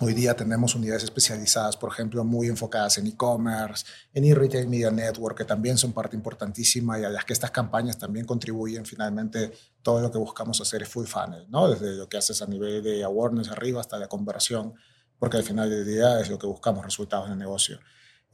Hoy 0.00 0.12
día 0.12 0.34
tenemos 0.34 0.74
unidades 0.74 1.04
especializadas, 1.04 1.76
por 1.76 1.92
ejemplo, 1.92 2.24
muy 2.24 2.48
enfocadas 2.48 2.98
en 2.98 3.06
e-commerce, 3.06 3.86
en 4.12 4.24
e-retail 4.24 4.66
media 4.66 4.90
network, 4.90 5.38
que 5.38 5.44
también 5.44 5.78
son 5.78 5.92
parte 5.92 6.16
importantísima 6.16 6.98
y 6.98 7.04
a 7.04 7.10
las 7.10 7.24
que 7.24 7.32
estas 7.32 7.52
campañas 7.52 7.96
también 7.96 8.26
contribuyen. 8.26 8.84
Finalmente, 8.84 9.52
todo 9.82 10.00
lo 10.00 10.10
que 10.10 10.18
buscamos 10.18 10.60
hacer 10.60 10.82
es 10.82 10.88
full 10.88 11.06
funnel, 11.06 11.46
¿no? 11.48 11.70
Desde 11.70 11.94
lo 11.94 12.08
que 12.08 12.16
haces 12.16 12.42
a 12.42 12.46
nivel 12.46 12.82
de 12.82 13.04
awareness 13.04 13.50
arriba 13.50 13.80
hasta 13.80 13.96
la 13.96 14.08
conversión, 14.08 14.74
porque 15.16 15.36
al 15.36 15.44
final 15.44 15.70
del 15.70 15.86
día 15.86 16.18
es 16.18 16.28
lo 16.28 16.40
que 16.40 16.48
buscamos, 16.48 16.84
resultados 16.84 17.28
de 17.28 17.36
negocio. 17.36 17.78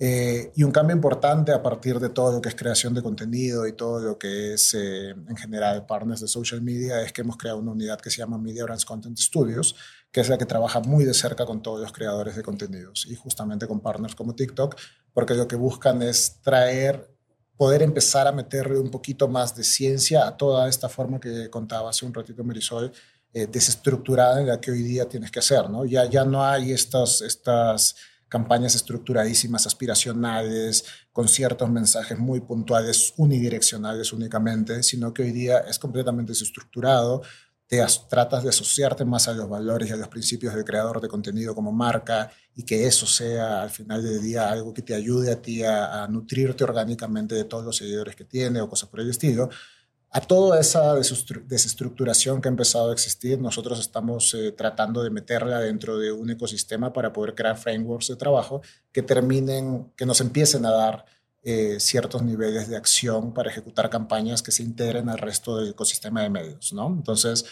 Eh, 0.02 0.50
y 0.56 0.62
un 0.62 0.72
cambio 0.72 0.96
importante 0.96 1.52
a 1.52 1.62
partir 1.62 2.00
de 2.00 2.08
todo 2.08 2.32
lo 2.32 2.40
que 2.40 2.48
es 2.48 2.54
creación 2.54 2.94
de 2.94 3.02
contenido 3.02 3.66
y 3.66 3.74
todo 3.74 4.00
lo 4.00 4.18
que 4.18 4.54
es 4.54 4.72
eh, 4.72 5.10
en 5.10 5.36
general 5.36 5.84
partners 5.84 6.22
de 6.22 6.26
social 6.26 6.62
media 6.62 7.02
es 7.02 7.12
que 7.12 7.20
hemos 7.20 7.36
creado 7.36 7.58
una 7.58 7.72
unidad 7.72 8.00
que 8.00 8.08
se 8.08 8.16
llama 8.16 8.38
Media 8.38 8.64
Brands 8.64 8.86
Content 8.86 9.18
Studios, 9.18 9.76
que 10.10 10.22
es 10.22 10.30
la 10.30 10.38
que 10.38 10.46
trabaja 10.46 10.80
muy 10.80 11.04
de 11.04 11.12
cerca 11.12 11.44
con 11.44 11.60
todos 11.60 11.80
los 11.80 11.92
creadores 11.92 12.34
de 12.34 12.42
contenidos 12.42 13.06
y 13.10 13.14
justamente 13.14 13.66
con 13.66 13.80
partners 13.80 14.14
como 14.14 14.34
TikTok, 14.34 14.74
porque 15.12 15.34
lo 15.34 15.46
que 15.46 15.56
buscan 15.56 16.00
es 16.00 16.40
traer, 16.40 17.14
poder 17.58 17.82
empezar 17.82 18.26
a 18.26 18.32
meterle 18.32 18.78
un 18.78 18.90
poquito 18.90 19.28
más 19.28 19.54
de 19.54 19.64
ciencia 19.64 20.26
a 20.26 20.34
toda 20.34 20.66
esta 20.70 20.88
forma 20.88 21.20
que 21.20 21.50
contaba 21.50 21.90
hace 21.90 22.06
un 22.06 22.14
ratito 22.14 22.42
Marisol, 22.42 22.90
eh, 23.34 23.46
desestructurada 23.46 24.40
en 24.40 24.46
la 24.46 24.58
que 24.62 24.70
hoy 24.70 24.82
día 24.82 25.06
tienes 25.06 25.30
que 25.30 25.40
hacer, 25.40 25.68
¿no? 25.68 25.84
Ya, 25.84 26.06
ya 26.06 26.24
no 26.24 26.42
hay 26.42 26.72
estas... 26.72 27.20
estas 27.20 27.96
campañas 28.30 28.74
estructuradísimas, 28.76 29.66
aspiracionales, 29.66 30.84
con 31.12 31.28
ciertos 31.28 31.68
mensajes 31.68 32.18
muy 32.18 32.40
puntuales, 32.40 33.12
unidireccionales 33.18 34.12
únicamente, 34.14 34.82
sino 34.82 35.12
que 35.12 35.24
hoy 35.24 35.32
día 35.32 35.58
es 35.58 35.78
completamente 35.78 36.30
desestructurado. 36.32 37.22
Te 37.66 37.84
tratas 38.08 38.42
de 38.42 38.48
asociarte 38.48 39.04
más 39.04 39.28
a 39.28 39.34
los 39.34 39.48
valores 39.48 39.90
y 39.90 39.92
a 39.92 39.96
los 39.96 40.08
principios 40.08 40.54
del 40.54 40.64
creador 40.64 41.00
de 41.00 41.08
contenido 41.08 41.54
como 41.54 41.72
marca 41.72 42.30
y 42.54 42.64
que 42.64 42.86
eso 42.86 43.06
sea 43.06 43.62
al 43.62 43.70
final 43.70 44.02
del 44.02 44.22
día 44.22 44.48
algo 44.48 44.72
que 44.72 44.82
te 44.82 44.94
ayude 44.94 45.32
a 45.32 45.42
ti 45.42 45.62
a, 45.62 46.02
a 46.02 46.08
nutrirte 46.08 46.64
orgánicamente 46.64 47.34
de 47.34 47.44
todos 47.44 47.64
los 47.64 47.76
seguidores 47.76 48.16
que 48.16 48.24
tiene 48.24 48.60
o 48.60 48.68
cosas 48.68 48.88
por 48.88 49.00
el 49.00 49.10
estilo 49.10 49.50
a 50.12 50.20
toda 50.20 50.58
esa 50.58 50.94
desestructuración 50.94 52.40
que 52.40 52.48
ha 52.48 52.50
empezado 52.50 52.90
a 52.90 52.92
existir, 52.92 53.40
nosotros 53.40 53.78
estamos 53.78 54.34
eh, 54.34 54.50
tratando 54.50 55.04
de 55.04 55.10
meterla 55.10 55.60
dentro 55.60 55.98
de 55.98 56.10
un 56.10 56.30
ecosistema 56.30 56.92
para 56.92 57.12
poder 57.12 57.36
crear 57.36 57.56
frameworks 57.56 58.08
de 58.08 58.16
trabajo 58.16 58.60
que 58.90 59.02
terminen, 59.02 59.92
que 59.96 60.06
nos 60.06 60.20
empiecen 60.20 60.66
a 60.66 60.72
dar 60.72 61.04
eh, 61.42 61.76
ciertos 61.78 62.22
niveles 62.22 62.68
de 62.68 62.76
acción 62.76 63.32
para 63.32 63.50
ejecutar 63.50 63.88
campañas 63.88 64.42
que 64.42 64.50
se 64.50 64.64
integren 64.64 65.08
al 65.08 65.18
resto 65.18 65.56
del 65.56 65.70
ecosistema 65.70 66.22
de 66.22 66.28
medios. 66.28 66.72
Entonces, 66.72 67.44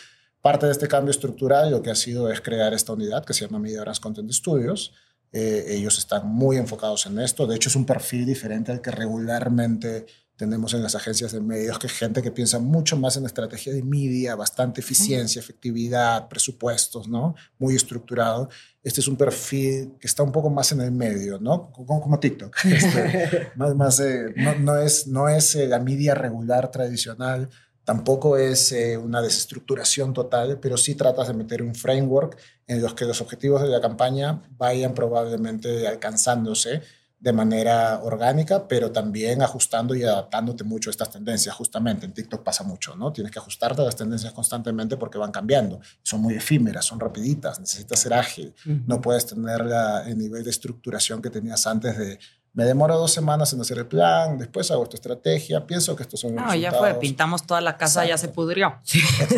parte 0.42 0.66
de 0.66 0.72
este 0.72 0.88
cambio 0.88 1.12
estructural 1.12 1.70
lo 1.70 1.80
que 1.80 1.90
ha 1.90 1.94
sido 1.94 2.30
es 2.30 2.40
crear 2.40 2.74
esta 2.74 2.92
unidad 2.92 3.24
que 3.24 3.34
se 3.34 3.46
llama 3.46 3.60
Media 3.60 3.82
Brands 3.82 4.00
Content 4.00 4.30
Studios. 4.32 4.92
Eh, 5.32 5.64
ellos 5.68 5.96
están 5.96 6.26
muy 6.26 6.56
enfocados 6.56 7.06
en 7.06 7.20
esto. 7.20 7.46
De 7.46 7.54
hecho, 7.54 7.68
es 7.68 7.76
un 7.76 7.86
perfil 7.86 8.26
diferente 8.26 8.72
al 8.72 8.82
que 8.82 8.90
regularmente 8.90 10.06
tenemos 10.38 10.72
en 10.72 10.84
las 10.84 10.94
agencias 10.94 11.32
de 11.32 11.40
medios 11.40 11.80
que 11.80 11.88
gente 11.88 12.22
que 12.22 12.30
piensa 12.30 12.60
mucho 12.60 12.96
más 12.96 13.16
en 13.16 13.26
estrategia 13.26 13.72
de 13.72 13.82
media, 13.82 14.36
bastante 14.36 14.80
eficiencia, 14.80 15.40
efectividad, 15.40 16.28
presupuestos, 16.28 17.08
¿no? 17.08 17.34
Muy 17.58 17.74
estructurado. 17.74 18.48
Este 18.80 19.00
es 19.00 19.08
un 19.08 19.16
perfil 19.16 19.94
que 19.98 20.06
está 20.06 20.22
un 20.22 20.30
poco 20.30 20.48
más 20.48 20.70
en 20.70 20.80
el 20.80 20.92
medio, 20.92 21.40
¿no? 21.40 21.72
Como, 21.72 22.00
como 22.00 22.20
TikTok. 22.20 22.56
Este, 22.64 23.50
más, 23.56 23.74
más 23.74 23.98
eh, 23.98 24.32
no, 24.36 24.54
no, 24.60 24.78
es, 24.78 25.08
no 25.08 25.28
es 25.28 25.56
eh, 25.56 25.66
la 25.66 25.80
media 25.80 26.14
regular 26.14 26.70
tradicional, 26.70 27.48
tampoco 27.82 28.36
es 28.36 28.70
eh, 28.70 28.96
una 28.96 29.20
desestructuración 29.20 30.14
total, 30.14 30.60
pero 30.60 30.76
sí 30.76 30.94
tratas 30.94 31.26
de 31.26 31.34
meter 31.34 31.62
un 31.62 31.74
framework 31.74 32.38
en 32.68 32.80
los 32.80 32.94
que 32.94 33.06
los 33.06 33.20
objetivos 33.20 33.60
de 33.60 33.68
la 33.68 33.80
campaña 33.80 34.42
vayan 34.56 34.94
probablemente 34.94 35.88
alcanzándose 35.88 36.82
de 37.20 37.32
manera 37.32 38.00
orgánica, 38.02 38.68
pero 38.68 38.92
también 38.92 39.42
ajustando 39.42 39.94
y 39.94 40.04
adaptándote 40.04 40.62
mucho 40.62 40.90
a 40.90 40.92
estas 40.92 41.10
tendencias. 41.10 41.54
Justamente 41.54 42.06
en 42.06 42.12
TikTok 42.12 42.44
pasa 42.44 42.62
mucho, 42.62 42.94
¿no? 42.94 43.12
Tienes 43.12 43.32
que 43.32 43.40
ajustarte 43.40 43.82
a 43.82 43.84
las 43.84 43.96
tendencias 43.96 44.32
constantemente 44.32 44.96
porque 44.96 45.18
van 45.18 45.32
cambiando. 45.32 45.80
Son 46.02 46.20
muy 46.20 46.34
efímeras, 46.34 46.84
son 46.84 47.00
rapiditas, 47.00 47.58
necesitas 47.58 47.98
ser 47.98 48.14
ágil. 48.14 48.54
No 48.86 49.00
puedes 49.00 49.26
tener 49.26 49.60
el 50.06 50.16
nivel 50.16 50.44
de 50.44 50.50
estructuración 50.50 51.20
que 51.20 51.30
tenías 51.30 51.66
antes 51.66 51.98
de 51.98 52.18
me 52.54 52.64
demoro 52.64 52.98
dos 52.98 53.12
semanas 53.12 53.52
en 53.52 53.60
hacer 53.60 53.78
el 53.78 53.86
plan, 53.86 54.36
después 54.36 54.70
hago 54.72 54.82
esta 54.82 54.96
estrategia, 54.96 55.64
pienso 55.64 55.94
que 55.94 56.02
estos 56.02 56.18
son 56.18 56.34
los 56.34 56.44
No, 56.44 56.54
ya 56.56 56.72
fue, 56.72 56.92
pintamos 56.94 57.46
toda 57.46 57.60
la 57.60 57.76
casa, 57.76 58.04
ya 58.04 58.18
se 58.18 58.28
pudrió. 58.28 58.80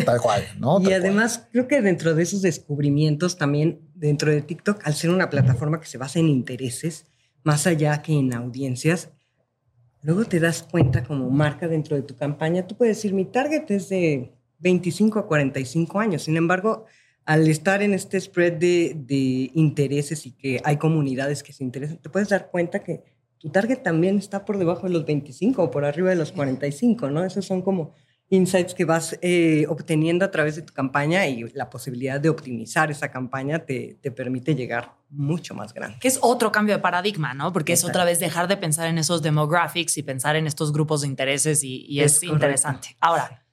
Tal 0.06 0.20
cual, 0.22 0.42
¿no? 0.58 0.80
y 0.88 0.92
además, 0.92 1.46
creo 1.52 1.68
que 1.68 1.82
dentro 1.82 2.14
de 2.14 2.22
esos 2.22 2.40
descubrimientos 2.40 3.36
también, 3.36 3.80
dentro 3.94 4.30
de 4.30 4.40
TikTok, 4.40 4.80
al 4.84 4.94
ser 4.94 5.10
una 5.10 5.28
plataforma 5.28 5.80
que 5.80 5.86
se 5.86 5.98
basa 5.98 6.18
en 6.18 6.28
intereses, 6.28 7.04
más 7.42 7.66
allá 7.66 8.02
que 8.02 8.12
en 8.12 8.34
audiencias, 8.34 9.10
luego 10.02 10.24
te 10.24 10.40
das 10.40 10.62
cuenta 10.62 11.04
como 11.04 11.30
marca 11.30 11.68
dentro 11.68 11.96
de 11.96 12.02
tu 12.02 12.16
campaña, 12.16 12.66
tú 12.66 12.76
puedes 12.76 12.96
decir, 12.96 13.12
mi 13.12 13.24
target 13.24 13.70
es 13.70 13.88
de 13.88 14.32
25 14.58 15.18
a 15.18 15.26
45 15.26 16.00
años, 16.00 16.22
sin 16.22 16.36
embargo, 16.36 16.86
al 17.24 17.46
estar 17.48 17.82
en 17.82 17.94
este 17.94 18.20
spread 18.20 18.54
de, 18.54 18.96
de 18.96 19.50
intereses 19.54 20.26
y 20.26 20.32
que 20.32 20.60
hay 20.64 20.76
comunidades 20.76 21.42
que 21.42 21.52
se 21.52 21.64
interesan, 21.64 21.98
te 21.98 22.10
puedes 22.10 22.28
dar 22.28 22.50
cuenta 22.50 22.82
que 22.82 23.04
tu 23.38 23.48
target 23.50 23.82
también 23.82 24.18
está 24.18 24.44
por 24.44 24.58
debajo 24.58 24.86
de 24.86 24.92
los 24.92 25.06
25 25.06 25.62
o 25.62 25.70
por 25.70 25.84
arriba 25.84 26.10
de 26.10 26.16
los 26.16 26.32
45, 26.32 27.10
¿no? 27.10 27.24
Esos 27.24 27.46
son 27.46 27.62
como 27.62 27.94
insights 28.30 28.74
que 28.74 28.84
vas 28.84 29.18
eh, 29.22 29.66
obteniendo 29.68 30.24
a 30.24 30.30
través 30.30 30.56
de 30.56 30.62
tu 30.62 30.72
campaña 30.72 31.26
y 31.26 31.48
la 31.52 31.68
posibilidad 31.68 32.20
de 32.20 32.28
optimizar 32.28 32.90
esa 32.90 33.10
campaña 33.10 33.58
te, 33.58 33.98
te 34.00 34.10
permite 34.10 34.54
llegar 34.54 34.94
mucho 35.10 35.54
más 35.54 35.74
grande. 35.74 35.98
Que 36.00 36.08
es 36.08 36.18
otro 36.22 36.52
cambio 36.52 36.76
de 36.76 36.80
paradigma, 36.80 37.34
¿no? 37.34 37.52
Porque 37.52 37.72
es 37.72 37.84
otra 37.84 38.04
vez 38.04 38.20
dejar 38.20 38.46
de 38.46 38.56
pensar 38.56 38.86
en 38.86 38.98
esos 38.98 39.22
demographics 39.22 39.98
y 39.98 40.02
pensar 40.04 40.36
en 40.36 40.46
estos 40.46 40.72
grupos 40.72 41.00
de 41.02 41.08
intereses 41.08 41.64
y, 41.64 42.00
es, 42.00 42.22
interesante. 42.22 42.96
Ahora, 43.00 43.44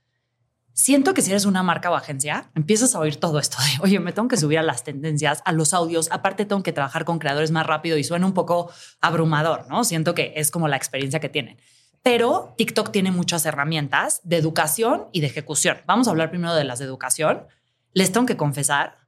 siento 0.74 1.16
que 1.16 1.24
si 1.24 1.32
eres 1.32 1.46
una 1.46 1.64
marca 1.64 1.90
o 1.90 1.96
agencia, 1.96 2.52
empiezas 2.54 2.94
a 2.94 3.00
oír 3.00 3.16
todo 3.16 3.40
esto 3.40 3.58
de, 3.58 3.84
oye, 3.84 4.00
me 4.00 4.14
tengo 4.14 4.28
que 4.28 4.38
subir 4.38 4.60
a 4.60 4.64
las 4.64 4.84
tendencias, 4.84 5.42
a 5.44 5.52
los 5.52 5.74
audios, 5.74 6.08
aparte 6.12 6.46
tengo 6.46 6.62
que 6.62 6.72
trabajar 6.72 7.04
con 7.04 7.18
creadores 7.18 7.50
más 7.50 7.66
rápido 7.66 7.98
y 7.98 8.04
suena 8.04 8.28
un 8.28 8.34
poco 8.34 8.72
abrumador, 9.02 9.68
¿no? 9.68 9.84
Siento 9.84 10.14
que 10.14 10.34
es 10.36 10.52
como 10.52 10.68
la 10.68 10.78
experiencia 10.78 11.20
que 11.20 11.30
tienen. 11.30 11.58
Pero 12.08 12.54
TikTok 12.58 12.94
tiene 12.94 13.12
muchas 13.12 13.46
herramientas 13.46 14.22
de 14.24 14.38
educación 14.38 15.08
y 15.12 15.20
de 15.20 15.28
ejecución. 15.28 15.80
Vamos 15.86 16.08
a 16.08 16.12
hablar 16.12 16.30
primero 16.30 16.56
de 16.56 16.64
las 16.64 16.80
de 16.80 16.86
educación. 16.86 17.48
Les 17.92 18.14
tengo 18.14 18.26
que 18.26 18.38
confesar 18.38 19.00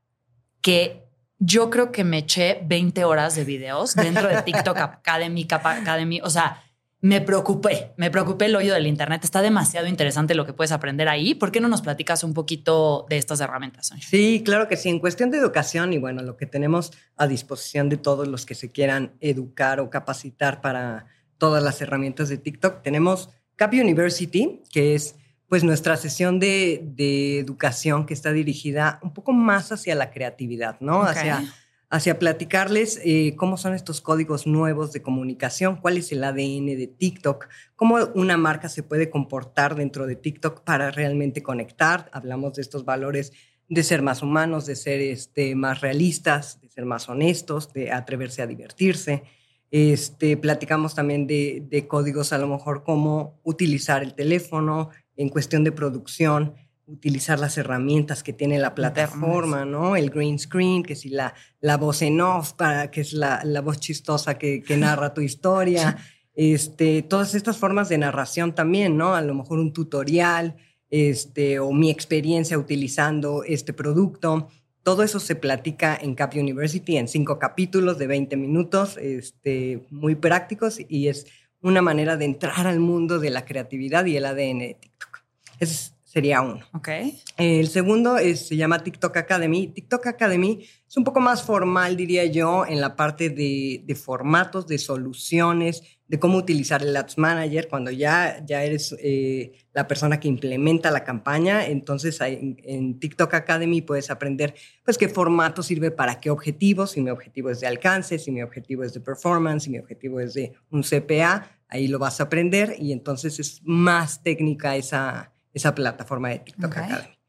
que 0.59 1.05
yo 1.37 1.69
creo 1.69 1.93
que 1.93 2.03
me 2.03 2.17
eché 2.17 2.59
20 2.65 3.05
horas 3.05 3.35
de 3.35 3.45
videos 3.45 3.95
dentro 3.95 4.27
de 4.27 4.41
TikTok 4.41 4.77
Academy, 4.79 5.47
Academy. 5.49 6.19
O 6.25 6.29
sea, 6.29 6.61
me 6.99 7.21
preocupé, 7.21 7.93
me 7.95 8.11
preocupé 8.11 8.47
el 8.47 8.57
hoyo 8.57 8.73
del 8.73 8.85
Internet. 8.85 9.23
Está 9.23 9.41
demasiado 9.41 9.87
interesante 9.87 10.35
lo 10.35 10.45
que 10.45 10.51
puedes 10.51 10.73
aprender 10.73 11.07
ahí. 11.07 11.35
¿Por 11.35 11.53
qué 11.53 11.61
no 11.61 11.69
nos 11.69 11.81
platicas 11.81 12.25
un 12.25 12.33
poquito 12.33 13.05
de 13.09 13.15
estas 13.15 13.39
herramientas? 13.39 13.93
Sí, 14.01 14.41
claro 14.43 14.67
que 14.67 14.75
sí. 14.75 14.89
En 14.89 14.99
cuestión 14.99 15.31
de 15.31 15.37
educación 15.37 15.93
y 15.93 15.99
bueno, 15.99 16.21
lo 16.21 16.35
que 16.35 16.47
tenemos 16.47 16.91
a 17.15 17.27
disposición 17.27 17.87
de 17.87 17.95
todos 17.95 18.27
los 18.27 18.45
que 18.45 18.55
se 18.55 18.73
quieran 18.73 19.13
educar 19.21 19.79
o 19.79 19.89
capacitar 19.89 20.59
para 20.59 21.05
todas 21.39 21.63
las 21.63 21.81
herramientas 21.81 22.29
de 22.29 22.37
TikTok. 22.37 22.83
Tenemos 22.83 23.31
Cap 23.55 23.73
University, 23.73 24.61
que 24.71 24.93
es 24.93 25.15
pues 25.47 25.63
nuestra 25.63 25.97
sesión 25.97 26.39
de, 26.39 27.39
educación 27.39 28.05
que 28.05 28.13
está 28.13 28.31
dirigida 28.31 28.99
un 29.01 29.13
poco 29.13 29.33
más 29.33 29.71
hacia 29.71 29.95
la 29.95 30.11
creatividad, 30.11 30.79
¿no? 30.79 31.01
Hacia, 31.01 31.43
hacia 31.89 32.19
platicarles 32.19 33.01
eh, 33.03 33.33
cómo 33.35 33.57
son 33.57 33.73
estos 33.73 33.99
códigos 33.99 34.45
nuevos 34.45 34.93
de 34.93 35.01
comunicación, 35.01 35.77
cuál 35.77 35.97
es 35.97 36.11
el 36.11 36.23
ADN 36.23 36.67
de 36.67 36.93
TikTok, 36.95 37.47
cómo 37.75 37.97
una 38.13 38.37
marca 38.37 38.69
se 38.69 38.83
puede 38.83 39.09
comportar 39.09 39.73
dentro 39.75 40.05
de 40.05 40.15
TikTok 40.15 40.61
para 40.63 40.91
realmente 40.91 41.41
conectar. 41.41 42.11
Hablamos 42.13 42.53
de 42.53 42.61
estos 42.61 42.85
valores 42.85 43.33
de 43.67 43.83
ser 43.83 44.03
más 44.03 44.21
humanos, 44.21 44.67
de 44.67 44.75
ser 44.75 45.01
este, 45.01 45.55
más 45.55 45.81
realistas, 45.81 46.61
de 46.61 46.69
ser 46.69 46.85
más 46.85 47.09
honestos, 47.09 47.73
de 47.73 47.91
atreverse 47.91 48.43
a 48.43 48.47
divertirse. 48.47 49.23
Este, 49.71 50.35
platicamos 50.37 50.95
también 50.95 51.27
de, 51.27 51.85
códigos, 51.87 52.33
a 52.33 52.37
lo 52.37 52.47
mejor 52.47 52.83
cómo 52.83 53.39
utilizar 53.43 54.03
el 54.03 54.15
teléfono 54.15 54.89
en 55.15 55.29
cuestión 55.29 55.63
de 55.63 55.71
producción, 55.71 56.55
utilizar 56.87 57.39
las 57.39 57.57
herramientas 57.57 58.23
que 58.23 58.33
tiene 58.33 58.57
la 58.57 58.73
plataforma, 58.73 59.65
¿no? 59.65 59.95
El 59.95 60.09
green 60.09 60.39
screen, 60.39 60.81
que 60.81 60.95
si 60.95 61.09
la, 61.09 61.35
la 61.61 61.77
voz 61.77 62.01
en 62.01 62.19
off, 62.19 62.53
para, 62.53 62.89
que 62.89 63.01
es 63.01 63.13
la, 63.13 63.41
la 63.43 63.61
voz 63.61 63.79
chistosa 63.79 64.39
que, 64.39 64.63
que 64.63 64.77
narra 64.77 65.13
tu 65.13 65.21
historia. 65.21 65.97
Este, 66.41 67.01
todas 67.01 67.35
estas 67.35 67.57
formas 67.57 67.89
de 67.89 67.97
narración 67.97 68.55
también, 68.55 68.95
¿no? 68.95 69.13
A 69.13 69.21
lo 69.21 69.33
mejor 69.33 69.59
un 69.59 69.73
tutorial, 69.73 70.55
este, 70.89 71.59
o 71.59 71.73
mi 71.73 71.91
experiencia 71.91 72.57
utilizando 72.57 73.43
este 73.43 73.73
producto. 73.73 74.47
Todo 74.83 75.03
eso 75.03 75.19
se 75.19 75.35
platica 75.35 75.97
en 76.01 76.15
Cap 76.15 76.33
University 76.35 76.97
en 76.97 77.07
cinco 77.07 77.37
capítulos 77.37 77.97
de 77.97 78.07
20 78.07 78.37
minutos, 78.37 78.97
este, 78.97 79.85
muy 79.89 80.15
prácticos 80.15 80.79
y 80.87 81.07
es 81.07 81.27
una 81.61 81.81
manera 81.81 82.15
de 82.17 82.25
entrar 82.25 82.67
al 82.67 82.79
mundo 82.79 83.19
de 83.19 83.29
la 83.29 83.45
creatividad 83.45 84.05
y 84.05 84.17
el 84.17 84.25
ADN 84.25 84.59
de 84.59 84.77
TikTok. 84.79 85.23
Ese 85.59 85.91
sería 86.09 86.41
uno. 86.41 86.65
Okay. 86.73 87.21
El 87.37 87.67
segundo 87.67 88.17
se 88.17 88.55
llama 88.55 88.83
TikTok 88.83 89.15
Academy. 89.15 89.67
TikTok 89.67 90.07
Academy 90.07 90.65
es 90.87 90.97
un 90.97 91.03
poco 91.03 91.19
más 91.19 91.43
formal, 91.43 91.95
diría 91.95 92.25
yo, 92.25 92.65
en 92.65 92.81
la 92.81 92.95
parte 92.95 93.29
de, 93.29 93.83
de 93.85 93.95
formatos, 93.95 94.65
de 94.65 94.79
soluciones, 94.79 95.83
de 96.09 96.19
cómo 96.19 96.39
utilizar 96.39 96.81
el 96.81 96.97
Ads 96.97 97.19
Manager 97.19 97.67
cuando 97.69 97.91
ya, 97.91 98.43
ya 98.43 98.63
eres 98.63 98.95
eh, 98.99 99.51
la 99.73 99.87
persona 99.87 100.19
que 100.19 100.27
implementa 100.27 100.89
la 100.89 101.03
campaña. 101.03 101.67
Entonces 101.67 102.19
en, 102.21 102.99
TikTok 102.99 103.31
Academy 103.35 103.83
puedes 103.83 104.09
aprender 104.09 104.55
pues 104.83 104.97
qué 104.97 105.07
formato 105.07 105.61
sirve 105.61 105.91
para 105.91 106.19
qué 106.19 106.31
objetivos, 106.31 106.91
si 106.91 107.01
mi 107.01 107.11
objetivo 107.11 107.51
es 107.51 107.59
de 107.59 107.67
alcance, 107.67 108.17
si 108.17 108.31
mi 108.31 108.41
objetivo 108.41 108.83
es 108.83 108.93
de 108.93 109.01
performance, 109.01 109.65
si 109.65 109.69
mi 109.69 109.77
objetivo 109.77 110.19
es 110.19 110.33
de 110.33 110.53
un 110.71 110.81
CPA, 110.81 111.47
ahí 111.67 111.87
lo 111.87 111.99
vas 111.99 112.19
a 112.19 112.23
aprender 112.23 112.75
y 112.79 112.91
entonces 112.91 113.39
es 113.39 113.61
más 113.63 114.23
técnica 114.23 114.75
esa, 114.75 115.31
esa 115.53 115.73
plataforma 115.75 116.29
de 116.29 116.39
TikTok 116.39 116.77
Academy. 116.77 117.19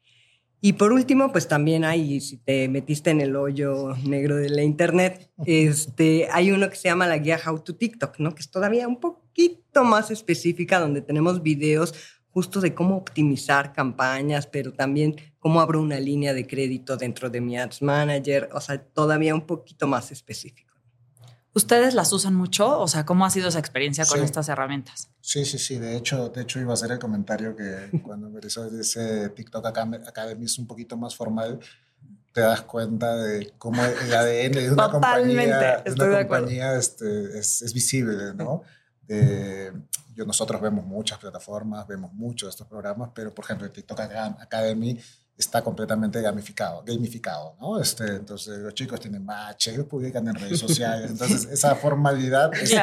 Y 0.63 0.73
por 0.73 0.91
último, 0.93 1.31
pues 1.31 1.47
también 1.47 1.83
hay, 1.83 2.21
si 2.21 2.37
te 2.37 2.67
metiste 2.69 3.09
en 3.09 3.19
el 3.19 3.35
hoyo 3.35 3.95
negro 4.03 4.35
de 4.35 4.49
la 4.49 4.61
internet, 4.61 5.31
este, 5.45 6.27
hay 6.31 6.51
uno 6.51 6.69
que 6.69 6.75
se 6.75 6.87
llama 6.87 7.07
la 7.07 7.17
guía 7.17 7.39
How 7.43 7.59
to 7.59 7.75
TikTok, 7.75 8.19
¿no? 8.19 8.35
Que 8.35 8.41
es 8.41 8.51
todavía 8.51 8.87
un 8.87 8.99
poquito 8.99 9.83
más 9.83 10.11
específica, 10.11 10.79
donde 10.79 11.01
tenemos 11.01 11.41
videos 11.41 11.95
justo 12.29 12.61
de 12.61 12.73
cómo 12.73 12.95
optimizar 12.95 13.73
campañas, 13.73 14.47
pero 14.47 14.71
también 14.71 15.15
cómo 15.39 15.61
abro 15.61 15.81
una 15.81 15.99
línea 15.99 16.33
de 16.33 16.47
crédito 16.47 16.95
dentro 16.95 17.29
de 17.29 17.41
mi 17.41 17.57
Ads 17.57 17.81
Manager, 17.81 18.49
o 18.53 18.61
sea, 18.61 18.81
todavía 18.81 19.35
un 19.35 19.45
poquito 19.45 19.87
más 19.87 20.11
específico. 20.11 20.70
¿Ustedes 21.53 21.93
las 21.93 22.13
usan 22.13 22.33
mucho? 22.33 22.79
O 22.79 22.87
sea, 22.87 23.05
¿cómo 23.05 23.25
ha 23.25 23.29
sido 23.29 23.49
esa 23.49 23.59
experiencia 23.59 24.05
con 24.05 24.23
estas 24.23 24.47
herramientas? 24.47 25.09
Sí, 25.19 25.43
sí, 25.43 25.57
sí. 25.57 25.79
De 25.79 25.97
hecho, 25.97 26.29
de 26.29 26.43
hecho 26.43 26.59
iba 26.59 26.71
a 26.71 26.73
hacer 26.75 26.91
el 26.91 26.99
comentario 26.99 27.55
que 27.55 27.89
cuando 28.03 28.29
me 28.29 28.39
ese 28.39 29.29
TikTok 29.29 29.65
Academy 29.65 30.45
es 30.45 30.57
un 30.57 30.67
poquito 30.67 30.95
más 30.95 31.15
formal, 31.15 31.59
te 32.33 32.41
das 32.41 32.61
cuenta 32.61 33.15
de 33.17 33.53
cómo 33.57 33.83
el 33.83 34.13
ADN 34.13 34.51
de 34.53 34.71
una 34.71 34.89
compañía, 34.89 35.83
de 35.83 36.05
una 36.05 36.27
compañía 36.27 36.77
este, 36.77 37.37
es, 37.37 37.61
es, 37.61 37.73
visible, 37.73 38.33
¿no? 38.33 38.63
yo, 40.15 40.25
nosotros 40.25 40.61
vemos 40.61 40.85
muchas 40.85 41.19
plataformas, 41.19 41.85
vemos 41.85 42.13
muchos 42.13 42.47
de 42.47 42.51
estos 42.51 42.67
programas, 42.67 43.09
pero 43.13 43.33
por 43.33 43.43
ejemplo, 43.43 43.65
el 43.67 43.73
TikTok 43.73 43.99
Academy 43.99 44.97
está 45.37 45.63
completamente 45.63 46.21
gamificado, 46.21 46.83
gamificado, 46.83 47.55
¿no? 47.59 47.79
Este, 47.79 48.05
entonces 48.15 48.59
los 48.59 48.73
chicos 48.73 48.99
tienen 48.99 49.25
match, 49.25 49.69
ellos 49.69 49.85
publican 49.85 50.27
en 50.27 50.35
redes 50.35 50.59
sociales, 50.59 51.09
entonces 51.09 51.45
esa 51.51 51.75
formalidad 51.75 52.51
es, 52.53 52.73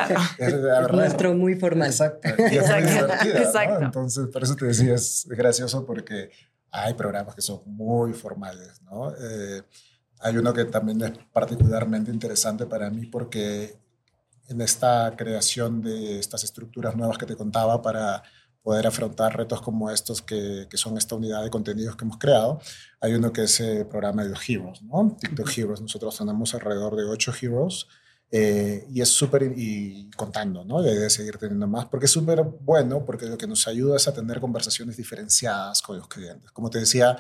nuestro 0.91 1.35
muy 1.35 1.55
formal. 1.55 1.89
Exacto, 1.89 2.29
y 2.51 2.57
es 2.57 2.69
muy 2.69 2.83
divertida, 2.83 3.79
¿no? 3.79 3.87
Entonces, 3.87 4.27
por 4.29 4.43
eso 4.43 4.57
te 4.57 4.67
decía, 4.67 4.95
es 4.95 5.27
gracioso 5.29 5.87
porque 5.87 6.31
hay 6.71 6.95
programas 6.95 7.35
que 7.35 7.43
son 7.43 7.63
muy 7.67 8.13
formales, 8.13 8.83
¿no? 8.83 9.11
Eh, 9.15 9.63
hay 10.21 10.37
uno 10.37 10.53
que 10.53 10.65
también 10.65 11.01
es 11.03 11.13
particularmente 11.33 12.11
interesante 12.11 12.67
para 12.67 12.91
mí 12.91 13.07
porque 13.07 13.79
en 14.49 14.61
esta 14.61 15.15
creación 15.17 15.81
de 15.83 16.19
estas 16.19 16.43
estructuras 16.43 16.97
nuevas 16.97 17.19
que 17.19 17.27
te 17.27 17.37
contaba 17.37 17.81
para 17.83 18.23
poder 18.69 18.87
afrontar 18.87 19.35
retos 19.35 19.63
como 19.63 19.91
estos 19.91 20.21
que, 20.21 20.67
que, 20.69 20.77
son 20.77 20.99
esta 20.99 21.15
unidad 21.15 21.43
de 21.43 21.49
contenidos 21.49 21.97
que 21.97 22.05
hemos 22.05 22.19
creado. 22.19 22.61
Hay 23.01 23.15
uno 23.15 23.33
que 23.33 23.45
es 23.45 23.61
el 23.61 23.87
programa 23.87 24.25
de 24.25 24.29
los 24.29 24.47
Heroes, 24.47 24.83
¿no? 24.83 25.17
TikTok 25.19 25.51
Heroes. 25.57 25.81
Nosotros 25.81 26.19
tenemos 26.19 26.53
alrededor 26.53 26.95
de 26.95 27.05
ocho 27.05 27.33
Heroes 27.33 27.87
eh, 28.31 28.87
y 28.93 29.01
es 29.01 29.09
súper, 29.09 29.55
y 29.57 30.11
contando, 30.11 30.67
¿no? 30.67 30.83
Debe 30.83 31.09
seguir 31.09 31.39
teniendo 31.39 31.67
más, 31.67 31.87
porque 31.87 32.05
es 32.05 32.13
súper 32.13 32.43
bueno, 32.43 33.07
porque 33.07 33.25
lo 33.25 33.39
que 33.39 33.47
nos 33.47 33.67
ayuda 33.67 33.97
es 33.97 34.07
a 34.07 34.13
tener 34.13 34.39
conversaciones 34.39 34.99
diferenciadas 34.99 35.81
con 35.81 35.97
los 35.97 36.07
clientes. 36.07 36.51
Como 36.51 36.69
te 36.69 36.79
decía, 36.79 37.17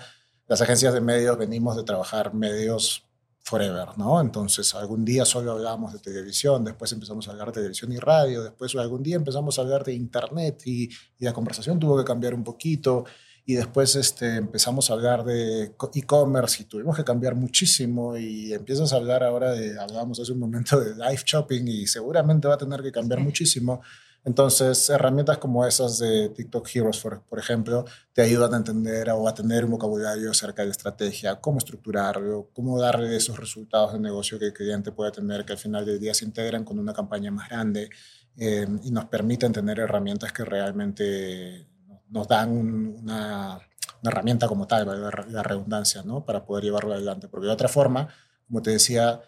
las 0.49 0.61
agencias 0.61 0.93
de 0.93 1.01
medios 1.01 1.39
venimos 1.39 1.79
de 1.79 1.83
trabajar 1.83 2.35
medios 2.35 3.08
forever, 3.49 3.89
¿no? 3.97 4.21
Entonces, 4.21 4.75
algún 4.75 5.05
día 5.05 5.25
solo 5.25 5.53
hablábamos 5.53 5.95
de 5.95 5.99
televisión, 5.99 6.65
después 6.65 6.93
empezamos 6.93 7.27
a 7.27 7.31
hablar 7.31 7.49
de 7.49 7.55
televisión 7.55 7.91
y 7.93 7.99
radio, 7.99 8.43
después 8.43 8.77
algún 8.77 9.03
día 9.03 9.17
empezamos 9.17 9.59
a 9.59 9.63
hablar 9.63 9.85
de 9.85 9.95
internet 9.95 10.63
y, 10.67 10.91
la 11.19 11.33
conversación 11.33 11.81
tuvo 11.81 11.99
que 11.99 12.05
cambiar 12.05 12.33
un 12.35 12.45
poquito 12.45 13.05
y 13.45 13.55
después 13.55 13.97
este, 13.97 14.37
empezamos 14.37 14.89
a 14.89 14.93
hablar 14.93 15.25
de 15.25 15.75
e-commerce 15.95 16.63
y 16.63 16.67
tuvimos 16.67 16.97
que 16.97 17.03
cambiar 17.03 17.35
muchísimo 17.35 18.17
y 18.17 18.53
empiezas 18.53 18.93
a 18.93 18.97
hablar 18.97 19.25
ahora 19.25 19.53
de, 19.53 19.79
hablábamos 19.81 20.21
hace 20.21 20.33
un 20.33 20.39
momento 20.39 20.79
de 20.79 20.95
live 20.95 21.23
shopping 21.25 21.67
y 21.67 21.87
seguramente 21.87 22.47
va 22.47 22.55
a 22.55 22.59
tener 22.59 22.83
que 22.83 22.93
cambiar 22.93 23.21
muchísimo. 23.21 23.81
Entonces, 24.25 24.91
herramientas 24.91 25.39
como 25.39 25.65
esas 25.67 25.99
de 25.99 26.29
TikTok 26.31 26.69
Heroes, 26.75 27.01
por, 27.01 27.39
ejemplo, 27.39 27.85
te 28.13 28.23
ayudan 28.23 28.53
a 28.55 28.57
entender 28.59 29.09
o 29.11 29.27
a 29.29 29.35
tener 29.35 29.65
un 29.65 29.71
vocabulario 29.73 30.31
acerca 30.31 30.65
de 30.65 30.71
estrategia, 30.71 31.41
cómo 31.41 31.59
estructurarlo, 31.59 32.51
cómo 32.53 32.79
darle 32.81 33.17
esos 33.17 33.39
resultados 33.39 33.93
de 33.95 34.01
negocio 34.01 34.39
que 34.39 34.47
el 34.47 34.53
cliente 34.53 34.93
puede 34.93 35.13
tener, 35.13 35.45
que 35.45 35.53
al 35.53 35.59
final 35.59 35.87
del 35.87 35.99
día 35.99 36.13
se 36.15 36.25
integran 36.25 36.65
con 36.65 36.79
una 36.79 36.93
campaña 36.93 37.31
más 37.31 37.49
grande 37.49 37.91
eh, 38.37 38.67
y 38.83 38.91
nos 38.91 39.07
permiten 39.07 39.53
tener 39.53 39.79
herramientas 39.79 40.33
que 40.33 40.45
realmente 40.45 41.67
nos 42.11 42.29
dan 42.29 42.51
una, 42.51 43.61
herramienta 44.03 44.47
como 44.47 44.67
tal, 44.67 44.87
la 45.31 45.43
redundancia, 45.43 46.03
¿no? 46.03 46.25
para 46.25 46.45
poder 46.45 46.65
llevarlo 46.65 46.93
adelante. 46.93 47.29
Porque 47.29 47.47
de 47.47 47.53
otra 47.53 47.69
forma, 47.69 48.09
como 48.47 48.63
te 48.63 48.71
decía, 48.71 49.21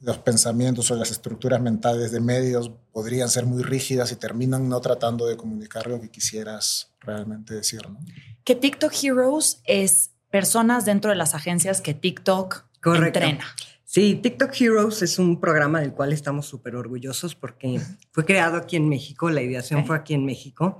los 0.00 0.18
pensamientos 0.18 0.90
o 0.90 0.96
las 0.96 1.10
estructuras 1.10 1.60
mentales 1.60 2.12
de 2.12 2.20
medios 2.20 2.70
podrían 2.92 3.28
ser 3.28 3.46
muy 3.46 3.62
rígidas 3.62 4.12
y 4.12 4.16
terminan 4.16 4.68
no 4.68 4.80
tratando 4.80 5.26
de 5.26 5.36
comunicar 5.36 5.86
lo 5.86 6.00
que 6.00 6.10
quisieras 6.10 6.92
realmente 7.00 7.54
decir. 7.54 7.88
¿no? 7.88 7.98
que 8.48 8.54
TikTok 8.54 8.94
Heroes 9.02 9.60
es 9.64 10.12
personas 10.30 10.86
dentro 10.86 11.10
de 11.10 11.16
las 11.16 11.34
agencias 11.34 11.82
que 11.82 11.92
TikTok 11.92 12.64
entrena. 12.82 13.44
Sí, 13.84 14.14
TikTok 14.14 14.58
Heroes 14.58 15.02
es 15.02 15.18
un 15.18 15.38
programa 15.38 15.82
del 15.82 15.92
cual 15.92 16.14
estamos 16.14 16.46
súper 16.46 16.74
orgullosos 16.74 17.34
porque 17.34 17.78
fue 18.10 18.24
creado 18.24 18.56
aquí 18.56 18.76
en 18.76 18.88
México, 18.88 19.28
la 19.28 19.42
ideación 19.42 19.84
fue 19.84 19.96
aquí 19.96 20.14
en 20.14 20.24
México, 20.24 20.78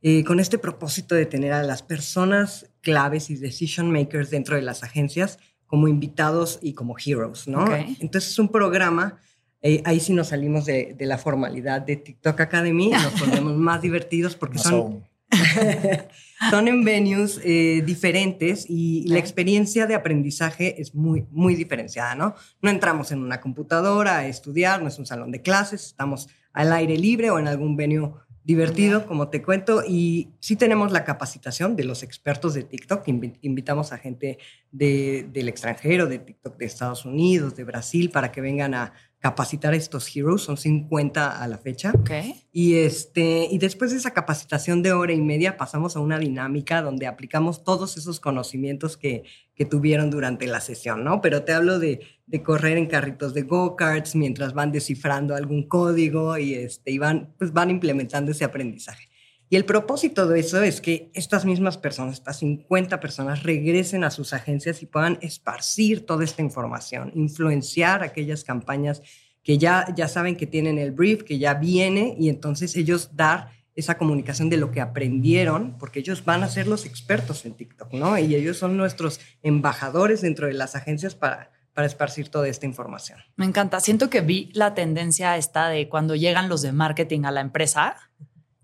eh, 0.00 0.22
con 0.22 0.38
este 0.38 0.58
propósito 0.58 1.16
de 1.16 1.26
tener 1.26 1.52
a 1.52 1.64
las 1.64 1.82
personas 1.82 2.70
claves 2.82 3.30
y 3.30 3.36
decision 3.36 3.90
makers 3.90 4.30
dentro 4.30 4.54
de 4.54 4.62
las 4.62 4.84
agencias 4.84 5.40
como 5.68 5.86
invitados 5.86 6.58
y 6.60 6.72
como 6.72 6.96
heroes, 6.98 7.46
¿no? 7.46 7.64
Entonces 8.00 8.32
es 8.32 8.38
un 8.38 8.48
programa, 8.48 9.20
eh, 9.62 9.82
ahí 9.84 10.00
sí 10.00 10.12
nos 10.12 10.28
salimos 10.28 10.64
de, 10.64 10.96
la 10.98 11.18
formalidad 11.18 11.82
de 11.82 11.96
TikTok 11.96 12.40
Academy, 12.40 12.90
nos 12.90 13.12
ponemos 13.20 13.54
más 13.56 13.80
divertidos 13.80 14.34
porque 14.34 14.58
son... 14.58 15.06
son 16.50 16.68
en 16.68 16.84
venues 16.84 17.38
eh, 17.44 17.82
diferentes 17.84 18.64
y 18.66 19.06
la 19.08 19.18
experiencia 19.18 19.86
de 19.86 19.94
aprendizaje 19.94 20.80
es 20.80 20.94
muy, 20.94 21.26
muy 21.30 21.54
diferenciada, 21.54 22.14
¿no? 22.14 22.34
No 22.62 22.70
entramos 22.70 23.12
en 23.12 23.18
una 23.18 23.38
computadora 23.38 24.16
a 24.16 24.26
estudiar, 24.26 24.80
no 24.80 24.88
es 24.88 24.98
un 24.98 25.04
salón 25.04 25.30
de 25.30 25.42
clases, 25.42 25.84
estamos 25.84 26.28
al 26.54 26.72
aire 26.72 26.96
libre 26.96 27.30
o 27.30 27.38
en 27.38 27.46
algún 27.46 27.76
venue 27.76 28.14
divertido, 28.48 29.04
como 29.04 29.28
te 29.28 29.42
cuento, 29.42 29.82
y 29.86 30.30
sí 30.40 30.56
tenemos 30.56 30.90
la 30.90 31.04
capacitación 31.04 31.76
de 31.76 31.84
los 31.84 32.02
expertos 32.02 32.54
de 32.54 32.62
TikTok. 32.62 33.06
Invitamos 33.42 33.92
a 33.92 33.98
gente 33.98 34.38
del 34.72 35.48
extranjero, 35.50 36.06
de 36.06 36.18
TikTok 36.18 36.56
de 36.56 36.64
Estados 36.64 37.04
Unidos, 37.04 37.56
de 37.56 37.64
Brasil, 37.64 38.08
para 38.10 38.32
que 38.32 38.40
vengan 38.40 38.72
a 38.72 38.94
capacitar 39.20 39.72
a 39.72 39.76
estos 39.76 40.14
heroes, 40.14 40.42
son 40.42 40.56
50 40.56 41.42
a 41.42 41.48
la 41.48 41.58
fecha. 41.58 41.92
Okay. 42.00 42.34
Y, 42.52 42.76
este, 42.76 43.48
y 43.50 43.58
después 43.58 43.90
de 43.90 43.96
esa 43.96 44.12
capacitación 44.12 44.82
de 44.82 44.92
hora 44.92 45.12
y 45.12 45.20
media 45.20 45.56
pasamos 45.56 45.96
a 45.96 46.00
una 46.00 46.18
dinámica 46.18 46.82
donde 46.82 47.06
aplicamos 47.06 47.64
todos 47.64 47.96
esos 47.96 48.20
conocimientos 48.20 48.96
que, 48.96 49.24
que 49.54 49.64
tuvieron 49.64 50.10
durante 50.10 50.46
la 50.46 50.60
sesión, 50.60 51.02
¿no? 51.02 51.20
Pero 51.20 51.42
te 51.42 51.52
hablo 51.52 51.78
de, 51.78 52.00
de 52.26 52.42
correr 52.42 52.78
en 52.78 52.86
carritos 52.86 53.34
de 53.34 53.42
go-karts 53.42 54.14
mientras 54.14 54.54
van 54.54 54.70
descifrando 54.70 55.34
algún 55.34 55.66
código 55.66 56.38
y, 56.38 56.54
este, 56.54 56.92
y 56.92 56.98
van, 56.98 57.34
pues 57.38 57.52
van 57.52 57.70
implementando 57.70 58.30
ese 58.30 58.44
aprendizaje. 58.44 59.08
Y 59.50 59.56
el 59.56 59.64
propósito 59.64 60.26
de 60.26 60.40
eso 60.40 60.62
es 60.62 60.80
que 60.80 61.10
estas 61.14 61.44
mismas 61.44 61.78
personas, 61.78 62.14
estas 62.14 62.38
50 62.38 63.00
personas, 63.00 63.42
regresen 63.42 64.04
a 64.04 64.10
sus 64.10 64.34
agencias 64.34 64.82
y 64.82 64.86
puedan 64.86 65.18
esparcir 65.22 66.04
toda 66.04 66.24
esta 66.24 66.42
información, 66.42 67.12
influenciar 67.14 68.02
aquellas 68.02 68.44
campañas 68.44 69.02
que 69.42 69.56
ya, 69.56 69.86
ya 69.96 70.08
saben 70.08 70.36
que 70.36 70.46
tienen 70.46 70.78
el 70.78 70.92
brief, 70.92 71.22
que 71.22 71.38
ya 71.38 71.54
viene, 71.54 72.14
y 72.18 72.28
entonces 72.28 72.76
ellos 72.76 73.16
dar 73.16 73.52
esa 73.74 73.96
comunicación 73.96 74.50
de 74.50 74.58
lo 74.58 74.70
que 74.70 74.82
aprendieron, 74.82 75.78
porque 75.78 76.00
ellos 76.00 76.24
van 76.24 76.42
a 76.42 76.48
ser 76.48 76.66
los 76.66 76.84
expertos 76.84 77.46
en 77.46 77.54
TikTok, 77.54 77.92
¿no? 77.94 78.18
Y 78.18 78.34
ellos 78.34 78.58
son 78.58 78.76
nuestros 78.76 79.20
embajadores 79.42 80.20
dentro 80.20 80.48
de 80.48 80.52
las 80.52 80.74
agencias 80.74 81.14
para, 81.14 81.52
para 81.72 81.86
esparcir 81.86 82.28
toda 82.28 82.48
esta 82.48 82.66
información. 82.66 83.20
Me 83.36 83.46
encanta. 83.46 83.78
Siento 83.78 84.10
que 84.10 84.20
vi 84.20 84.50
la 84.52 84.74
tendencia 84.74 85.36
esta 85.36 85.68
de 85.68 85.88
cuando 85.88 86.16
llegan 86.16 86.48
los 86.48 86.60
de 86.60 86.72
marketing 86.72 87.22
a 87.24 87.30
la 87.30 87.40
empresa 87.40 88.07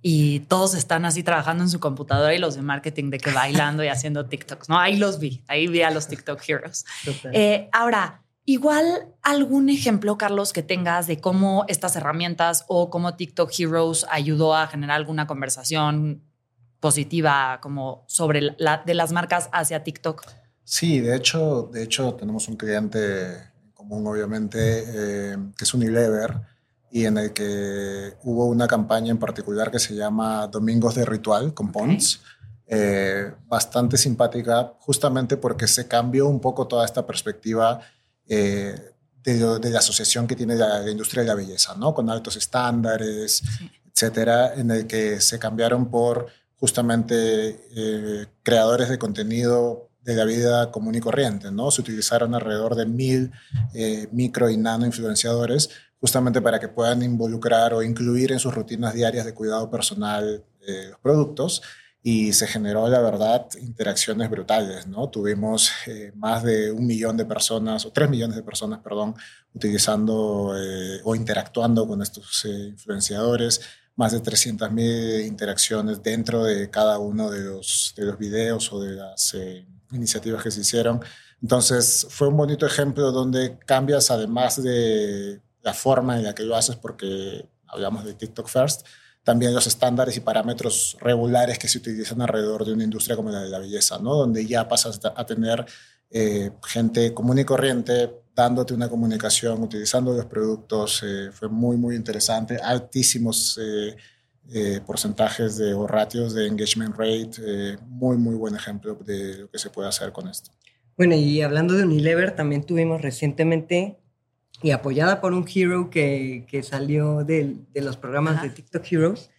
y 0.07 0.41
todos 0.41 0.75
están 0.75 1.07
así 1.07 1.23
trabajando 1.23 1.65
en 1.65 1.71
su 1.71 1.81
computadora 1.81 2.35
y 2.35 2.39
los 2.39 2.57
de 2.57 2.61
marketing 2.61 3.09
de 3.09 3.17
que 3.17 3.31
bailando 3.31 3.83
y 3.83 3.89
haciendo 3.89 4.27
TikToks, 4.27 4.69
¿no? 4.69 4.79
Ahí 4.79 4.99
los 4.99 5.19
vi, 5.19 5.43
ahí 5.49 5.67
vi 5.67 5.81
a 5.81 5.91
los 5.91 6.09
TikTok 6.09 6.47
Heroes. 6.47 6.85
Eh, 7.33 7.71
ahora, 7.73 8.23
igual 8.45 8.85
algún 9.23 9.71
ejemplo, 9.71 10.19
Carlos, 10.19 10.53
que 10.53 10.63
tengas 10.63 11.07
de 11.07 11.23
cómo 11.23 11.65
estas 11.69 11.97
herramientas 11.97 12.67
o 12.69 12.91
cómo 12.91 13.17
TikTok 13.17 13.51
Heroes 13.59 14.05
ayudó 14.11 14.55
a 14.55 14.67
generar 14.67 14.97
alguna 14.97 15.27
conversación 15.27 16.23
positiva 16.81 17.59
como 17.63 18.05
sobre 18.07 18.55
la, 18.59 18.83
de 18.85 18.93
las 18.93 19.11
marcas 19.11 19.49
hacia 19.53 19.85
TikTok. 19.85 20.27
Sí, 20.65 21.01
de 21.01 21.17
hecho, 21.17 21.71
de 21.73 21.83
hecho 21.83 22.13
tenemos 22.13 22.47
un 22.49 22.57
cliente 22.59 23.39
común, 23.73 24.07
obviamente, 24.07 24.85
eh, 24.87 25.39
que 25.57 25.65
es 25.65 25.73
Unilever 25.73 26.54
y 26.95 27.07
en 27.07 27.19
el 27.19 27.33
que 27.33 28.15
hubo 28.23 28.47
una 28.47 28.69
campaña 28.69 29.11
en 29.11 29.19
particular 29.19 29.69
que 29.69 29.81
se 29.81 29.97
llama 29.97 30.47
Domingos 30.47 30.95
de 30.95 31.05
Ritual 31.05 31.53
con 31.53 31.73
Pons. 31.73 32.21
Eh, 32.69 33.33
bastante 33.49 33.97
simpática, 33.97 34.75
justamente 34.79 35.37
porque 35.37 35.67
se 35.67 35.89
cambió 35.89 36.29
un 36.29 36.39
poco 36.39 36.69
toda 36.69 36.85
esta 36.85 37.05
perspectiva 37.05 37.81
eh, 38.29 38.93
de, 39.25 39.71
la 39.71 39.81
asociación 39.81 40.29
que 40.29 40.37
tiene 40.37 40.55
la, 40.55 40.89
industria 40.89 41.25
de 41.25 41.29
la 41.31 41.35
belleza, 41.35 41.75
¿no? 41.75 41.93
Con 41.93 42.09
altos 42.09 42.37
estándares, 42.37 43.43
etcétera, 43.93 44.55
en 44.55 44.71
el 44.71 44.87
que 44.87 45.21
se 45.21 45.41
cambiaron 45.41 45.91
por 45.91 46.29
justamente 46.61 47.67
eh, 47.75 48.27
creadores 48.45 48.89
de 48.89 49.01
contenido 49.01 49.91
de 50.01 50.15
la 50.15 50.25
vida 50.25 50.71
común 50.71 50.95
y 50.95 51.01
corriente, 51.01 51.51
¿no? 51.51 51.73
Se 51.73 51.81
utilizaron 51.81 52.37
alrededor 52.37 52.77
de 52.77 52.87
mil 52.87 53.33
micro 54.13 54.49
y 54.49 54.57
nano 54.57 54.87
influenciadores 54.87 55.71
justamente 56.05 56.43
para 56.43 56.61
que 56.61 56.69
puedan 56.69 57.03
involucrar 57.03 57.73
o 57.73 57.83
incluir 57.83 58.31
en 58.31 58.39
sus 58.39 58.55
rutinas 58.55 58.93
diarias 58.93 59.25
de 59.25 59.33
cuidado 59.33 59.71
personal 59.71 60.45
eh, 60.61 60.89
los 60.91 60.99
productos 60.99 61.63
y 62.03 62.35
se 62.35 62.47
generó, 62.47 62.87
la 62.91 63.01
verdad, 63.01 63.47
interacciones 63.59 64.29
brutales, 64.29 64.87
¿no? 64.87 65.09
Tuvimos 65.09 65.71
eh, 65.87 66.13
más 66.15 66.43
de 66.43 66.71
un 66.71 66.87
millón 66.87 67.17
de 67.17 67.25
personas, 67.25 67.87
o 67.87 67.91
tres 67.91 68.11
millones 68.11 68.37
de 68.37 68.43
personas, 68.43 68.81
perdón, 68.81 69.15
utilizando 69.55 70.55
eh, 70.55 71.01
o 71.05 71.15
interactuando 71.15 71.89
con 71.89 72.03
estos 72.03 72.45
influenciadores, 72.45 73.63
más 73.97 74.13
de 74.13 74.23
300.000 74.23 75.27
interacciones 75.27 76.03
dentro 76.03 76.45
de 76.45 76.69
cada 76.69 76.99
uno 76.99 77.31
de 77.31 77.45
los, 77.45 77.95
de 77.97 78.05
los 78.05 78.19
videos 78.19 78.71
o 78.75 78.83
de 78.83 78.97
las 78.97 79.35
iniciativas 79.91 80.43
que 80.43 80.51
se 80.51 80.61
hicieron. 80.61 81.01
Entonces, 81.41 82.07
fue 82.11 82.29
un 82.29 82.37
bonito 82.37 82.67
ejemplo 82.67 83.11
donde 83.11 83.59
cambias, 83.65 84.11
además 84.11 84.63
de 84.63 85.41
la 85.65 85.75
forma 85.75 86.17
en 86.17 86.25
la 86.25 86.35
que 86.35 86.45
lo 86.45 86.55
haces, 86.55 86.77
porque 86.77 87.49
hablamos 87.67 88.05
de 88.05 88.15
TikTok 88.15 88.49
First, 88.49 88.87
también 89.25 89.55
los 89.55 89.67
estándares 89.67 90.17
y 90.17 90.21
parámetros 90.21 90.97
regulares 91.01 91.59
que 91.59 91.67
se 91.67 91.79
utilizan 91.79 92.21
alrededor 92.21 92.65
de 92.65 92.75
una 92.75 92.85
industria 92.85 93.17
como 93.17 93.31
la 93.31 93.41
de 93.41 93.49
la 93.49 93.59
belleza, 93.59 93.99
¿no? 93.99 94.15
donde 94.15 94.47
ya 94.47 94.69
pasas 94.69 95.01
a 95.03 95.27
tener 95.27 95.65
eh, 96.11 96.51
gente 96.63 97.15
común 97.15 97.39
y 97.39 97.45
corriente 97.45 98.11
dándote 98.37 98.75
una 98.75 98.89
comunicación, 98.89 99.63
utilizando 99.63 100.13
los 100.13 100.27
productos. 100.27 101.03
Eh, 101.05 101.31
fue 101.33 101.49
muy, 101.49 101.77
muy 101.77 101.97
interesante. 101.97 102.57
Altísimos 102.57 103.59
eh, 104.53 104.81
porcentajes 104.87 105.57
de 105.57 105.73
o 105.73 105.87
ratios 105.87 106.35
de 106.35 106.47
engagement 106.47 106.95
rate. 106.97 107.79
muy, 107.87 108.17
muy 108.17 108.35
buen 108.35 108.55
ejemplo 108.55 108.95
de 109.05 109.39
lo 109.39 109.51
que 109.51 109.59
se 109.59 109.71
puede 109.71 109.89
hacer 109.89 110.13
con 110.13 110.29
esto. 110.29 110.51
Bueno, 110.97 111.15
y 111.15 111.43
hablando 111.43 111.75
de 111.75 111.85
Unilever, 111.85 112.37
también 112.37 112.65
tuvimos 112.65 113.01
recientemente 113.01 113.99
y 114.63 114.71
apoyada 114.71 115.21
por 115.21 115.33
un 115.33 115.47
hero 115.53 115.91
que, 115.91 116.47
que 116.49 116.63
salió 116.63 117.25
de, 117.25 117.57
de, 117.73 117.81
los 117.81 117.97
programas 117.97 118.43
de 118.43 118.51
TikTok 118.51 118.85
Heroes, 118.91 119.31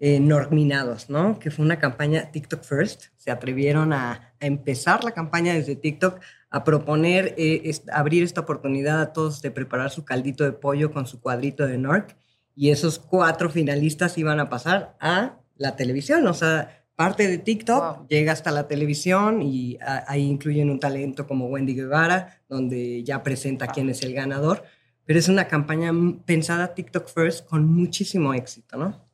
eh, 0.00 0.18
Norminados, 0.18 1.10
¿no? 1.10 1.38
Que 1.38 1.50
fue 1.50 1.64
una 1.64 1.78
campaña 1.78 2.30
TikTok 2.30 2.62
First. 2.62 3.04
Se 3.16 3.30
atrevieron 3.30 3.92
a, 3.92 4.34
a 4.40 4.46
empezar 4.46 5.04
la 5.04 5.12
campaña 5.12 5.54
desde 5.54 5.76
TikTok, 5.76 6.20
a 6.50 6.64
proponer, 6.64 7.34
eh, 7.38 7.70
abrir 7.92 8.22
esta 8.22 8.40
oportunidad 8.40 9.00
a 9.00 9.12
todos 9.12 9.42
de 9.42 9.50
preparar 9.50 9.90
su 9.90 10.04
caldito 10.04 10.44
de 10.44 10.52
pollo 10.52 10.92
con 10.92 11.06
su 11.06 11.20
cuadrito 11.20 11.66
de 11.66 11.78
Nork. 11.78 12.16
Y 12.54 12.70
esos 12.70 12.98
cuatro 12.98 13.48
finalistas 13.48 14.18
iban 14.18 14.40
a 14.40 14.48
pasar 14.50 14.96
a 15.00 15.38
la 15.56 15.76
televisión. 15.76 16.26
O 16.26 16.34
sea, 16.34 16.81
parte 17.02 17.26
de 17.26 17.38
TikTok, 17.38 18.06
llega 18.06 18.30
hasta 18.30 18.52
la 18.52 18.68
televisión 18.68 19.42
y 19.42 19.76
ahí 20.06 20.22
incluyen 20.22 20.70
un 20.70 20.78
talento 20.78 21.26
como 21.26 21.46
Wendy 21.46 21.74
Guevara, 21.74 22.40
donde 22.48 23.02
ya 23.02 23.24
presenta 23.24 23.66
quién 23.66 23.90
es 23.90 24.04
el 24.04 24.14
ganador. 24.14 24.62
Pero 25.04 25.18
es 25.18 25.26
una 25.26 25.48
campaña 25.48 25.90
pensada 26.24 26.74
TikTok 26.74 27.08
First 27.08 27.48
con 27.48 27.66
muchísimo 27.66 28.34
éxito, 28.34 28.76
¿no? 28.76 29.04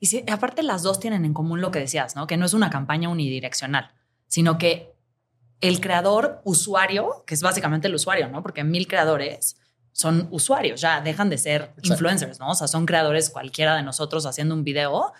Y 0.00 0.06
si, 0.06 0.24
aparte 0.28 0.64
las 0.64 0.82
dos 0.82 0.98
tienen 0.98 1.24
en 1.24 1.34
común 1.34 1.60
lo 1.60 1.70
que 1.70 1.78
decías, 1.78 2.16
¿no? 2.16 2.26
Que 2.26 2.36
no 2.36 2.46
es 2.46 2.52
una 2.52 2.68
campaña 2.68 3.08
unidireccional, 3.08 3.92
sino 4.26 4.58
que 4.58 4.92
el 5.60 5.80
creador 5.80 6.40
usuario, 6.42 7.22
que 7.28 7.34
es 7.34 7.42
básicamente 7.42 7.86
el 7.86 7.94
usuario, 7.94 8.28
¿no? 8.28 8.42
Porque 8.42 8.64
mil 8.64 8.88
creadores 8.88 9.56
son 9.92 10.26
usuarios, 10.32 10.80
ya 10.80 11.00
dejan 11.00 11.30
de 11.30 11.38
ser 11.38 11.72
influencers, 11.84 12.40
¿no? 12.40 12.50
O 12.50 12.54
sea, 12.56 12.66
son 12.66 12.86
creadores 12.86 13.30
cualquiera 13.30 13.76
de 13.76 13.84
nosotros 13.84 14.26
haciendo 14.26 14.52
un 14.56 14.64
video 14.64 15.12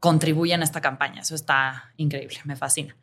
contribuyen 0.00 0.60
a 0.60 0.64
esta 0.64 0.80
campaña. 0.80 1.22
Eso 1.22 1.34
está 1.34 1.92
increíble, 1.96 2.38
me 2.44 2.56
fascina. 2.56 2.96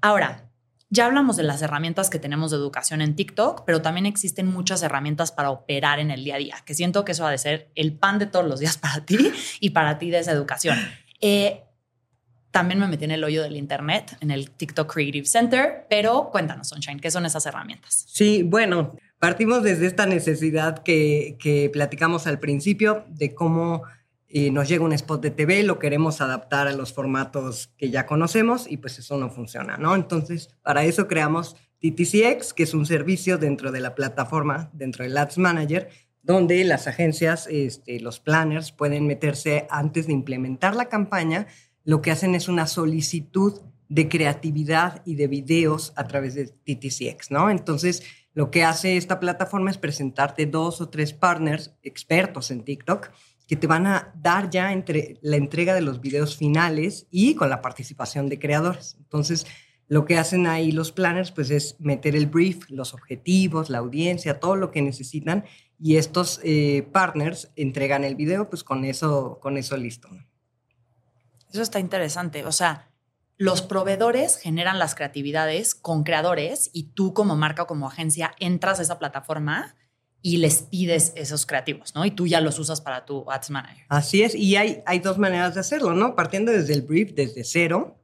Ahora, 0.00 0.50
ya 0.90 1.06
hablamos 1.06 1.36
de 1.36 1.42
las 1.42 1.62
herramientas 1.62 2.10
que 2.10 2.18
tenemos 2.18 2.50
de 2.50 2.56
educación 2.56 3.00
en 3.00 3.16
TikTok, 3.16 3.64
pero 3.64 3.82
también 3.82 4.06
existen 4.06 4.46
muchas 4.46 4.82
herramientas 4.82 5.32
para 5.32 5.50
operar 5.50 5.98
en 5.98 6.10
el 6.10 6.22
día 6.22 6.36
a 6.36 6.38
día, 6.38 6.56
que 6.64 6.74
siento 6.74 7.04
que 7.04 7.12
eso 7.12 7.26
ha 7.26 7.30
de 7.30 7.38
ser 7.38 7.70
el 7.74 7.94
pan 7.94 8.18
de 8.18 8.26
todos 8.26 8.46
los 8.46 8.60
días 8.60 8.78
para 8.78 9.04
ti 9.04 9.32
y 9.60 9.70
para 9.70 9.98
ti 9.98 10.10
de 10.10 10.20
esa 10.20 10.32
educación. 10.32 10.78
Eh, 11.20 11.62
también 12.50 12.78
me 12.78 12.86
metí 12.86 13.04
en 13.04 13.10
el 13.10 13.24
hoyo 13.24 13.42
del 13.42 13.56
Internet, 13.56 14.16
en 14.20 14.30
el 14.30 14.52
TikTok 14.52 14.92
Creative 14.92 15.26
Center, 15.26 15.86
pero 15.90 16.30
cuéntanos, 16.30 16.68
Sunshine, 16.68 17.00
¿qué 17.00 17.10
son 17.10 17.26
esas 17.26 17.44
herramientas? 17.46 18.04
Sí, 18.06 18.44
bueno, 18.44 18.94
partimos 19.18 19.64
desde 19.64 19.86
esta 19.86 20.06
necesidad 20.06 20.84
que, 20.84 21.36
que 21.40 21.70
platicamos 21.72 22.28
al 22.28 22.38
principio 22.38 23.04
de 23.08 23.34
cómo 23.34 23.82
y 24.36 24.50
nos 24.50 24.68
llega 24.68 24.84
un 24.84 24.92
spot 24.92 25.22
de 25.22 25.30
TV, 25.30 25.62
lo 25.62 25.78
queremos 25.78 26.20
adaptar 26.20 26.66
a 26.66 26.72
los 26.72 26.92
formatos 26.92 27.70
que 27.78 27.90
ya 27.90 28.04
conocemos 28.04 28.68
y 28.68 28.78
pues 28.78 28.98
eso 28.98 29.16
no 29.16 29.30
funciona, 29.30 29.76
¿no? 29.76 29.94
Entonces, 29.94 30.50
para 30.60 30.82
eso 30.82 31.06
creamos 31.06 31.54
TTCX, 31.80 32.52
que 32.52 32.64
es 32.64 32.74
un 32.74 32.84
servicio 32.84 33.38
dentro 33.38 33.70
de 33.70 33.78
la 33.78 33.94
plataforma, 33.94 34.70
dentro 34.72 35.04
del 35.04 35.16
Ads 35.16 35.38
Manager, 35.38 35.88
donde 36.20 36.64
las 36.64 36.88
agencias, 36.88 37.46
este, 37.48 38.00
los 38.00 38.18
planners 38.18 38.72
pueden 38.72 39.06
meterse 39.06 39.68
antes 39.70 40.08
de 40.08 40.14
implementar 40.14 40.74
la 40.74 40.88
campaña. 40.88 41.46
Lo 41.84 42.02
que 42.02 42.10
hacen 42.10 42.34
es 42.34 42.48
una 42.48 42.66
solicitud 42.66 43.60
de 43.88 44.08
creatividad 44.08 45.00
y 45.06 45.14
de 45.14 45.28
videos 45.28 45.92
a 45.94 46.08
través 46.08 46.34
de 46.34 46.46
TTCX, 46.46 47.30
¿no? 47.30 47.50
Entonces, 47.50 48.02
lo 48.32 48.50
que 48.50 48.64
hace 48.64 48.96
esta 48.96 49.20
plataforma 49.20 49.70
es 49.70 49.78
presentarte 49.78 50.46
dos 50.46 50.80
o 50.80 50.88
tres 50.88 51.12
partners 51.12 51.72
expertos 51.84 52.50
en 52.50 52.64
TikTok 52.64 53.12
que 53.46 53.56
te 53.56 53.66
van 53.66 53.86
a 53.86 54.12
dar 54.16 54.50
ya 54.50 54.72
entre 54.72 55.18
la 55.20 55.36
entrega 55.36 55.74
de 55.74 55.82
los 55.82 56.00
videos 56.00 56.36
finales 56.36 57.06
y 57.10 57.34
con 57.34 57.50
la 57.50 57.60
participación 57.60 58.28
de 58.28 58.38
creadores. 58.38 58.96
Entonces, 58.98 59.46
lo 59.86 60.06
que 60.06 60.16
hacen 60.16 60.46
ahí 60.46 60.72
los 60.72 60.92
planners 60.92 61.30
pues 61.30 61.50
es 61.50 61.76
meter 61.78 62.16
el 62.16 62.26
brief, 62.26 62.70
los 62.70 62.94
objetivos, 62.94 63.68
la 63.68 63.78
audiencia, 63.78 64.40
todo 64.40 64.56
lo 64.56 64.70
que 64.70 64.80
necesitan 64.80 65.44
y 65.78 65.96
estos 65.96 66.40
eh, 66.42 66.88
partners 66.92 67.50
entregan 67.56 68.04
el 68.04 68.14
video 68.14 68.48
pues 68.48 68.64
con 68.64 68.84
eso, 68.84 69.38
con 69.40 69.58
eso 69.58 69.76
listo. 69.76 70.08
Eso 71.52 71.62
está 71.62 71.78
interesante. 71.78 72.44
O 72.46 72.52
sea, 72.52 72.88
los 73.36 73.62
proveedores 73.62 74.38
generan 74.38 74.78
las 74.78 74.94
creatividades 74.94 75.74
con 75.74 76.02
creadores 76.02 76.70
y 76.72 76.84
tú 76.94 77.12
como 77.12 77.36
marca 77.36 77.64
o 77.64 77.66
como 77.66 77.88
agencia 77.88 78.34
entras 78.38 78.78
a 78.78 78.82
esa 78.82 78.98
plataforma 78.98 79.76
y 80.26 80.38
les 80.38 80.62
pides 80.62 81.12
esos 81.16 81.44
creativos, 81.44 81.94
¿no? 81.94 82.02
Y 82.06 82.10
tú 82.10 82.26
ya 82.26 82.40
los 82.40 82.58
usas 82.58 82.80
para 82.80 83.04
tu 83.04 83.30
Ads 83.30 83.50
Manager. 83.50 83.84
Así 83.90 84.22
es, 84.22 84.34
y 84.34 84.56
hay, 84.56 84.82
hay 84.86 85.00
dos 85.00 85.18
maneras 85.18 85.52
de 85.52 85.60
hacerlo, 85.60 85.92
¿no? 85.92 86.16
Partiendo 86.16 86.50
desde 86.50 86.72
el 86.72 86.80
brief, 86.80 87.12
desde 87.12 87.44
cero, 87.44 87.98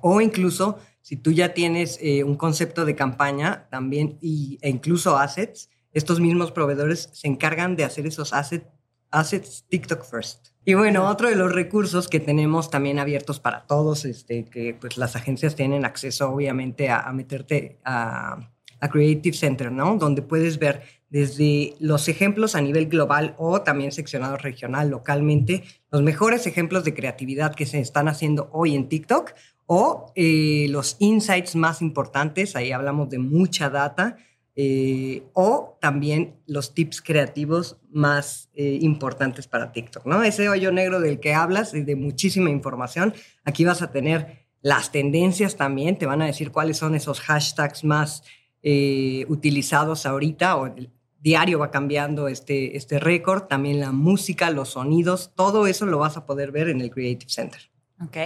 o 0.00 0.20
incluso 0.20 0.78
si 1.02 1.16
tú 1.16 1.32
ya 1.32 1.52
tienes 1.52 1.98
eh, 2.00 2.22
un 2.22 2.36
concepto 2.36 2.84
de 2.84 2.94
campaña 2.94 3.66
también 3.68 4.16
y, 4.22 4.58
e 4.62 4.70
incluso 4.70 5.18
assets, 5.18 5.70
estos 5.92 6.20
mismos 6.20 6.52
proveedores 6.52 7.10
se 7.12 7.26
encargan 7.26 7.74
de 7.74 7.82
hacer 7.82 8.06
esos 8.06 8.32
assets, 8.32 8.68
assets 9.10 9.64
TikTok 9.68 10.04
First. 10.04 10.50
Y 10.64 10.74
bueno, 10.74 11.08
otro 11.08 11.28
de 11.28 11.34
los 11.34 11.50
recursos 11.50 12.06
que 12.06 12.20
tenemos 12.20 12.70
también 12.70 13.00
abiertos 13.00 13.40
para 13.40 13.66
todos, 13.66 14.04
este, 14.04 14.44
que 14.44 14.76
pues 14.80 14.96
las 14.96 15.16
agencias 15.16 15.56
tienen 15.56 15.84
acceso 15.84 16.30
obviamente 16.30 16.90
a, 16.90 17.00
a 17.00 17.12
meterte 17.12 17.80
a, 17.84 18.52
a 18.80 18.88
Creative 18.88 19.36
Center, 19.36 19.70
¿no? 19.70 19.96
Donde 19.96 20.22
puedes 20.22 20.58
ver 20.58 20.82
desde 21.10 21.74
los 21.80 22.08
ejemplos 22.08 22.54
a 22.54 22.60
nivel 22.60 22.86
global 22.86 23.34
o 23.36 23.62
también 23.62 23.92
seccionados 23.92 24.42
regional, 24.42 24.90
localmente, 24.90 25.64
los 25.90 26.02
mejores 26.02 26.46
ejemplos 26.46 26.84
de 26.84 26.94
creatividad 26.94 27.54
que 27.54 27.66
se 27.66 27.80
están 27.80 28.08
haciendo 28.08 28.48
hoy 28.52 28.74
en 28.74 28.88
TikTok 28.88 29.32
o 29.66 30.12
eh, 30.14 30.66
los 30.70 30.96
insights 30.98 31.54
más 31.56 31.82
importantes, 31.82 32.56
ahí 32.56 32.72
hablamos 32.72 33.08
de 33.10 33.18
mucha 33.18 33.70
data, 33.70 34.16
eh, 34.56 35.22
o 35.32 35.78
también 35.80 36.40
los 36.46 36.74
tips 36.74 37.00
creativos 37.00 37.78
más 37.90 38.50
eh, 38.54 38.78
importantes 38.80 39.46
para 39.46 39.72
TikTok, 39.72 40.06
¿no? 40.06 40.22
Ese 40.22 40.48
hoyo 40.48 40.72
negro 40.72 41.00
del 41.00 41.20
que 41.20 41.34
hablas, 41.34 41.72
de 41.72 41.96
muchísima 41.96 42.50
información, 42.50 43.14
aquí 43.44 43.64
vas 43.64 43.80
a 43.80 43.92
tener 43.92 44.48
las 44.60 44.92
tendencias 44.92 45.56
también, 45.56 45.96
te 45.96 46.06
van 46.06 46.20
a 46.20 46.26
decir 46.26 46.50
cuáles 46.50 46.76
son 46.76 46.94
esos 46.94 47.20
hashtags 47.20 47.84
más 47.84 48.22
utilizados 48.62 50.06
ahorita 50.06 50.56
o 50.56 50.74
diario 51.20 51.58
va 51.58 51.70
cambiando 51.70 52.28
este, 52.28 52.76
este 52.76 52.98
récord, 52.98 53.44
también 53.44 53.80
la 53.80 53.92
música, 53.92 54.50
los 54.50 54.70
sonidos, 54.70 55.32
todo 55.34 55.66
eso 55.66 55.86
lo 55.86 55.98
vas 55.98 56.16
a 56.16 56.26
poder 56.26 56.50
ver 56.50 56.68
en 56.68 56.80
el 56.80 56.90
Creative 56.90 57.30
Center. 57.30 57.70
Ok. 58.02 58.16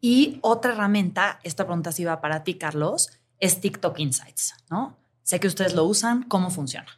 Y 0.00 0.38
otra 0.42 0.72
herramienta, 0.72 1.40
esta 1.44 1.64
pregunta 1.64 1.92
sí 1.92 2.04
va 2.04 2.20
para 2.20 2.44
ti, 2.44 2.54
Carlos, 2.54 3.10
es 3.38 3.60
TikTok 3.60 3.98
Insights, 3.98 4.54
¿no? 4.70 4.96
Sé 5.22 5.40
que 5.40 5.46
ustedes 5.46 5.74
lo 5.74 5.84
usan, 5.84 6.24
¿cómo 6.24 6.50
funciona? 6.50 6.88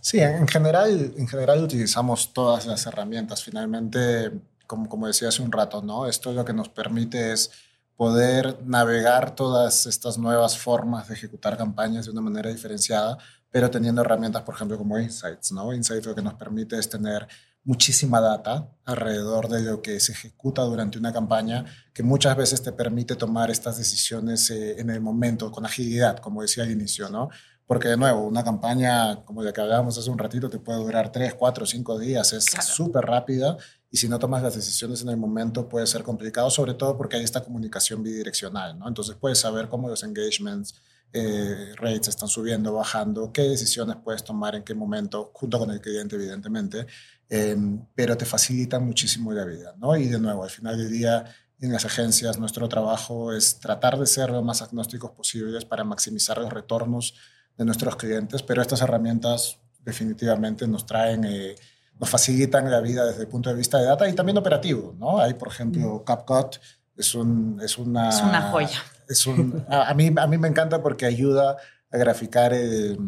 Sí, 0.00 0.18
en 0.20 0.48
general, 0.48 1.12
en 1.16 1.28
general 1.28 1.62
utilizamos 1.62 2.32
todas 2.32 2.66
las 2.66 2.86
herramientas. 2.86 3.42
Finalmente, 3.44 4.32
como, 4.66 4.88
como 4.88 5.06
decía 5.06 5.28
hace 5.28 5.42
un 5.42 5.52
rato, 5.52 5.82
¿no? 5.82 6.06
Esto 6.06 6.32
lo 6.32 6.44
que 6.44 6.54
nos 6.54 6.70
permite 6.70 7.32
es 7.32 7.50
poder 7.96 8.58
navegar 8.64 9.34
todas 9.34 9.86
estas 9.86 10.18
nuevas 10.18 10.58
formas 10.58 11.08
de 11.08 11.14
ejecutar 11.14 11.56
campañas 11.56 12.06
de 12.06 12.10
una 12.10 12.20
manera 12.20 12.50
diferenciada, 12.50 13.18
pero 13.50 13.70
teniendo 13.70 14.00
herramientas, 14.00 14.42
por 14.42 14.54
ejemplo, 14.54 14.76
como 14.76 14.98
Insights, 14.98 15.52
¿no? 15.52 15.72
Insights 15.72 16.06
lo 16.06 16.14
que 16.14 16.22
nos 16.22 16.34
permite 16.34 16.76
es 16.78 16.88
tener 16.88 17.28
muchísima 17.62 18.20
data 18.20 18.68
alrededor 18.84 19.48
de 19.48 19.62
lo 19.62 19.80
que 19.80 19.98
se 20.00 20.12
ejecuta 20.12 20.62
durante 20.62 20.98
una 20.98 21.12
campaña, 21.12 21.64
que 21.92 22.02
muchas 22.02 22.36
veces 22.36 22.62
te 22.62 22.72
permite 22.72 23.16
tomar 23.16 23.50
estas 23.50 23.78
decisiones 23.78 24.50
eh, 24.50 24.80
en 24.80 24.90
el 24.90 25.00
momento, 25.00 25.50
con 25.50 25.64
agilidad, 25.64 26.18
como 26.18 26.42
decía 26.42 26.64
al 26.64 26.70
inicio, 26.70 27.08
¿no? 27.08 27.30
Porque 27.66 27.88
de 27.88 27.96
nuevo, 27.96 28.26
una 28.26 28.44
campaña 28.44 29.24
como 29.24 29.42
la 29.42 29.52
que 29.52 29.60
hablábamos 29.62 29.96
hace 29.96 30.10
un 30.10 30.18
ratito 30.18 30.50
te 30.50 30.58
puede 30.58 30.80
durar 30.80 31.10
3, 31.10 31.34
4, 31.34 31.64
5 31.64 31.98
días, 31.98 32.32
es 32.34 32.44
súper 32.44 33.04
rápida 33.04 33.56
y 33.94 33.96
si 33.96 34.08
no 34.08 34.18
tomas 34.18 34.42
las 34.42 34.56
decisiones 34.56 35.02
en 35.02 35.10
el 35.10 35.16
momento 35.16 35.68
puede 35.68 35.86
ser 35.86 36.02
complicado, 36.02 36.50
sobre 36.50 36.74
todo 36.74 36.96
porque 36.96 37.14
hay 37.14 37.22
esta 37.22 37.44
comunicación 37.44 38.02
bidireccional, 38.02 38.76
¿no? 38.76 38.88
Entonces 38.88 39.14
puedes 39.14 39.38
saber 39.38 39.68
cómo 39.68 39.88
los 39.88 40.02
engagements, 40.02 40.74
eh, 41.12 41.74
rates 41.76 42.08
están 42.08 42.28
subiendo, 42.28 42.72
bajando, 42.72 43.32
qué 43.32 43.42
decisiones 43.42 43.94
puedes 44.02 44.24
tomar 44.24 44.56
en 44.56 44.64
qué 44.64 44.74
momento, 44.74 45.30
junto 45.32 45.60
con 45.60 45.70
el 45.70 45.80
cliente, 45.80 46.16
evidentemente, 46.16 46.88
em, 47.28 47.86
pero 47.94 48.16
te 48.16 48.24
facilitan 48.24 48.84
muchísimo 48.84 49.32
la 49.32 49.44
vida, 49.44 49.76
¿no? 49.78 49.96
Y 49.96 50.08
de 50.08 50.18
nuevo, 50.18 50.42
al 50.42 50.50
final 50.50 50.76
del 50.76 50.90
día, 50.90 51.32
en 51.60 51.70
las 51.70 51.84
agencias, 51.84 52.36
nuestro 52.36 52.68
trabajo 52.68 53.32
es 53.32 53.60
tratar 53.60 53.96
de 53.96 54.06
ser 54.06 54.30
lo 54.30 54.42
más 54.42 54.60
agnósticos 54.60 55.12
posibles 55.12 55.64
para 55.64 55.84
maximizar 55.84 56.36
los 56.38 56.52
retornos 56.52 57.14
de 57.56 57.64
nuestros 57.64 57.94
clientes, 57.94 58.42
pero 58.42 58.60
estas 58.60 58.80
herramientas 58.80 59.60
definitivamente 59.84 60.66
nos 60.66 60.84
traen... 60.84 61.22
Eh, 61.26 61.54
nos 61.98 62.10
facilitan 62.10 62.70
la 62.70 62.80
vida 62.80 63.04
desde 63.04 63.22
el 63.22 63.28
punto 63.28 63.50
de 63.50 63.56
vista 63.56 63.78
de 63.78 63.86
data 63.86 64.08
y 64.08 64.12
también 64.14 64.38
operativo, 64.38 64.94
¿no? 64.98 65.20
Hay, 65.20 65.34
por 65.34 65.48
ejemplo, 65.48 66.04
CapCut, 66.04 66.56
es, 66.96 67.14
un, 67.14 67.60
es 67.62 67.78
una... 67.78 68.08
Es 68.08 68.20
una 68.20 68.42
joya. 68.50 68.82
Es 69.08 69.26
un, 69.26 69.64
a, 69.68 69.92
mí, 69.94 70.12
a 70.16 70.26
mí 70.26 70.38
me 70.38 70.48
encanta 70.48 70.82
porque 70.82 71.06
ayuda 71.06 71.56
a 71.90 71.98
graficar 71.98 72.52
el, 72.52 72.98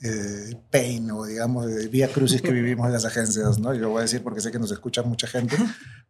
el 0.00 0.56
pain 0.70 1.10
o, 1.10 1.24
digamos, 1.24 1.66
el 1.70 1.88
vía 1.88 2.08
crucis 2.08 2.40
que 2.40 2.52
vivimos 2.52 2.86
en 2.86 2.92
las 2.92 3.04
agencias, 3.04 3.58
¿no? 3.58 3.74
Yo 3.74 3.90
voy 3.90 3.98
a 3.98 4.02
decir 4.02 4.22
porque 4.22 4.40
sé 4.40 4.50
que 4.50 4.58
nos 4.58 4.70
escucha 4.70 5.02
mucha 5.02 5.26
gente, 5.26 5.56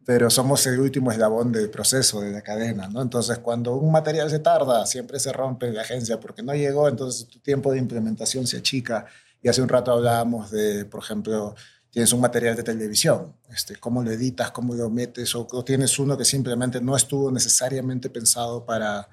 pero 0.05 0.29
somos 0.29 0.65
el 0.67 0.79
último 0.79 1.11
eslabón 1.11 1.51
del 1.51 1.69
proceso, 1.69 2.21
de 2.21 2.31
la 2.31 2.41
cadena, 2.41 2.87
¿no? 2.87 3.01
Entonces, 3.01 3.39
cuando 3.39 3.75
un 3.75 3.91
material 3.91 4.29
se 4.29 4.39
tarda, 4.39 4.85
siempre 4.85 5.19
se 5.19 5.33
rompe 5.33 5.67
en 5.67 5.75
la 5.75 5.81
agencia 5.81 6.19
porque 6.19 6.41
no 6.41 6.53
llegó, 6.53 6.87
entonces 6.87 7.27
tu 7.27 7.39
tiempo 7.39 7.71
de 7.71 7.79
implementación 7.79 8.47
se 8.47 8.57
achica 8.57 9.05
y 9.41 9.49
hace 9.49 9.61
un 9.61 9.69
rato 9.69 9.91
hablábamos 9.91 10.51
de, 10.51 10.85
por 10.85 11.03
ejemplo, 11.03 11.55
tienes 11.89 12.13
un 12.13 12.21
material 12.21 12.55
de 12.55 12.63
televisión, 12.63 13.35
este, 13.49 13.75
cómo 13.75 14.01
lo 14.01 14.11
editas, 14.11 14.51
cómo 14.51 14.73
lo 14.73 14.89
metes, 14.89 15.35
o, 15.35 15.45
tienes 15.63 15.99
uno 15.99 16.17
que 16.17 16.25
simplemente 16.25 16.79
no 16.79 16.95
estuvo 16.95 17.31
necesariamente 17.31 18.09
pensado 18.09 18.65
para, 18.65 19.09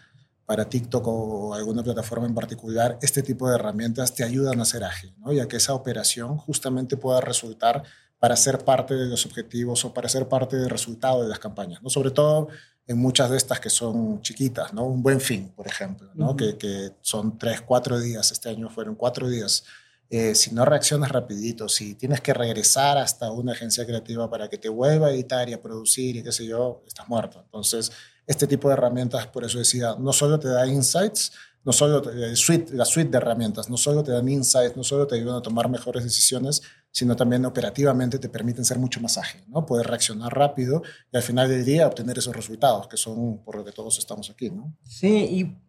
para 0.46 0.68
TikTok 0.68 1.06
o 1.06 1.54
alguna 1.54 1.82
plataforma 1.82 2.26
en 2.26 2.34
particular, 2.34 2.98
este 3.02 3.22
tipo 3.22 3.48
de 3.48 3.56
herramientas 3.56 4.14
te 4.14 4.22
ayudan 4.22 4.60
a 4.60 4.64
ser 4.64 4.84
ágil, 4.84 5.12
¿no? 5.18 5.32
ya 5.32 5.48
que 5.48 5.56
esa 5.56 5.74
operación 5.74 6.36
justamente 6.36 6.96
pueda 6.96 7.20
resultar 7.20 7.82
para 8.18 8.36
ser 8.36 8.64
parte 8.64 8.94
de 8.94 9.06
los 9.06 9.26
objetivos 9.26 9.84
o 9.84 9.92
para 9.92 10.08
ser 10.08 10.28
parte 10.28 10.56
del 10.56 10.70
resultado 10.70 11.22
de 11.22 11.28
las 11.28 11.38
campañas, 11.38 11.82
¿no? 11.82 11.90
sobre 11.90 12.10
todo 12.10 12.48
en 12.86 12.96
muchas 12.96 13.28
de 13.30 13.36
estas 13.36 13.60
que 13.60 13.70
son 13.70 14.22
chiquitas, 14.22 14.72
¿no? 14.72 14.84
un 14.84 15.02
buen 15.02 15.20
fin, 15.20 15.52
por 15.54 15.66
ejemplo, 15.66 16.10
¿no? 16.14 16.36
que, 16.36 16.56
que 16.56 16.92
son 17.00 17.38
tres, 17.38 17.60
cuatro 17.60 17.98
días, 17.98 18.30
este 18.30 18.48
año 18.48 18.70
fueron 18.70 18.94
cuatro 18.94 19.28
días 19.28 19.64
eh, 20.10 20.34
si 20.34 20.54
no 20.54 20.64
reaccionas 20.64 21.10
rapidito, 21.10 21.68
si 21.68 21.94
tienes 21.94 22.20
que 22.20 22.32
regresar 22.32 22.96
hasta 22.96 23.30
una 23.30 23.52
agencia 23.52 23.84
creativa 23.84 24.30
para 24.30 24.48
que 24.48 24.56
te 24.56 24.68
vuelva 24.68 25.08
a 25.08 25.10
editar 25.10 25.48
y 25.48 25.52
a 25.52 25.60
producir 25.60 26.16
y 26.16 26.22
qué 26.22 26.32
sé 26.32 26.46
yo, 26.46 26.82
estás 26.86 27.08
muerto. 27.08 27.42
Entonces, 27.44 27.92
este 28.26 28.46
tipo 28.46 28.68
de 28.68 28.74
herramientas, 28.74 29.26
por 29.26 29.44
eso 29.44 29.58
decía, 29.58 29.96
no 29.98 30.12
solo 30.12 30.38
te 30.38 30.48
da 30.48 30.66
insights, 30.66 31.32
no 31.64 31.72
solo 31.72 32.00
te, 32.00 32.34
suite, 32.36 32.74
la 32.74 32.86
suite 32.86 33.10
de 33.10 33.18
herramientas, 33.18 33.68
no 33.68 33.76
solo 33.76 34.02
te 34.02 34.12
dan 34.12 34.28
insights, 34.28 34.76
no 34.76 34.82
solo 34.82 35.06
te 35.06 35.16
ayudan 35.16 35.36
a 35.36 35.42
tomar 35.42 35.68
mejores 35.68 36.04
decisiones, 36.04 36.62
sino 36.90 37.14
también 37.14 37.44
operativamente 37.44 38.18
te 38.18 38.30
permiten 38.30 38.64
ser 38.64 38.78
mucho 38.78 39.00
más 39.00 39.18
ágil, 39.18 39.42
¿no? 39.48 39.66
Poder 39.66 39.86
reaccionar 39.86 40.34
rápido 40.34 40.82
y 41.12 41.16
al 41.16 41.22
final 41.22 41.48
del 41.48 41.64
día 41.64 41.86
obtener 41.86 42.16
esos 42.16 42.34
resultados, 42.34 42.88
que 42.88 42.96
son 42.96 43.44
por 43.44 43.56
lo 43.56 43.64
que 43.64 43.72
todos 43.72 43.98
estamos 43.98 44.30
aquí, 44.30 44.48
¿no? 44.48 44.74
Sí, 44.84 45.08
y 45.08 45.67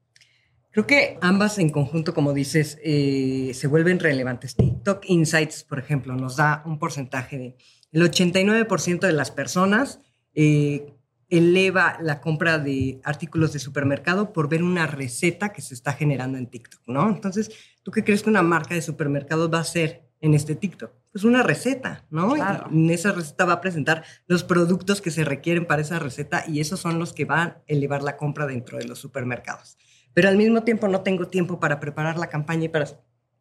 Creo 0.72 0.86
que 0.86 1.17
ambas 1.22 1.57
en 1.57 1.70
conjunto, 1.70 2.13
como 2.13 2.34
dices, 2.34 2.78
eh, 2.84 3.51
se 3.55 3.67
vuelven 3.67 3.99
relevantes. 3.99 4.55
TikTok 4.55 5.03
Insights, 5.07 5.63
por 5.63 5.80
ejemplo, 5.80 6.15
nos 6.15 6.36
da 6.36 6.61
un 6.65 6.78
porcentaje 6.78 7.38
de 7.38 7.57
el 7.91 8.03
89% 8.03 8.99
de 8.99 9.13
las 9.13 9.32
personas 9.32 9.99
eh, 10.36 10.93
eleva 11.30 11.97
la 12.01 12.22
compra 12.22 12.59
de 12.59 13.01
artículos 13.03 13.53
de 13.53 13.59
supermercado 13.59 14.34
por 14.34 14.49
ver 14.49 14.63
una 14.63 14.88
receta 14.88 15.49
que 15.53 15.61
se 15.61 15.74
está 15.74 15.93
generando 15.93 16.38
en 16.38 16.47
TikTok, 16.47 16.82
¿no? 16.88 17.09
Entonces, 17.09 17.51
¿tú 17.84 17.91
qué 17.91 18.03
crees 18.03 18.24
que 18.24 18.30
una 18.30 18.41
marca 18.41 18.74
de 18.76 18.82
supermercados 18.82 19.51
va 19.51 19.59
a 19.59 19.61
hacer 19.61 20.09
en 20.22 20.34
este 20.34 20.55
TikTok? 20.55 20.91
Pues 21.11 21.24
una 21.24 21.43
receta, 21.43 22.05
¿no? 22.09 22.38
Y 22.38 22.41
en 22.41 22.89
esa 22.89 23.11
receta 23.11 23.45
va 23.45 23.53
a 23.53 23.61
presentar 23.61 24.03
los 24.28 24.43
productos 24.43 25.01
que 25.01 25.11
se 25.11 25.24
requieren 25.24 25.65
para 25.65 25.82
esa 25.82 25.99
receta 25.99 26.43
y 26.47 26.59
esos 26.59 26.80
son 26.80 26.99
los 26.99 27.13
que 27.13 27.26
van 27.26 27.49
a 27.49 27.61
elevar 27.67 28.03
la 28.03 28.17
compra 28.17 28.45
dentro 28.45 28.78
de 28.78 28.86
los 28.86 28.99
supermercados. 28.99 29.78
Pero 30.14 30.30
al 30.30 30.38
mismo 30.38 30.64
tiempo 30.64 30.88
no 30.88 31.01
tengo 31.01 31.28
tiempo 31.28 31.60
para 31.60 31.80
preparar 31.80 32.18
la 32.18 32.28
campaña 32.28 32.66
y 32.66 32.70
para... 32.70 32.88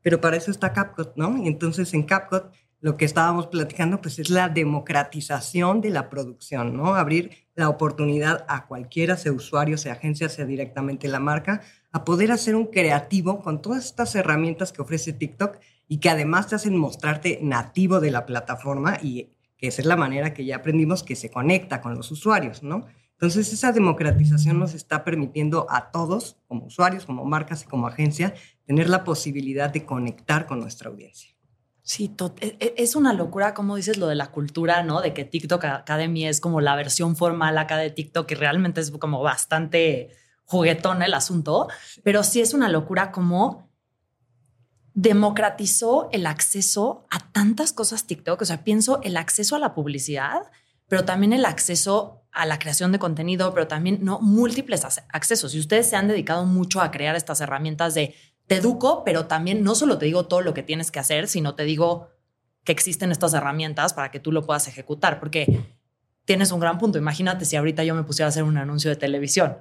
Pero 0.02 0.20
para 0.20 0.36
eso 0.36 0.50
está 0.50 0.72
CapCut, 0.72 1.16
¿no? 1.16 1.36
Y 1.42 1.48
entonces 1.48 1.92
en 1.92 2.04
CapCut 2.04 2.44
lo 2.80 2.96
que 2.96 3.04
estábamos 3.04 3.48
platicando 3.48 4.00
pues 4.00 4.18
es 4.18 4.30
la 4.30 4.48
democratización 4.48 5.80
de 5.80 5.90
la 5.90 6.08
producción, 6.08 6.76
¿no? 6.76 6.94
Abrir 6.94 7.48
la 7.54 7.68
oportunidad 7.68 8.44
a 8.48 8.66
cualquiera, 8.66 9.16
sea 9.16 9.32
usuario, 9.32 9.76
sea 9.76 9.94
agencia, 9.94 10.28
sea 10.28 10.46
directamente 10.46 11.08
la 11.08 11.18
marca, 11.18 11.62
a 11.90 12.04
poder 12.04 12.30
hacer 12.30 12.54
un 12.54 12.66
creativo 12.66 13.40
con 13.40 13.60
todas 13.62 13.86
estas 13.86 14.14
herramientas 14.14 14.72
que 14.72 14.82
ofrece 14.82 15.12
TikTok 15.12 15.58
y 15.88 15.98
que 15.98 16.10
además 16.10 16.46
te 16.46 16.54
hacen 16.54 16.76
mostrarte 16.76 17.40
nativo 17.42 17.98
de 17.98 18.12
la 18.12 18.26
plataforma 18.26 18.98
y 19.02 19.30
que 19.56 19.68
esa 19.68 19.82
es 19.82 19.86
la 19.86 19.96
manera 19.96 20.32
que 20.32 20.44
ya 20.44 20.56
aprendimos 20.56 21.02
que 21.02 21.16
se 21.16 21.30
conecta 21.30 21.80
con 21.80 21.96
los 21.96 22.10
usuarios, 22.12 22.62
¿no? 22.62 22.86
Entonces 23.20 23.52
esa 23.52 23.72
democratización 23.72 24.60
nos 24.60 24.74
está 24.74 25.02
permitiendo 25.02 25.66
a 25.70 25.90
todos, 25.90 26.36
como 26.46 26.66
usuarios, 26.66 27.04
como 27.04 27.24
marcas 27.24 27.64
y 27.64 27.66
como 27.66 27.88
agencia, 27.88 28.32
tener 28.64 28.88
la 28.88 29.02
posibilidad 29.02 29.70
de 29.70 29.84
conectar 29.84 30.46
con 30.46 30.60
nuestra 30.60 30.88
audiencia. 30.88 31.34
Sí, 31.82 32.14
e, 32.40 32.56
e, 32.60 32.74
es 32.76 32.94
una 32.94 33.12
locura, 33.14 33.54
como 33.54 33.74
dices, 33.74 33.96
lo 33.96 34.06
de 34.06 34.14
la 34.14 34.30
cultura, 34.30 34.84
¿no? 34.84 35.00
De 35.00 35.14
que 35.14 35.24
TikTok 35.24 35.64
Academy 35.64 36.28
es 36.28 36.40
como 36.40 36.60
la 36.60 36.76
versión 36.76 37.16
formal 37.16 37.58
acá 37.58 37.76
de 37.76 37.90
TikTok 37.90 38.30
y 38.30 38.34
realmente 38.36 38.80
es 38.80 38.92
como 38.92 39.20
bastante 39.20 40.10
juguetón 40.44 41.02
el 41.02 41.12
asunto, 41.12 41.66
pero 42.04 42.22
sí 42.22 42.40
es 42.40 42.54
una 42.54 42.68
locura 42.68 43.10
como 43.10 43.68
democratizó 44.94 46.08
el 46.12 46.26
acceso 46.26 47.06
a 47.10 47.32
tantas 47.32 47.72
cosas 47.72 48.06
TikTok. 48.06 48.42
O 48.42 48.44
sea, 48.44 48.62
pienso 48.62 49.00
el 49.02 49.16
acceso 49.16 49.56
a 49.56 49.58
la 49.58 49.74
publicidad, 49.74 50.42
pero 50.88 51.04
también 51.04 51.32
el 51.32 51.46
acceso 51.46 52.24
a 52.38 52.46
la 52.46 52.60
creación 52.60 52.92
de 52.92 53.00
contenido, 53.00 53.52
pero 53.52 53.66
también 53.66 53.98
no 54.00 54.20
múltiples 54.20 54.84
accesos. 55.12 55.54
Y 55.56 55.58
ustedes 55.58 55.90
se 55.90 55.96
han 55.96 56.06
dedicado 56.06 56.46
mucho 56.46 56.80
a 56.80 56.92
crear 56.92 57.16
estas 57.16 57.40
herramientas 57.40 57.94
de 57.94 58.14
te 58.46 58.56
educo, 58.56 59.02
pero 59.04 59.26
también 59.26 59.64
no 59.64 59.74
solo 59.74 59.98
te 59.98 60.06
digo 60.06 60.26
todo 60.26 60.40
lo 60.40 60.54
que 60.54 60.62
tienes 60.62 60.92
que 60.92 61.00
hacer, 61.00 61.26
sino 61.26 61.56
te 61.56 61.64
digo 61.64 62.10
que 62.62 62.70
existen 62.70 63.10
estas 63.10 63.34
herramientas 63.34 63.92
para 63.92 64.12
que 64.12 64.20
tú 64.20 64.30
lo 64.30 64.46
puedas 64.46 64.68
ejecutar, 64.68 65.18
porque 65.18 65.64
tienes 66.24 66.52
un 66.52 66.60
gran 66.60 66.78
punto. 66.78 66.96
Imagínate 66.96 67.44
si 67.44 67.56
ahorita 67.56 67.82
yo 67.82 67.96
me 67.96 68.04
pusiera 68.04 68.26
a 68.26 68.28
hacer 68.28 68.44
un 68.44 68.56
anuncio 68.56 68.88
de 68.88 68.96
televisión. 68.96 69.58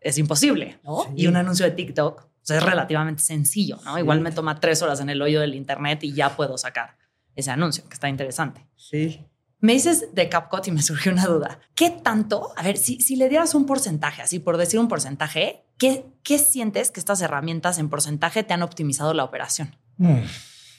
Es 0.00 0.16
imposible, 0.16 0.78
¿no? 0.84 1.12
Y 1.16 1.26
un 1.26 1.36
anuncio 1.36 1.66
de 1.66 1.72
TikTok 1.72 2.28
es 2.48 2.62
relativamente 2.62 3.22
sencillo, 3.22 3.78
¿no? 3.84 3.98
Igual 3.98 4.20
me 4.20 4.30
toma 4.30 4.60
tres 4.60 4.82
horas 4.82 5.00
en 5.00 5.10
el 5.10 5.20
hoyo 5.20 5.40
del 5.40 5.56
Internet 5.56 6.04
y 6.04 6.12
ya 6.12 6.36
puedo 6.36 6.56
sacar 6.56 6.96
ese 7.34 7.50
anuncio, 7.50 7.88
que 7.88 7.94
está 7.94 8.08
interesante. 8.08 8.66
Sí. 8.76 9.26
Me 9.60 9.74
dices 9.74 10.06
de 10.12 10.28
CapCut 10.28 10.66
y 10.68 10.72
me 10.72 10.82
surgió 10.82 11.12
una 11.12 11.26
duda. 11.26 11.60
¿Qué 11.74 11.90
tanto? 11.90 12.52
A 12.56 12.62
ver, 12.62 12.76
si, 12.76 13.00
si 13.00 13.16
le 13.16 13.28
dieras 13.28 13.54
un 13.54 13.66
porcentaje, 13.66 14.22
así 14.22 14.38
por 14.38 14.56
decir 14.56 14.80
un 14.80 14.88
porcentaje, 14.88 15.64
¿qué, 15.78 16.06
¿qué 16.22 16.38
sientes 16.38 16.90
que 16.90 17.00
estas 17.00 17.20
herramientas 17.20 17.78
en 17.78 17.88
porcentaje 17.88 18.42
te 18.42 18.54
han 18.54 18.62
optimizado 18.62 19.14
la 19.14 19.24
operación? 19.24 19.76
Mm, 19.98 20.20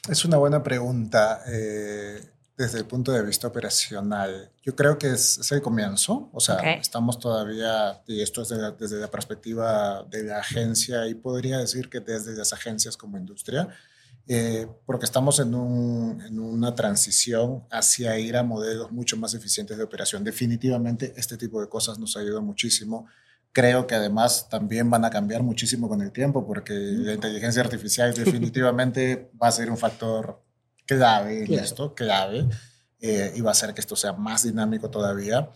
es 0.09 0.25
una 0.25 0.37
buena 0.37 0.63
pregunta 0.63 1.43
eh, 1.47 2.21
desde 2.57 2.79
el 2.79 2.85
punto 2.85 3.11
de 3.11 3.23
vista 3.23 3.47
operacional. 3.47 4.51
Yo 4.63 4.75
creo 4.75 4.97
que 4.97 5.11
es, 5.11 5.51
el 5.51 5.61
comienzo, 5.61 6.29
o 6.33 6.39
sea, 6.39 6.57
estamos 6.73 7.19
todavía, 7.19 8.01
y 8.07 8.21
esto 8.21 8.43
es 8.43 8.49
desde 8.77 8.99
la 8.99 9.09
perspectiva 9.09 10.03
de 10.03 10.23
la 10.23 10.39
agencia, 10.39 11.07
y 11.07 11.15
podría 11.15 11.57
decir 11.57 11.89
que 11.89 11.99
desde 11.99 12.35
las 12.35 12.53
agencias 12.53 12.97
como 12.97 13.17
industria, 13.17 13.69
eh, 14.27 14.67
porque 14.85 15.05
estamos 15.05 15.39
en, 15.39 15.53
una 15.53 16.75
transición 16.75 17.63
hacia 17.71 18.17
ir 18.19 18.37
a 18.37 18.43
modelos 18.43 18.91
mucho 18.91 19.17
más 19.17 19.33
eficientes 19.33 19.77
de 19.77 19.83
operación. 19.83 20.23
Definitivamente 20.23 21.13
este 21.17 21.37
tipo 21.37 21.59
de 21.59 21.67
cosas 21.67 21.99
nos 21.99 22.15
ayuda 22.15 22.39
muchísimo. 22.39 23.07
Creo 23.51 23.87
que 23.87 23.95
además 23.95 24.47
también 24.49 24.89
van 24.89 25.03
a 25.03 25.09
cambiar 25.09 25.43
muchísimo 25.43 25.89
con 25.89 26.01
el 26.01 26.11
tiempo 26.11 26.45
porque 26.45 26.73
la 26.73 27.13
inteligencia 27.13 27.61
artificial 27.61 28.13
definitivamente 28.15 29.31
va 29.41 29.47
a 29.47 29.51
ser 29.51 29.69
un 29.69 29.77
factor 29.77 30.41
clave 30.85 31.45
en 31.45 31.53
esto, 31.53 31.93
clave, 31.93 32.47
eh, 32.99 33.33
y 33.35 33.41
va 33.41 33.49
a 33.49 33.53
hacer 33.53 33.73
que 33.73 33.81
esto 33.81 33.95
sea 33.95 34.13
más 34.13 34.43
dinámico 34.43 34.89
todavía. 34.89 35.49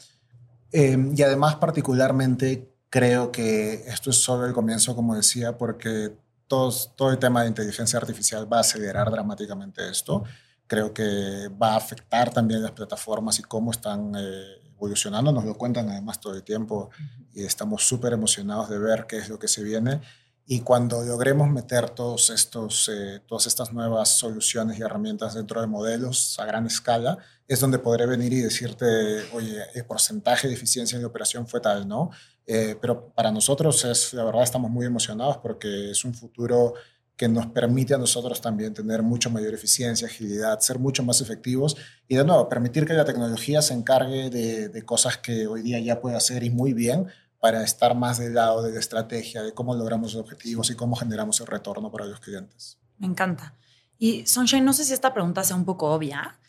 Eh, 0.71 0.97
y 1.15 1.21
además 1.21 1.55
particularmente 1.55 2.69
creo 2.89 3.31
que 3.31 3.83
esto 3.87 4.09
es 4.09 4.17
solo 4.17 4.45
el 4.45 4.53
comienzo, 4.53 4.95
como 4.95 5.15
decía, 5.15 5.57
porque 5.57 6.13
todo, 6.47 7.09
el 7.11 7.17
tema 7.17 7.41
de 7.41 7.49
inteligencia 7.49 7.99
artificial 7.99 8.51
va 8.51 8.57
a 8.57 8.61
acelerar 8.61 9.09
dramáticamente 9.09 9.87
esto. 9.89 10.23
Creo 10.67 10.93
que 10.93 11.49
va 11.61 11.73
a 11.73 11.77
afectar 11.77 12.33
también 12.33 12.61
las 12.61 12.71
plataformas 12.71 13.39
y 13.39 13.43
cómo 13.43 13.71
están 13.71 14.13
eh, 14.15 14.61
evolucionando. 14.75 15.31
Nos 15.31 15.45
lo 15.45 15.55
cuentan 15.57 15.89
además 15.89 16.19
todo 16.19 16.35
el 16.35 16.43
tiempo 16.43 16.89
y 17.33 17.43
estamos 17.43 17.83
súper 17.83 18.13
emocionados 18.13 18.69
de 18.69 18.79
ver 18.79 19.05
qué 19.07 19.17
es 19.17 19.29
lo 19.29 19.39
que 19.39 19.47
se 19.47 19.63
viene. 19.63 20.01
Y 20.47 20.59
cuando 20.59 21.03
logremos 21.03 21.49
meter 21.49 21.89
todos 21.89 22.29
estos, 22.29 22.87
eh, 22.89 23.19
todas 23.25 23.47
estas 23.47 23.73
nuevas 23.73 24.09
soluciones 24.09 24.77
y 24.77 24.83
herramientas 24.83 25.33
dentro 25.33 25.59
de 25.59 25.65
modelos 25.65 26.39
a 26.39 26.45
gran 26.45 26.67
escala, 26.67 27.17
es 27.47 27.59
donde 27.59 27.79
podré 27.79 28.05
venir 28.05 28.31
y 28.31 28.41
decirte, 28.41 28.85
oye, 29.33 29.63
el 29.73 29.85
porcentaje 29.85 30.47
de 30.47 30.53
eficiencia 30.53 30.99
de 30.99 31.05
operación 31.05 31.47
fue 31.47 31.61
tal, 31.61 31.87
¿no? 31.87 32.11
Eh, 32.45 32.75
pero 32.79 33.09
para 33.09 33.31
nosotros 33.31 33.83
es, 33.85 34.13
la 34.13 34.23
verdad, 34.23 34.43
estamos 34.43 34.69
muy 34.69 34.85
emocionados 34.85 35.37
porque 35.37 35.89
es 35.89 36.05
un 36.05 36.13
futuro 36.13 36.75
que 37.17 37.27
nos 37.27 37.47
permite 37.47 37.95
a 37.95 37.97
nosotros 37.97 38.39
también 38.39 38.73
tener 38.73 39.01
mucho 39.01 39.31
mayor 39.31 39.53
eficiencia, 39.53 40.07
agilidad, 40.07 40.59
ser 40.59 40.77
mucho 40.77 41.01
más 41.01 41.21
efectivos 41.21 41.75
y 42.07 42.15
de 42.17 42.25
nuevo, 42.25 42.47
permitir 42.49 42.85
que 42.85 42.93
la 42.93 43.05
tecnología 43.05 43.61
se 43.61 43.73
encargue 43.73 44.29
de, 44.29 44.69
de 44.69 44.81
cosas 44.83 45.17
que 45.17 45.47
hoy 45.47 45.61
día 45.61 45.79
ya 45.79 46.01
puede 46.01 46.17
hacer 46.17 46.43
y 46.43 46.49
muy 46.49 46.73
bien, 46.73 47.07
para 47.45 47.63
estar 47.63 47.93
más 47.93 48.17
del 48.17 48.33
lado 48.33 48.63
de 48.63 48.71
la 48.71 48.79
estrategia, 48.79 49.43
de 49.43 49.53
cómo 49.53 49.75
logramos 49.75 50.15
los 50.15 50.23
objetivos 50.23 50.71
y 50.71 50.75
cómo 50.75 50.95
generamos 50.95 51.39
el 51.41 51.45
retorno 51.45 51.91
para 51.91 52.07
los 52.07 52.19
clientes. 52.19 52.79
Me 52.97 53.05
encanta. 53.05 53.53
Y 53.99 54.25
Sunshine, 54.25 54.65
no 54.65 54.73
sé 54.73 54.83
si 54.83 54.93
esta 54.93 55.13
pregunta 55.13 55.43
sea 55.43 55.55
un 55.55 55.63
poco 55.63 55.93
obvia, 55.93 56.39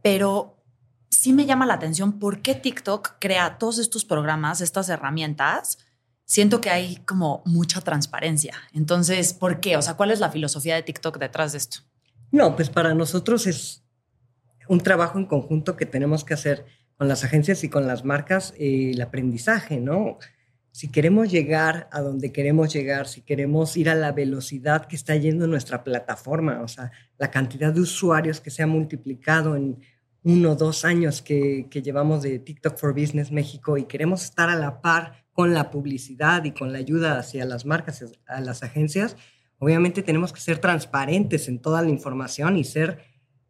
pero 0.00 0.56
sí 1.10 1.34
me 1.34 1.44
llama 1.44 1.66
la 1.66 1.74
atención 1.74 2.18
por 2.18 2.40
qué 2.40 2.54
TikTok 2.54 3.16
crea 3.18 3.58
todos 3.58 3.78
estos 3.78 4.06
programas, 4.06 4.62
estas 4.62 4.88
herramientas. 4.88 5.80
Siento 6.24 6.62
que 6.62 6.70
hay 6.70 6.96
como 7.04 7.42
mucha 7.44 7.82
transparencia. 7.82 8.54
Entonces, 8.72 9.34
¿por 9.34 9.60
qué? 9.60 9.76
O 9.76 9.82
sea, 9.82 9.98
¿cuál 9.98 10.12
es 10.12 10.18
la 10.18 10.30
filosofía 10.30 10.76
de 10.76 10.82
TikTok 10.82 11.18
detrás 11.18 11.52
de 11.52 11.58
esto? 11.58 11.80
No, 12.30 12.56
pues 12.56 12.70
para 12.70 12.94
nosotros 12.94 13.46
es 13.46 13.84
un 14.66 14.80
trabajo 14.80 15.18
en 15.18 15.26
conjunto 15.26 15.76
que 15.76 15.84
tenemos 15.84 16.24
que 16.24 16.32
hacer 16.32 16.64
con 16.96 17.06
las 17.06 17.22
agencias 17.22 17.64
y 17.64 17.68
con 17.68 17.86
las 17.86 18.06
marcas, 18.06 18.54
eh, 18.58 18.92
el 18.94 19.02
aprendizaje, 19.02 19.78
¿no? 19.78 20.16
Si 20.78 20.86
queremos 20.86 21.28
llegar 21.28 21.88
a 21.90 22.00
donde 22.02 22.30
queremos 22.30 22.72
llegar, 22.72 23.08
si 23.08 23.22
queremos 23.22 23.76
ir 23.76 23.90
a 23.90 23.96
la 23.96 24.12
velocidad 24.12 24.86
que 24.86 24.94
está 24.94 25.16
yendo 25.16 25.48
nuestra 25.48 25.82
plataforma, 25.82 26.62
o 26.62 26.68
sea, 26.68 26.92
la 27.18 27.32
cantidad 27.32 27.72
de 27.72 27.80
usuarios 27.80 28.40
que 28.40 28.52
se 28.52 28.62
ha 28.62 28.68
multiplicado 28.68 29.56
en 29.56 29.80
uno 30.22 30.52
o 30.52 30.54
dos 30.54 30.84
años 30.84 31.20
que, 31.20 31.66
que 31.68 31.82
llevamos 31.82 32.22
de 32.22 32.38
TikTok 32.38 32.78
for 32.78 32.94
Business 32.94 33.32
México 33.32 33.76
y 33.76 33.86
queremos 33.86 34.22
estar 34.22 34.50
a 34.50 34.54
la 34.54 34.80
par 34.80 35.24
con 35.32 35.52
la 35.52 35.68
publicidad 35.68 36.44
y 36.44 36.52
con 36.52 36.72
la 36.72 36.78
ayuda 36.78 37.18
hacia 37.18 37.44
las 37.44 37.66
marcas, 37.66 38.04
a 38.28 38.40
las 38.40 38.62
agencias, 38.62 39.16
obviamente 39.58 40.04
tenemos 40.04 40.32
que 40.32 40.40
ser 40.40 40.58
transparentes 40.58 41.48
en 41.48 41.58
toda 41.58 41.82
la 41.82 41.90
información 41.90 42.56
y 42.56 42.62
ser 42.62 43.00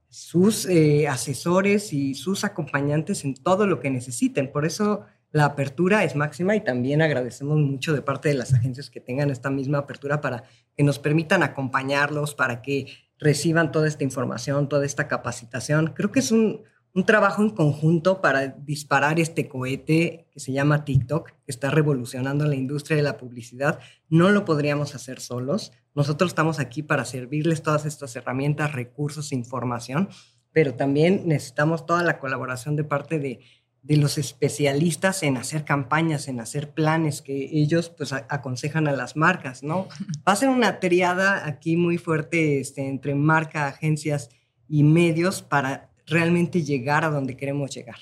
sus 0.09 0.65
eh, 0.65 1.07
asesores 1.07 1.93
y 1.93 2.15
sus 2.15 2.45
acompañantes 2.45 3.27
en 3.27 3.35
todo 3.35 3.67
lo 3.67 3.81
que 3.81 3.91
necesiten. 3.91 4.51
Por 4.51 4.65
eso 4.65 5.05
la 5.31 5.45
apertura 5.45 6.05
es 6.05 6.17
máxima 6.17 6.57
y 6.57 6.61
también 6.65 7.03
agradecemos 7.03 7.59
mucho 7.59 7.93
de 7.93 8.03
parte 8.03 8.29
de 8.29 8.35
las 8.35 8.55
agencias 8.55 8.91
que 8.91 9.01
tengan 9.01 9.31
esta 9.31 9.51
misma 9.51 9.79
apertura 9.79 10.21
para 10.21 10.45
que 10.75 10.83
nos 10.83 10.99
permitan 10.99 11.43
acompañarlos, 11.43 12.35
para 12.35 12.63
que 12.63 12.87
reciban 13.19 13.73
toda 13.73 13.89
esta 13.89 14.05
información, 14.05 14.69
toda 14.69 14.87
esta 14.87 15.09
capacitación. 15.09 15.93
Creo 15.95 16.13
que 16.13 16.21
es 16.21 16.33
un, 16.33 16.63
trabajo 17.07 17.43
en 17.43 17.51
conjunto 17.51 18.21
para 18.21 18.49
disparar 18.49 19.21
este 19.21 19.47
cohete 19.47 20.27
que 20.33 20.41
se 20.41 20.51
llama 20.51 20.85
TikTok, 20.85 21.31
que 21.31 21.53
está 21.53 21.71
revolucionando 21.71 22.45
la 22.45 22.57
industria 22.57 22.97
de 22.97 23.05
la 23.05 23.17
publicidad. 23.17 23.79
No 24.09 24.31
lo 24.31 24.45
podríamos 24.45 24.97
hacer 24.97 25.21
solos. 25.21 25.71
Nosotros 25.95 26.33
estamos 26.33 26.59
aquí 26.59 26.83
para 26.83 27.05
servirles 27.05 27.63
todas 27.63 27.87
estas 27.87 28.17
herramientas, 28.17 28.73
recursos, 28.73 29.31
información, 29.31 30.09
pero 30.51 30.75
también 30.75 31.23
necesitamos 31.27 31.87
toda 31.87 32.03
la 32.03 32.19
colaboración 32.19 32.75
de 32.75 32.83
parte 32.83 33.21
de 33.21 33.41
de 33.83 33.97
los 33.97 34.19
especialistas 34.19 35.23
en 35.23 35.37
hacer 35.37 35.65
campañas, 35.65 36.29
en 36.29 36.41
hacer 36.41 36.73
planes 36.73 37.23
que 37.23 37.49
ellos 37.53 37.91
pues 37.91 38.13
aconsejan 38.13 38.89
a 38.89 38.93
las 38.93 39.17
marcas, 39.17 39.63
¿no? 39.63 39.89
Va 40.29 40.33
a 40.33 40.37
ser 40.37 40.49
una 40.49 40.81
triada 40.81 41.47
aquí 41.47 41.77
muy 41.77 41.99
fuerte 41.99 42.61
este, 42.61 42.87
entre 42.89 43.15
marca, 43.15 43.67
agencias 43.67 44.31
y 44.69 44.83
medios 44.83 45.43
para 45.43 45.91
realmente 46.07 46.63
llegar 46.63 47.05
a 47.05 47.11
donde 47.11 47.37
queremos 47.37 47.71
llegar. 47.71 47.97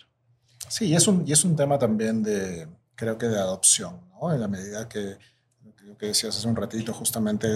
Sí, 0.68 0.86
y 0.86 0.96
es 0.96 1.06
un, 1.06 1.26
y 1.26 1.32
es 1.32 1.44
un 1.44 1.54
tema 1.54 1.78
también 1.78 2.22
de, 2.22 2.66
creo 2.94 3.18
que 3.18 3.26
de 3.26 3.38
adopción, 3.38 4.00
¿no? 4.20 4.32
En 4.32 4.40
la 4.40 4.48
medida 4.48 4.88
que, 4.88 5.16
lo 5.84 5.96
que 5.96 6.06
decías 6.06 6.36
hace 6.36 6.48
un 6.48 6.56
ratito, 6.56 6.92
justamente, 6.92 7.48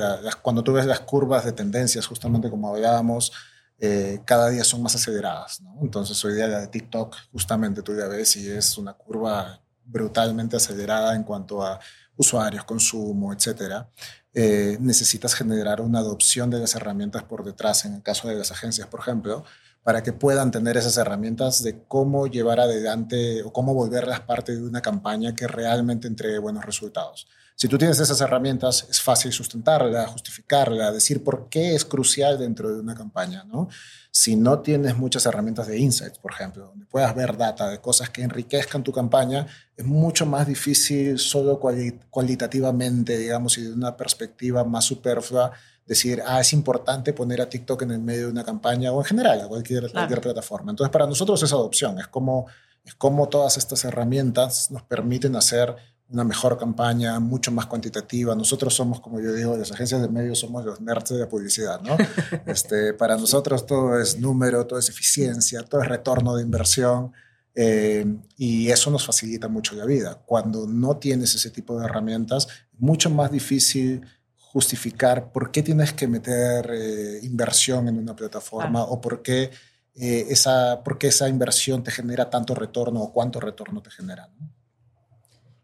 cuando 0.42 0.62
tú 0.62 0.72
ves 0.72 0.86
las 0.86 1.00
curvas 1.00 1.44
de 1.44 1.52
tendencias, 1.52 2.06
justamente 2.06 2.48
como 2.48 2.68
hablábamos, 2.74 3.32
eh, 3.80 4.20
cada 4.26 4.50
día 4.50 4.62
son 4.62 4.82
más 4.82 4.94
aceleradas. 4.94 5.60
¿no? 5.62 5.78
Entonces 5.80 6.22
hoy 6.24 6.34
día 6.34 6.46
la 6.46 6.60
de 6.60 6.68
TikTok, 6.68 7.16
justamente 7.32 7.82
tú 7.82 7.96
ya 7.96 8.06
ves, 8.06 8.36
y 8.36 8.48
es 8.50 8.76
una 8.76 8.92
curva 8.92 9.60
brutalmente 9.84 10.56
acelerada 10.56 11.14
en 11.16 11.24
cuanto 11.24 11.62
a 11.62 11.80
usuarios, 12.16 12.64
consumo, 12.64 13.32
etcétera. 13.32 13.88
Eh, 14.34 14.76
necesitas 14.80 15.34
generar 15.34 15.80
una 15.80 16.00
adopción 16.00 16.50
de 16.50 16.60
las 16.60 16.74
herramientas 16.74 17.24
por 17.24 17.42
detrás, 17.44 17.84
en 17.84 17.94
el 17.94 18.02
caso 18.02 18.28
de 18.28 18.36
las 18.36 18.52
agencias, 18.52 18.86
por 18.86 19.00
ejemplo, 19.00 19.44
para 19.82 20.02
que 20.02 20.12
puedan 20.12 20.50
tener 20.50 20.76
esas 20.76 20.96
herramientas 20.98 21.62
de 21.62 21.82
cómo 21.88 22.26
llevar 22.26 22.60
adelante 22.60 23.42
o 23.42 23.52
cómo 23.52 23.74
volverlas 23.74 24.20
parte 24.20 24.54
de 24.54 24.62
una 24.62 24.82
campaña 24.82 25.34
que 25.34 25.46
realmente 25.46 26.06
entregue 26.06 26.38
buenos 26.38 26.64
resultados. 26.64 27.26
Si 27.60 27.68
tú 27.68 27.76
tienes 27.76 28.00
esas 28.00 28.18
herramientas, 28.22 28.86
es 28.88 29.02
fácil 29.02 29.34
sustentarla, 29.34 30.06
justificarla, 30.06 30.92
decir 30.92 31.22
por 31.22 31.50
qué 31.50 31.74
es 31.74 31.84
crucial 31.84 32.38
dentro 32.38 32.72
de 32.72 32.80
una 32.80 32.94
campaña, 32.94 33.44
¿no? 33.44 33.68
Si 34.10 34.34
no 34.34 34.60
tienes 34.60 34.96
muchas 34.96 35.26
herramientas 35.26 35.66
de 35.66 35.78
insights, 35.78 36.18
por 36.18 36.32
ejemplo, 36.32 36.68
donde 36.68 36.86
puedas 36.86 37.14
ver 37.14 37.36
data 37.36 37.68
de 37.68 37.78
cosas 37.78 38.08
que 38.08 38.22
enriquezcan 38.22 38.82
tu 38.82 38.92
campaña, 38.92 39.46
es 39.76 39.84
mucho 39.84 40.24
más 40.24 40.46
difícil 40.46 41.18
solo 41.18 41.60
cualitativamente, 41.60 43.18
digamos, 43.18 43.58
y 43.58 43.64
de 43.64 43.74
una 43.74 43.94
perspectiva 43.94 44.64
más 44.64 44.86
superflua, 44.86 45.52
decir, 45.84 46.22
ah, 46.24 46.40
es 46.40 46.54
importante 46.54 47.12
poner 47.12 47.42
a 47.42 47.50
TikTok 47.50 47.82
en 47.82 47.90
el 47.90 47.98
medio 47.98 48.24
de 48.24 48.32
una 48.32 48.44
campaña 48.44 48.90
o 48.90 49.00
en 49.00 49.04
general 49.04 49.38
a 49.38 49.48
cualquier, 49.48 49.92
cualquier 49.92 50.22
plataforma. 50.22 50.70
Entonces, 50.70 50.90
para 50.90 51.06
nosotros 51.06 51.42
es 51.42 51.52
adopción, 51.52 51.98
es 51.98 52.08
como, 52.08 52.46
es 52.86 52.94
como 52.94 53.28
todas 53.28 53.58
estas 53.58 53.84
herramientas 53.84 54.70
nos 54.70 54.82
permiten 54.82 55.36
hacer 55.36 55.76
una 56.10 56.24
mejor 56.24 56.58
campaña, 56.58 57.20
mucho 57.20 57.52
más 57.52 57.66
cuantitativa. 57.66 58.34
Nosotros 58.34 58.74
somos, 58.74 59.00
como 59.00 59.20
yo 59.20 59.32
digo, 59.32 59.56
las 59.56 59.70
agencias 59.70 60.02
de 60.02 60.08
medios 60.08 60.38
somos 60.40 60.64
los 60.64 60.80
nerds 60.80 61.10
de 61.10 61.18
la 61.18 61.28
publicidad, 61.28 61.80
¿no? 61.82 61.96
este, 62.46 62.94
para 62.94 63.16
nosotros 63.16 63.64
todo 63.64 63.98
es 63.98 64.18
número, 64.18 64.66
todo 64.66 64.78
es 64.78 64.88
eficiencia, 64.88 65.62
todo 65.62 65.82
es 65.82 65.88
retorno 65.88 66.34
de 66.34 66.42
inversión 66.42 67.12
eh, 67.54 68.04
y 68.36 68.70
eso 68.70 68.90
nos 68.90 69.06
facilita 69.06 69.46
mucho 69.48 69.76
la 69.76 69.84
vida. 69.84 70.20
Cuando 70.26 70.66
no 70.66 70.96
tienes 70.96 71.34
ese 71.34 71.50
tipo 71.50 71.78
de 71.78 71.84
herramientas, 71.84 72.48
mucho 72.78 73.08
más 73.08 73.30
difícil 73.30 74.02
justificar 74.36 75.30
por 75.30 75.52
qué 75.52 75.62
tienes 75.62 75.92
que 75.92 76.08
meter 76.08 76.70
eh, 76.72 77.20
inversión 77.22 77.86
en 77.86 77.98
una 77.98 78.16
plataforma 78.16 78.82
o 78.82 79.00
por 79.00 79.22
qué, 79.22 79.50
eh, 79.94 80.26
esa, 80.28 80.82
por 80.82 80.98
qué 80.98 81.06
esa 81.06 81.28
inversión 81.28 81.84
te 81.84 81.92
genera 81.92 82.28
tanto 82.28 82.56
retorno 82.56 83.00
o 83.00 83.12
cuánto 83.12 83.38
retorno 83.38 83.80
te 83.80 83.90
genera. 83.90 84.28
¿no? 84.40 84.59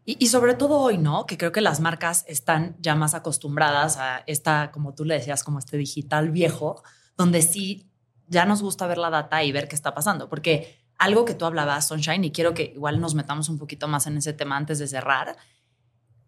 Y, 0.09 0.27
sobre 0.27 0.53
todo 0.53 0.79
hoy, 0.79 0.97
¿no? 0.97 1.25
Que 1.25 1.37
creo 1.37 1.51
que 1.51 1.59
las 1.59 1.81
marcas 1.81 2.23
están 2.29 2.77
ya 2.79 2.95
más 2.95 3.13
acostumbradas 3.13 3.97
a 3.97 4.23
esta, 4.25 4.71
como 4.71 4.95
tú 4.95 5.03
le 5.03 5.15
decías, 5.15 5.43
como 5.43 5.59
este 5.59 5.75
digital 5.75 6.31
viejo, 6.31 6.81
donde 7.17 7.41
sí 7.41 7.91
ya 8.25 8.45
nos 8.45 8.61
gusta 8.61 8.87
ver 8.87 8.99
la 8.99 9.09
data 9.09 9.43
y 9.43 9.51
ver 9.51 9.67
qué 9.67 9.75
está 9.75 9.93
pasando. 9.93 10.29
Porque 10.29 10.79
algo 10.97 11.25
que 11.25 11.33
tú 11.33 11.43
hablabas, 11.43 11.89
Sunshine, 11.89 12.23
y 12.23 12.31
quiero 12.31 12.53
que 12.53 12.71
igual 12.73 13.01
nos 13.01 13.15
metamos 13.15 13.49
un 13.49 13.57
poquito 13.57 13.89
más 13.89 14.07
en 14.07 14.15
ese 14.15 14.31
tema 14.31 14.55
antes 14.55 14.79
de 14.79 14.87
cerrar, 14.87 15.35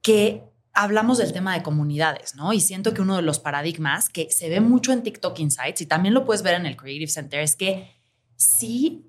que 0.01 0.43
hablamos 0.73 1.17
del 1.17 1.31
tema 1.31 1.53
de 1.53 1.63
comunidades, 1.63 2.35
¿no? 2.35 2.51
Y 2.51 2.59
siento 2.59 2.93
que 2.93 3.01
uno 3.01 3.15
de 3.15 3.21
los 3.21 3.39
paradigmas 3.39 4.09
que 4.09 4.29
se 4.29 4.49
ve 4.49 4.59
mucho 4.59 4.91
en 4.91 5.03
TikTok 5.03 5.39
Insights 5.39 5.79
y 5.79 5.85
también 5.85 6.13
lo 6.13 6.25
puedes 6.25 6.43
ver 6.43 6.55
en 6.55 6.65
el 6.65 6.75
Creative 6.75 7.07
Center 7.07 7.39
es 7.39 7.55
que 7.55 7.95
sí 8.35 9.08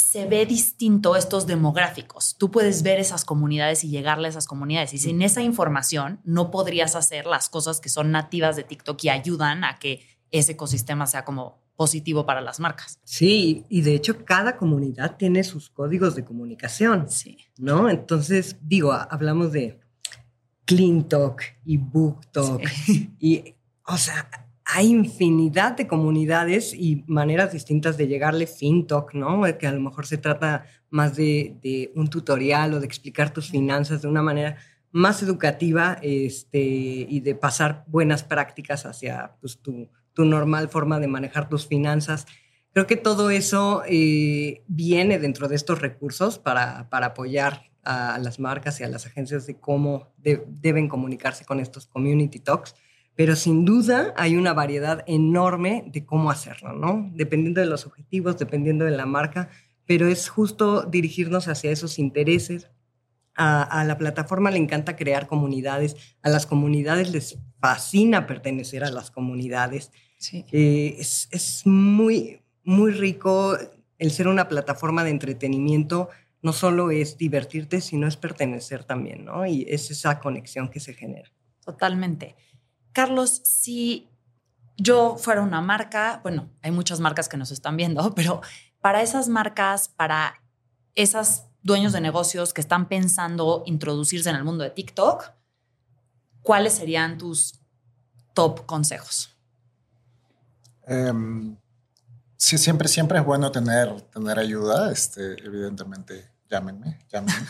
se 0.00 0.26
ve 0.26 0.46
distinto 0.46 1.16
estos 1.16 1.46
demográficos. 1.46 2.36
Tú 2.38 2.50
puedes 2.50 2.82
ver 2.82 2.98
esas 2.98 3.24
comunidades 3.24 3.84
y 3.84 3.88
llegarle 3.88 4.26
a 4.26 4.30
esas 4.30 4.46
comunidades. 4.46 4.94
Y 4.94 4.98
sin 4.98 5.22
esa 5.22 5.42
información 5.42 6.20
no 6.24 6.50
podrías 6.50 6.96
hacer 6.96 7.26
las 7.26 7.48
cosas 7.48 7.80
que 7.80 7.88
son 7.88 8.10
nativas 8.10 8.56
de 8.56 8.64
TikTok 8.64 9.04
y 9.04 9.08
ayudan 9.10 9.64
a 9.64 9.78
que 9.78 10.06
ese 10.30 10.52
ecosistema 10.52 11.06
sea 11.06 11.24
como 11.24 11.60
positivo 11.76 12.26
para 12.26 12.40
las 12.40 12.60
marcas. 12.60 12.98
Sí, 13.04 13.64
y 13.68 13.80
de 13.80 13.94
hecho 13.94 14.24
cada 14.24 14.56
comunidad 14.56 15.16
tiene 15.16 15.44
sus 15.44 15.70
códigos 15.70 16.14
de 16.14 16.24
comunicación. 16.24 17.08
Sí. 17.08 17.38
¿No? 17.58 17.88
Entonces, 17.88 18.56
digo, 18.60 18.92
hablamos 18.92 19.52
de 19.52 19.80
Clean 20.64 21.08
Talk 21.08 21.42
y 21.64 21.76
Book 21.78 22.26
Talk. 22.32 22.62
Y, 23.18 23.54
o 23.86 23.96
sea, 23.96 24.28
hay 24.72 24.88
infinidad 24.88 25.76
de 25.76 25.86
comunidades 25.86 26.74
y 26.74 27.02
maneras 27.06 27.52
distintas 27.52 27.96
de 27.96 28.06
llegarle 28.06 28.46
FinTalk, 28.46 29.14
¿no? 29.14 29.42
Que 29.58 29.66
a 29.66 29.72
lo 29.72 29.80
mejor 29.80 30.06
se 30.06 30.18
trata 30.18 30.64
más 30.90 31.16
de, 31.16 31.90
un 31.96 32.08
tutorial 32.08 32.74
o 32.74 32.80
de 32.80 32.86
explicar 32.86 33.32
tus 33.32 33.50
finanzas 33.50 34.02
de 34.02 34.08
una 34.08 34.22
manera 34.22 34.56
más 34.92 35.22
educativa 35.22 35.98
este, 36.02 36.60
y 36.60 37.20
de 37.20 37.34
pasar 37.34 37.84
buenas 37.88 38.22
prácticas 38.22 38.86
hacia 38.86 39.32
pues, 39.40 39.58
tu, 39.60 39.88
normal 40.16 40.68
forma 40.68 41.00
de 41.00 41.08
manejar 41.08 41.48
tus 41.48 41.66
finanzas. 41.66 42.26
Creo 42.74 42.86
que 42.86 42.96
todo 42.96 43.30
eso 43.30 43.82
eh, 43.88 44.62
viene 44.68 45.18
dentro 45.18 45.48
de 45.48 45.56
estos 45.56 45.80
recursos 45.80 46.38
para, 46.38 46.86
apoyar 46.90 47.70
a 47.82 48.18
las 48.18 48.38
marcas 48.38 48.78
y 48.80 48.84
a 48.84 48.88
las 48.88 49.06
agencias 49.06 49.46
de 49.46 49.58
cómo 49.58 50.12
deben 50.18 50.88
comunicarse 50.88 51.46
con 51.46 51.58
estos 51.58 51.86
community 51.86 52.38
talks 52.38 52.74
pero 53.20 53.36
sin 53.36 53.66
duda 53.66 54.14
hay 54.16 54.34
una 54.34 54.54
variedad 54.54 55.04
enorme 55.06 55.84
de 55.88 56.06
cómo 56.06 56.30
hacerlo, 56.30 56.72
¿no? 56.72 57.10
Dependiendo 57.12 57.60
de 57.60 57.66
los 57.66 57.84
objetivos, 57.84 58.38
dependiendo 58.38 58.86
de 58.86 58.92
la 58.92 59.04
marca, 59.04 59.50
pero 59.84 60.08
es 60.08 60.30
justo 60.30 60.84
dirigirnos 60.84 61.46
hacia 61.46 61.70
esos 61.70 61.98
intereses. 61.98 62.70
A, 63.34 63.84
la 63.86 63.98
plataforma 63.98 64.50
le 64.50 64.56
encanta 64.56 64.96
crear 64.96 65.26
comunidades, 65.26 66.16
a 66.22 66.30
las 66.30 66.46
comunidades 66.46 67.12
les 67.12 67.38
fascina 67.60 68.26
pertenecer 68.26 68.84
a 68.84 68.90
las 68.90 69.10
comunidades. 69.10 69.92
Sí. 70.16 70.46
Eh, 70.50 70.96
es, 70.98 71.28
es 71.30 71.66
muy, 71.66 72.40
muy 72.64 72.90
rico 72.90 73.54
el 73.98 74.12
ser 74.12 74.28
una 74.28 74.48
plataforma 74.48 75.04
de 75.04 75.10
entretenimiento 75.10 76.08
no 76.40 76.54
solo 76.54 76.90
es 76.90 77.18
divertirte, 77.18 77.82
sino 77.82 78.08
es 78.08 78.16
pertenecer 78.16 78.84
también, 78.84 79.26
¿no? 79.26 79.44
Y 79.44 79.66
es 79.68 79.90
esa 79.90 80.20
conexión 80.20 80.70
que 80.70 80.80
se 80.80 80.94
genera. 80.94 81.30
Totalmente. 81.62 82.34
Carlos, 82.92 83.40
si 83.44 84.08
yo 84.76 85.16
fuera 85.18 85.42
una 85.42 85.60
marca, 85.60 86.20
bueno, 86.22 86.50
hay 86.62 86.70
muchas 86.70 87.00
marcas 87.00 87.28
que 87.28 87.36
nos 87.36 87.50
están 87.50 87.76
viendo, 87.76 88.14
pero 88.16 88.40
para 88.80 89.02
esas 89.02 89.28
marcas, 89.28 89.88
para 89.88 90.42
esos 90.94 91.44
dueños 91.62 91.92
de 91.92 92.00
negocios 92.00 92.52
que 92.52 92.60
están 92.60 92.88
pensando 92.88 93.62
introducirse 93.66 94.30
en 94.30 94.36
el 94.36 94.44
mundo 94.44 94.64
de 94.64 94.70
TikTok, 94.70 95.32
¿cuáles 96.42 96.74
serían 96.74 97.18
tus 97.18 97.60
top 98.34 98.64
consejos? 98.66 99.36
Em, 100.86 101.56
sí, 102.36 102.56
siempre, 102.58 102.88
siempre 102.88 103.18
es 103.18 103.24
bueno 103.24 103.52
tener, 103.52 104.00
tener 104.02 104.38
ayuda, 104.38 104.90
este, 104.90 105.34
evidentemente 105.44 106.30
llámenme, 106.50 106.98
llámenme. 107.08 107.46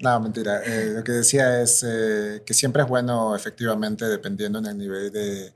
no, 0.00 0.20
mentira. 0.20 0.62
Eh, 0.64 0.92
lo 0.96 1.04
que 1.04 1.12
decía 1.12 1.60
es 1.60 1.84
eh, 1.86 2.42
que 2.44 2.54
siempre 2.54 2.82
es 2.82 2.88
bueno, 2.88 3.36
efectivamente, 3.36 4.06
dependiendo 4.06 4.58
en 4.58 4.66
el 4.66 4.78
nivel 4.78 5.12
de, 5.12 5.52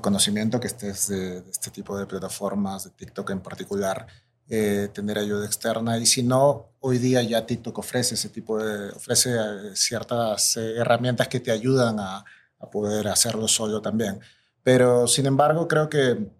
conocimiento 0.00 0.58
que 0.60 0.68
estés 0.68 1.08
de, 1.08 1.38
este 1.50 1.70
tipo 1.70 1.98
de 1.98 2.06
plataformas, 2.06 2.84
de 2.84 2.90
TikTok 2.90 3.30
en 3.30 3.40
particular, 3.40 4.06
eh, 4.48 4.88
tener 4.92 5.18
ayuda 5.18 5.46
externa. 5.46 5.98
Y 5.98 6.06
si 6.06 6.22
no, 6.22 6.72
hoy 6.80 6.98
día 6.98 7.22
ya 7.22 7.46
TikTok 7.46 7.78
ofrece 7.78 8.14
ese 8.14 8.28
tipo 8.28 8.62
de, 8.62 8.90
ofrece 8.90 9.30
ciertas 9.74 10.56
herramientas 10.56 11.28
que 11.28 11.40
te 11.40 11.50
ayudan 11.50 11.98
a, 12.00 12.24
a 12.58 12.70
poder 12.70 13.08
hacerlo 13.08 13.48
solo 13.48 13.80
también. 13.80 14.20
Pero, 14.62 15.08
sin 15.08 15.26
embargo, 15.26 15.66
creo 15.66 15.88
que 15.88 16.30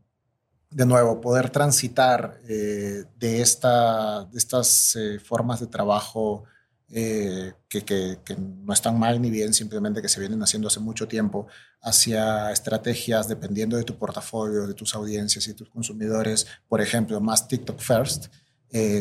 de 0.72 0.86
nuevo, 0.86 1.20
poder 1.20 1.50
transitar 1.50 2.40
eh, 2.48 3.04
de, 3.18 3.42
esta, 3.42 4.24
de 4.24 4.38
estas 4.38 4.96
eh, 4.96 5.18
formas 5.18 5.60
de 5.60 5.66
trabajo 5.66 6.44
eh, 6.88 7.52
que, 7.68 7.84
que, 7.84 8.18
no 8.36 8.72
están 8.72 8.98
mal 8.98 9.20
ni 9.20 9.30
bien, 9.30 9.54
simplemente 9.54 10.02
que 10.02 10.08
se 10.08 10.20
vienen 10.20 10.42
haciendo 10.42 10.68
hace 10.68 10.80
mucho 10.80 11.08
tiempo, 11.08 11.46
hacia 11.80 12.50
estrategias 12.52 13.28
dependiendo 13.28 13.76
de 13.76 13.84
tu 13.84 13.96
portafolio, 13.96 14.66
de 14.66 14.74
tus 14.74 14.94
audiencias 14.94 15.46
y 15.46 15.54
tus 15.54 15.70
consumidores, 15.70 16.46
por 16.68 16.80
ejemplo, 16.80 17.20
más 17.20 17.48
TikTok 17.48 17.80
First, 17.80 18.26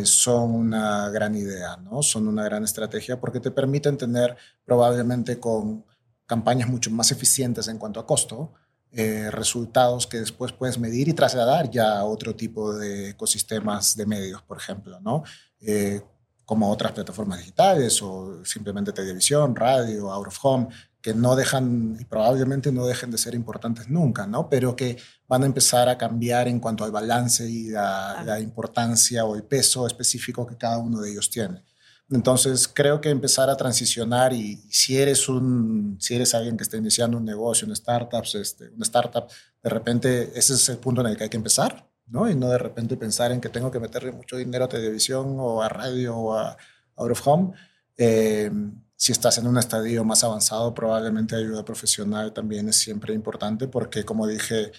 son 0.04 0.54
una 0.54 1.10
gran 1.10 1.34
idea, 1.34 1.78
¿no? 1.78 2.04
Son 2.04 2.28
una 2.28 2.44
gran 2.44 2.66
estrategia 2.66 3.22
porque 3.22 3.40
te 3.40 3.52
permiten 3.52 3.98
tener 3.98 4.36
probablemente 4.66 5.40
con 5.40 5.86
campañas 6.26 6.68
mucho 6.68 6.92
más 6.92 7.12
eficientes 7.12 7.70
en 7.70 7.78
cuanto 7.78 8.02
a 8.02 8.06
costo, 8.06 8.54
eh, 8.94 9.30
resultados 9.32 10.06
que 10.06 10.20
después 10.20 10.52
puedes 10.52 10.78
medir 10.78 11.08
y 11.08 11.14
trasladar 11.14 11.70
ya 11.70 12.00
a 12.00 12.06
otro 12.06 12.36
tipo 12.36 12.74
de 12.74 13.12
ecosistemas 13.12 13.96
de 13.96 14.06
medios, 14.06 14.42
por 14.42 14.58
ejemplo, 14.58 15.00
¿no? 15.00 15.24
Eh, 15.62 16.02
como 16.44 16.70
otras 16.70 16.92
plataformas 16.92 17.40
digitales 17.40 18.02
o 18.02 18.44
simplemente 18.44 18.92
televisión, 18.92 19.56
radio, 19.56 20.12
out 20.12 20.28
of 20.28 20.38
home, 20.42 20.68
que 21.02 21.14
no 21.14 21.38
dejan 21.38 21.96
y 22.00 22.04
probablemente 22.04 22.74
no 22.74 22.86
dejen 22.86 23.12
de 23.12 23.18
ser 23.18 23.34
importantes 23.34 23.88
nunca, 23.88 24.28
¿no? 24.28 24.50
Pero 24.50 24.76
que 24.76 24.98
van 25.28 25.44
a 25.44 25.46
empezar 25.46 25.88
a 25.88 25.98
cambiar 25.98 26.50
en 26.50 26.60
cuanto 26.60 26.84
al 26.84 26.92
balance 26.92 27.50
y 27.50 27.70
la 27.70 28.40
importancia 28.42 29.24
o 29.24 29.36
el 29.36 29.44
peso 29.44 29.88
específico 29.88 30.46
que 30.46 30.58
cada 30.58 30.78
uno 30.78 31.00
de 31.00 31.12
ellos 31.12 31.30
tiene. 31.30 31.64
Entonces, 32.12 32.68
creo 32.68 33.00
que 33.00 33.10
empezar 33.10 33.50
a 33.50 33.56
transicionar 33.56 34.34
y, 34.34 34.58
si 34.70 34.98
eres 34.98 35.30
un, 35.30 35.98
si 36.00 36.16
eres 36.16 36.36
alguien 36.36 36.58
que 36.58 36.64
está 36.64 36.76
iniciando 36.76 37.18
un 37.18 37.24
negocio, 37.24 37.66
una 37.66 37.74
startup, 37.74 38.24
este, 38.34 38.70
una 38.70 38.84
startup, 38.84 39.28
de 39.64 39.70
repente 39.70 40.32
ese 40.36 40.54
es 40.56 40.70
el 40.70 40.78
punto 40.78 41.02
en 41.02 41.08
el 41.08 41.18
que 41.18 41.24
hay 41.24 41.30
que 41.30 41.38
empezar, 41.38 41.90
¿no? 42.08 42.30
Y 42.30 42.36
no 42.36 42.50
de 42.50 42.58
repente 42.58 42.98
pensar 42.98 43.32
en 43.32 43.40
que 43.40 43.48
tengo 43.48 43.72
que 43.72 43.80
meterle 43.80 44.12
mucho 44.12 44.36
dinero 44.36 44.66
a 44.66 44.70
televisión 44.70 45.38
o 45.40 45.64
a 45.64 45.70
radio 45.70 46.18
o 46.18 46.38
a 46.38 46.58
out 46.98 47.12
of 47.12 47.28
home. 47.28 47.54
Eh, 47.96 48.52
si 48.96 49.14
estás 49.14 49.38
en 49.38 49.48
un 49.48 49.58
estadio 49.58 50.04
más 50.04 50.24
avanzado, 50.26 50.74
probablemente 50.76 51.36
ayuda 51.36 51.64
profesional 51.64 52.34
también 52.34 52.68
es 52.68 52.76
siempre 52.76 53.14
importante 53.14 53.70
porque, 53.70 54.04
como 54.04 54.28
dije, 54.28 54.72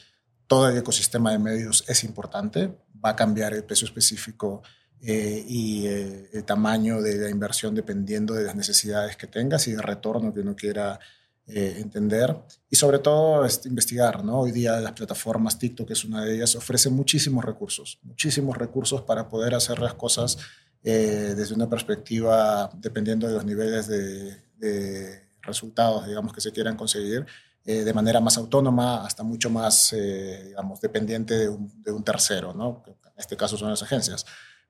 todo 0.46 0.68
el 0.68 0.76
ecosistema 0.76 1.32
de 1.32 1.38
medios 1.38 1.84
es 1.88 2.04
importante, 2.04 2.78
va 3.02 3.10
a 3.10 3.16
cambiar 3.16 3.54
el 3.54 3.64
peso 3.64 3.86
específico 3.86 4.62
eh, 5.05 5.44
y 5.48 5.84
eh, 5.88 6.30
el 6.32 6.44
tamaño 6.44 7.03
de 7.03 7.16
la 7.16 7.28
inversión 7.28 7.74
dependiendo 7.74 8.34
de 8.34 8.44
las 8.44 8.55
necesidades 8.55 9.16
que 9.16 9.26
tengas 9.26 9.66
y 9.66 9.72
el 9.72 9.82
retorno 9.82 10.32
que 10.32 10.40
uno 10.40 10.55
quiera 10.55 11.00
eh, 11.44 11.78
entender 11.78 12.36
y 12.70 12.76
sobre 12.76 13.00
todo 13.00 13.44
este, 13.44 13.68
investigar. 13.68 14.24
¿no? 14.24 14.38
Hoy 14.38 14.53
día 14.53 14.78
las 14.78 14.92
plataformas, 14.92 15.59
TikTok 15.59 15.90
es 15.90 16.05
una 16.05 16.24
de 16.24 16.36
ellas, 16.36 16.55
ofrecen 16.55 16.94
muchísimos 16.94 17.44
recursos, 17.44 17.98
muchísimos 18.05 18.57
recursos 18.57 19.03
para 19.03 19.28
poder 19.28 19.57
hacer 19.57 19.80
las 19.80 19.94
cosas 19.94 20.38
desde 20.84 21.55
una 21.55 21.70
perspectiva, 21.70 22.68
dependiendo 22.74 23.28
de 23.28 23.34
los 23.34 23.44
niveles 23.44 23.86
de, 23.86 25.22
resultados, 25.42 26.09
digamos, 26.09 26.32
que 26.32 26.40
se 26.40 26.50
quieran 26.50 26.76
conseguir. 26.76 27.24
de 27.64 27.92
manera 27.94 28.20
más 28.20 28.36
autónoma 28.36 29.07
hasta 29.07 29.22
mucho 29.22 29.48
más, 29.48 29.94
digamos, 29.94 30.80
dependiente 30.80 31.38
de 31.38 31.48
un, 31.48 31.82
de 31.84 31.92
un 31.92 32.03
tercero, 32.03 32.53
¿no? 32.53 32.82
en 32.86 33.12
este 33.16 33.36
caso 33.36 33.57
son 33.57 33.70
las 33.70 33.82
agencias. 33.82 34.26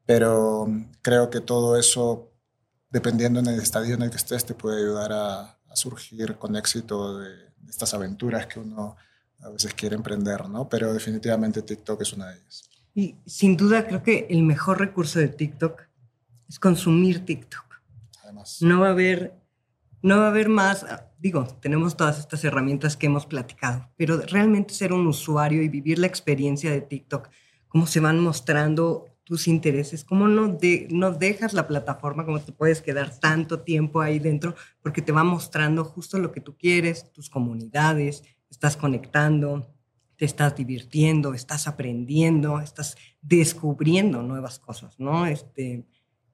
Pero 0.07 0.67
creo 1.01 1.31
que 1.31 1.41
todo 1.41 1.79
eso, 1.79 2.33
dependiendo 2.91 3.41
en 3.41 3.47
el 3.47 3.61
estadio 3.61 3.95
en 3.95 4.03
el 4.03 4.11
que 4.11 4.17
estés, 4.17 4.45
te 4.45 4.55
puede 4.55 4.79
ayudar 4.79 5.13
a, 5.13 5.59
surgir 5.75 6.37
con 6.37 6.55
éxito 6.55 7.19
de, 7.19 7.31
estas 7.67 7.95
aventuras 7.95 8.47
que 8.47 8.61
uno 8.61 8.95
a 9.41 9.49
veces 9.49 9.73
quiere 9.73 9.97
emprender, 9.97 10.47
¿no? 10.51 10.69
Pero 10.69 10.93
definitivamente 10.93 11.63
TikTok 11.63 12.03
es 12.03 12.13
una 12.13 12.29
de 12.29 12.39
ellas. 12.39 12.69
Y 12.95 13.17
sin 13.25 13.57
duda 13.57 13.87
creo 13.87 14.03
que 14.03 14.27
el 14.29 14.43
mejor 14.43 14.79
recurso 14.79 15.19
de 15.19 15.29
TikTok 15.29 15.81
es 16.47 16.59
consumir 16.59 17.25
TikTok. 17.25 17.65
Además. 18.23 18.59
No 18.61 18.81
va 18.81 18.89
a 18.89 18.91
haber, 18.91 19.35
no 20.03 20.19
va 20.19 20.27
a 20.27 20.29
haber 20.29 20.51
más, 20.51 20.85
digo, 21.19 21.47
tenemos 21.63 21.97
todas 21.97 22.19
estas 22.19 22.45
herramientas 22.45 22.99
que 22.99 23.07
hemos 23.07 23.25
platicado, 23.25 23.91
pero 23.97 24.19
realmente 24.19 24.75
ser 24.75 24.93
un 24.93 25.07
usuario 25.07 25.63
y 25.63 25.69
vivir 25.69 25.99
la 25.99 26.07
experiencia 26.07 26.71
de 26.71 26.83
TikTok, 26.83 27.31
cómo 27.69 27.87
se 27.87 28.01
van 28.01 28.21
mostrando 28.21 29.07
tus 29.25 29.47
intereses, 29.49 30.05
cómo 30.05 30.29
no, 30.29 30.49
de, 30.49 30.89
no 30.91 31.13
dejas 31.13 31.55
la 31.55 31.69
plataforma, 31.69 32.25
cómo 32.25 32.41
te 32.41 32.53
puedes 32.53 32.83
quedar 32.83 33.19
tanto 33.19 33.61
tiempo 33.61 34.01
ahí 34.01 34.19
dentro, 34.19 34.55
porque 34.83 35.03
te 35.03 35.13
va 35.13 35.25
mostrando 35.25 35.85
justo 35.85 36.19
lo 36.19 36.33
que 36.33 36.41
tú 36.41 36.57
quieres, 36.57 37.13
tus 37.13 37.31
comunidades, 37.31 38.25
estás 38.51 38.77
conectando, 38.77 39.73
te 40.17 40.25
estás 40.25 40.57
divirtiendo, 40.57 41.35
estás 41.35 41.67
aprendiendo, 41.67 42.61
estás 42.61 42.97
descubriendo 43.21 44.23
nuevas 44.23 44.59
cosas, 44.59 44.99
¿no? 44.99 45.27
Este, 45.27 45.87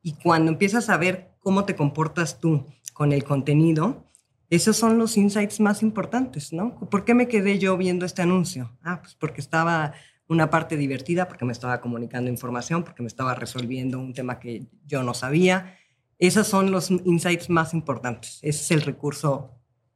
y 0.03 0.12
cuando 0.14 0.51
empiezas 0.51 0.89
a 0.89 0.97
ver 0.97 1.30
cómo 1.41 1.64
te 1.64 1.76
comportas 1.76 2.41
tú 2.41 2.66
con 2.93 3.12
el 3.12 3.24
contenido, 3.24 4.05
esos 4.51 4.76
son 4.76 4.99
los 4.99 5.16
insights 5.16 5.61
más 5.61 5.82
importantes, 5.82 6.53
¿no? 6.53 6.78
¿Por 6.91 7.05
qué 7.05 7.14
me 7.14 7.28
quedé 7.28 7.59
yo 7.59 7.76
viendo 7.76 8.07
este 8.07 8.22
anuncio? 8.22 8.76
Ah, 8.82 9.01
pues 9.03 9.14
porque 9.14 9.41
estaba 9.41 9.93
una 10.28 10.50
parte 10.50 10.76
divertida 10.76 11.26
porque 11.26 11.44
me 11.44 11.52
estaba 11.52 11.80
comunicando 11.80 12.30
información, 12.30 12.84
porque 12.84 13.02
me 13.02 13.08
estaba 13.08 13.34
resolviendo 13.34 13.98
un 13.98 14.12
tema 14.12 14.38
que 14.38 14.66
yo 14.86 15.02
no 15.02 15.14
sabía. 15.14 15.78
Esos 16.18 16.46
son 16.46 16.70
los 16.70 16.90
insights 16.90 17.48
más 17.48 17.72
importantes. 17.74 18.38
Ese 18.42 18.62
es 18.62 18.70
el 18.70 18.82
recurso 18.82 19.54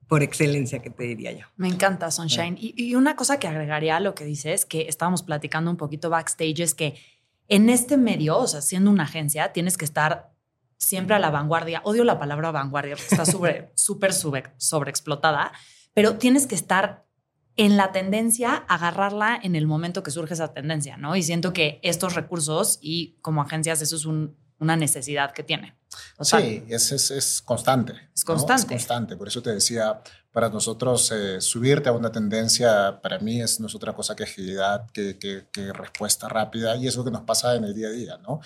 por 0.09 0.23
excelencia 0.23 0.81
que 0.81 0.91
te 0.91 1.05
diría 1.05 1.33
yo. 1.33 1.47
Me 1.57 1.69
encanta 1.69 2.11
Sunshine. 2.11 2.57
Y, 2.59 2.95
una 2.95 3.17
cosa 3.17 3.39
que 3.39 3.47
agregaría 3.47 3.97
a 3.97 4.01
lo 4.01 4.15
que 4.15 4.25
dices, 4.25 4.67
que 4.67 4.83
estábamos 4.89 5.23
platicando 5.23 5.71
un 5.71 5.77
poquito 5.77 6.11
backstage, 6.11 6.61
es 6.61 6.75
que 6.75 6.97
en 7.49 7.71
este 7.71 7.97
medio, 7.97 8.39
o 8.39 8.47
sea, 8.47 8.63
siendo 8.63 8.91
una 8.91 9.05
agencia, 9.05 9.53
tienes 9.53 9.77
que 9.77 9.85
estar 9.85 10.33
siempre 10.79 11.17
a 11.17 11.19
la 11.19 11.31
vanguardia. 11.31 11.81
Odio 11.85 12.05
la 12.05 12.19
palabra 12.19 12.51
vanguardia 12.51 12.97
porque 12.97 13.15
está 13.15 13.25
súper, 13.27 13.73
súper 13.75 14.13
sobreexplotada, 14.13 15.53
pero 15.95 16.17
tienes 16.17 16.47
que 16.47 16.55
estar 16.55 17.07
en 17.57 17.77
la 17.77 17.93
tendencia, 17.93 18.55
agarrarla 18.69 19.39
en 19.43 19.57
el 19.57 19.67
momento 19.67 20.03
que 20.03 20.11
surge 20.11 20.35
esa 20.35 20.53
tendencia, 20.55 20.97
¿no? 20.97 21.17
Y 21.17 21.23
siento 21.23 21.53
que 21.53 21.81
estos 21.83 22.15
recursos 22.15 22.79
y 22.81 23.19
como 23.21 23.43
agencias 23.43 23.83
eso 23.83 23.97
es 23.97 24.07
una 24.07 24.77
necesidad 24.77 25.33
que 25.33 25.43
tiene. 25.43 25.77
sí, 26.21 26.65
es, 26.69 26.93
es, 26.93 27.43
constante. 27.43 27.95
Es 28.15 28.25
constante. 28.25 28.75
Es 28.75 28.81
constante. 28.81 29.17
Por 29.17 29.29
eso 29.29 29.43
te 29.43 29.53
decía, 29.53 30.01
para 30.33 30.49
nosotros 30.49 31.13
eh, 31.13 31.41
subirte 31.41 31.89
a 31.89 31.93
una 31.93 32.11
tendencia, 32.11 33.01
para 33.03 33.19
mí 33.19 33.43
es 33.43 33.61
no 33.61 33.67
es 33.67 33.75
otra 33.75 33.93
cosa 33.93 34.17
que 34.17 34.23
agilidad, 34.25 34.91
que, 34.91 35.19
que, 35.19 35.47
que 35.53 35.73
respuesta 35.73 36.29
rápida 36.29 36.77
y 36.77 36.87
es 36.87 36.97
lo 36.97 37.05
que 37.05 37.11
nos 37.11 37.23
pasa 37.23 37.55
en 37.55 37.65
el 37.65 37.75
día 37.75 37.89
a 37.89 37.91
día, 37.91 38.17
¿no? 38.19 38.41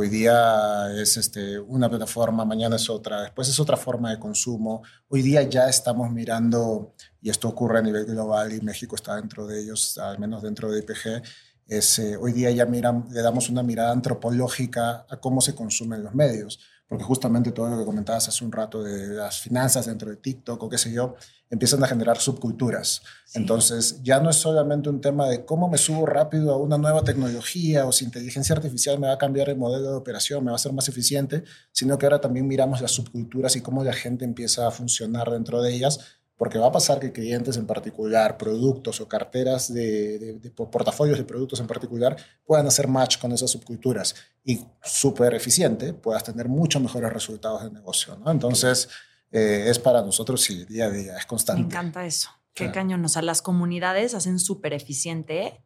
Hoy 0.00 0.10
día 0.10 0.92
es 0.94 1.16
este, 1.16 1.58
una 1.58 1.88
plataforma, 1.88 2.44
mañana 2.44 2.76
es 2.76 2.88
otra, 2.88 3.22
después 3.22 3.48
es 3.48 3.58
otra 3.58 3.76
forma 3.76 4.10
de 4.10 4.20
consumo. 4.20 4.84
Hoy 5.08 5.22
día 5.22 5.42
ya 5.42 5.68
estamos 5.68 6.12
mirando, 6.12 6.94
y 7.20 7.30
esto 7.30 7.48
ocurre 7.48 7.78
a 7.78 7.82
nivel 7.82 8.04
global 8.04 8.52
y 8.52 8.60
México 8.60 8.96
está 8.96 9.16
dentro 9.16 9.46
de 9.46 9.60
ellos, 9.60 9.98
al 9.98 10.18
menos 10.18 10.42
dentro 10.42 10.70
de 10.70 10.80
IPG, 10.80 11.22
es, 11.66 11.98
eh, 11.98 12.16
hoy 12.16 12.32
día 12.32 12.50
ya 12.50 12.64
miran, 12.66 13.06
le 13.10 13.20
damos 13.20 13.50
una 13.50 13.62
mirada 13.62 13.92
antropológica 13.92 15.06
a 15.08 15.16
cómo 15.20 15.40
se 15.40 15.54
consumen 15.54 16.02
los 16.02 16.14
medios 16.14 16.58
porque 16.88 17.04
justamente 17.04 17.52
todo 17.52 17.68
lo 17.68 17.78
que 17.78 17.84
comentabas 17.84 18.28
hace 18.28 18.44
un 18.44 18.50
rato 18.50 18.82
de 18.82 19.08
las 19.08 19.40
finanzas 19.40 19.86
dentro 19.86 20.08
de 20.08 20.16
TikTok 20.16 20.62
o 20.62 20.68
qué 20.70 20.78
sé 20.78 20.90
yo, 20.90 21.16
empiezan 21.50 21.84
a 21.84 21.86
generar 21.86 22.18
subculturas. 22.18 23.02
Entonces, 23.34 24.02
ya 24.02 24.20
no 24.20 24.30
es 24.30 24.36
solamente 24.36 24.88
un 24.88 25.02
tema 25.02 25.28
de 25.28 25.44
cómo 25.44 25.68
me 25.68 25.76
subo 25.76 26.06
rápido 26.06 26.50
a 26.50 26.56
una 26.56 26.78
nueva 26.78 27.04
tecnología 27.04 27.84
o 27.84 27.92
si 27.92 28.06
inteligencia 28.06 28.56
artificial 28.56 28.98
me 28.98 29.08
va 29.08 29.14
a 29.14 29.18
cambiar 29.18 29.50
el 29.50 29.58
modelo 29.58 29.90
de 29.90 29.96
operación, 29.96 30.44
me 30.44 30.50
va 30.50 30.56
a 30.56 30.58
ser 30.58 30.72
más 30.72 30.88
eficiente, 30.88 31.44
sino 31.72 31.98
que 31.98 32.06
ahora 32.06 32.22
también 32.22 32.48
miramos 32.48 32.80
las 32.80 32.92
subculturas 32.92 33.54
y 33.56 33.60
cómo 33.60 33.84
la 33.84 33.92
gente 33.92 34.24
empieza 34.24 34.66
a 34.66 34.70
funcionar 34.70 35.30
dentro 35.30 35.60
de 35.60 35.74
ellas 35.74 36.00
porque 36.38 36.58
va 36.58 36.68
a 36.68 36.72
pasar 36.72 37.00
que 37.00 37.12
clientes 37.12 37.56
en 37.56 37.66
particular, 37.66 38.38
productos 38.38 39.00
o 39.00 39.08
carteras 39.08 39.74
de, 39.74 40.40
portafolios 40.70 41.18
de 41.18 41.24
productos 41.24 41.60
en 41.60 41.66
particular 41.66 42.16
puedan 42.46 42.66
hacer 42.66 42.86
match 42.86 43.18
con 43.18 43.32
esas 43.32 43.50
subculturas 43.50 44.14
y 44.44 44.64
súper 44.82 45.34
eficiente 45.34 45.92
puedas 45.92 46.22
tener 46.22 46.48
muchos 46.48 46.80
mejores 46.80 47.12
resultados 47.12 47.64
de 47.64 47.72
negocio. 47.72 48.16
¿no? 48.16 48.30
Entonces, 48.30 48.88
eh, 49.32 49.66
es 49.66 49.80
para 49.80 50.00
nosotros, 50.00 50.40
sí, 50.40 50.64
día 50.64 50.86
a 50.86 50.90
día, 50.90 51.18
es 51.18 51.26
constante. 51.26 51.60
Me 51.60 51.66
encanta 51.66 52.06
eso. 52.06 52.30
Qué 52.54 52.70
cañón. 52.72 53.04
O 53.04 53.08
sea, 53.08 53.22
las 53.22 53.42
comunidades 53.42 54.14
hacen 54.14 54.38
súper 54.38 54.72
eficiente 54.72 55.62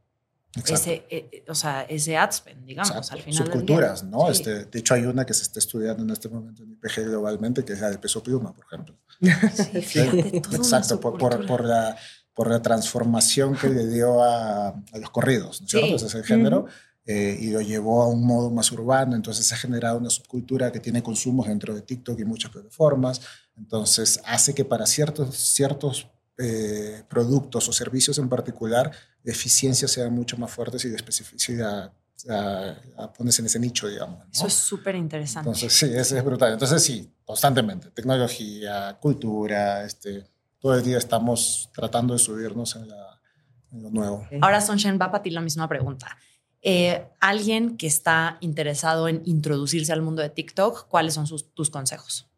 ese, 0.55 1.07
eh, 1.09 1.29
eh, 1.33 1.45
o 1.49 1.55
sea, 1.55 1.83
ese 1.83 2.17
ad 2.17 2.31
spend, 2.33 2.65
digamos, 2.67 3.11
al 3.11 3.21
final. 3.21 3.47
Subculturas, 3.47 4.05
¿no? 4.05 4.31
Este, 4.31 4.67
de 4.67 4.79
hecho, 4.79 4.95
hay 4.95 5.07
una 5.07 5.25
que 5.25 5.33
se 5.33 5.43
está 5.43 5.59
estudiando 5.59 6.03
en 6.03 6.11
este 6.11 6.29
momento 6.29 6.63
en 6.63 6.73
IPG 6.73 7.05
globalmente, 7.05 7.65
que 7.65 7.73
es 7.73 7.81
la 7.81 7.91
de 7.91 7.99
peso 7.99 8.23
pluma, 8.23 8.55
por 8.55 8.67
ejemplo. 8.67 8.97
Sí, 9.55 9.81
fíjate, 9.81 10.39
Exacto, 10.39 11.01
por, 11.01 11.17
por, 11.19 11.65
la, 11.65 11.97
por 12.35 12.51
la 12.51 12.61
transformación 12.61 13.57
que 13.57 13.69
le 13.69 13.87
dio 13.87 14.23
a, 14.23 14.69
a 14.69 14.99
los 14.99 15.11
corridos, 15.11 15.63
¿no 15.63 15.69
cierto? 15.69 15.97
Ese 15.97 16.07
es 16.07 16.15
el 16.15 16.25
género. 16.25 16.67
Eh, 17.05 17.37
y 17.41 17.51
lo 17.51 17.61
llevó 17.61 18.03
a 18.03 18.09
un 18.09 18.25
modo 18.25 18.49
más 18.51 18.71
urbano, 18.71 19.17
entonces 19.17 19.45
se 19.45 19.55
ha 19.55 19.59
generado 19.59 19.99
una 19.99 20.09
subcultura 20.09 20.71
que 20.71 20.79
tiene 20.79 21.03
consumos 21.03 21.49
dentro 21.49 21.75
de 21.75 21.83
TikTok 21.83 22.21
y 22.21 22.25
muchas 22.25 22.53
plataformas, 22.53 23.21
entonces 23.57 24.21
hace 24.25 24.55
que 24.55 24.65
para 24.65 24.87
ciertos, 24.87 25.35
ciertos 25.35 26.07
eh, 26.39 27.03
productos 27.09 27.69
o 27.69 27.73
servicios 27.73 28.19
en 28.19 28.29
particular, 28.29 28.91
de 29.23 29.33
eficiencia 29.33 29.87
sean 29.87 30.13
mucho 30.13 30.37
más 30.37 30.51
fuertes 30.51 30.85
y 30.85 30.89
de 30.89 30.97
especificidad 30.97 31.93
a, 32.29 33.13
pones 33.17 33.39
en 33.39 33.47
ese 33.47 33.59
nicho, 33.59 33.89
digamos. 33.89 34.21
Eso 34.33 34.47
es 34.47 34.53
súper 34.53 34.95
interesante. 34.95 35.49
Entonces, 35.49 35.73
sí, 35.73 35.87
eso 35.87 36.17
es 36.17 36.25
brutal. 36.25 36.53
Entonces, 36.53 36.83
sí, 36.83 37.13
constantemente, 37.25 37.91
tecnología, 37.91 38.97
cultura, 39.01 39.85
este, 39.85 40.25
todo 40.59 40.75
el 40.75 40.85
día 40.85 40.99
estamos 40.99 41.71
tratando 41.75 42.15
de 42.15 42.19
subirnos 42.19 42.77
en, 42.77 42.89
lo 43.83 43.91
nuevo. 43.91 44.27
Ahora, 44.41 44.61
Sunshine, 44.61 44.99
va 45.01 45.11
para 45.11 45.23
ti 45.23 45.31
la 45.31 45.41
misma 45.41 45.69
pregunta. 45.69 46.17
Eh, 46.61 47.09
alguien 47.21 47.77
que 47.77 47.87
está 47.87 48.37
interesado 48.41 49.09
en 49.09 49.23
introducirse 49.25 49.93
al 49.93 50.03
mundo 50.03 50.23
de 50.23 50.29
TikTok, 50.29 50.87
¿cuáles 50.89 51.15
son 51.15 51.27
sus, 51.27 51.53
tus 51.55 51.71
consejos? 51.71 52.29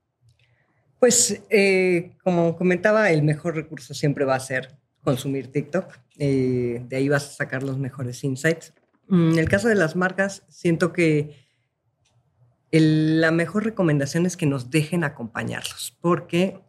Pues 1.04 1.42
eh, 1.50 2.12
como 2.24 2.56
comentaba, 2.56 3.10
el 3.10 3.22
mejor 3.22 3.56
recurso 3.56 3.92
siempre 3.92 4.24
va 4.24 4.36
a 4.36 4.40
ser 4.40 4.78
consumir 5.02 5.52
TikTok. 5.52 5.98
Eh, 6.16 6.82
de 6.88 6.96
ahí 6.96 7.10
vas 7.10 7.28
a 7.28 7.32
sacar 7.32 7.62
los 7.62 7.76
mejores 7.76 8.24
insights. 8.24 8.72
Mm, 9.08 9.32
en 9.32 9.38
el 9.38 9.46
caso 9.46 9.68
de 9.68 9.74
las 9.74 9.96
marcas, 9.96 10.44
siento 10.48 10.94
que 10.94 11.36
la 12.70 13.32
mejor 13.32 13.66
recomendación 13.66 14.24
es 14.24 14.38
que 14.38 14.46
nos 14.46 14.70
dejen 14.70 15.04
acompañarlos, 15.04 15.94
porque 16.00 16.62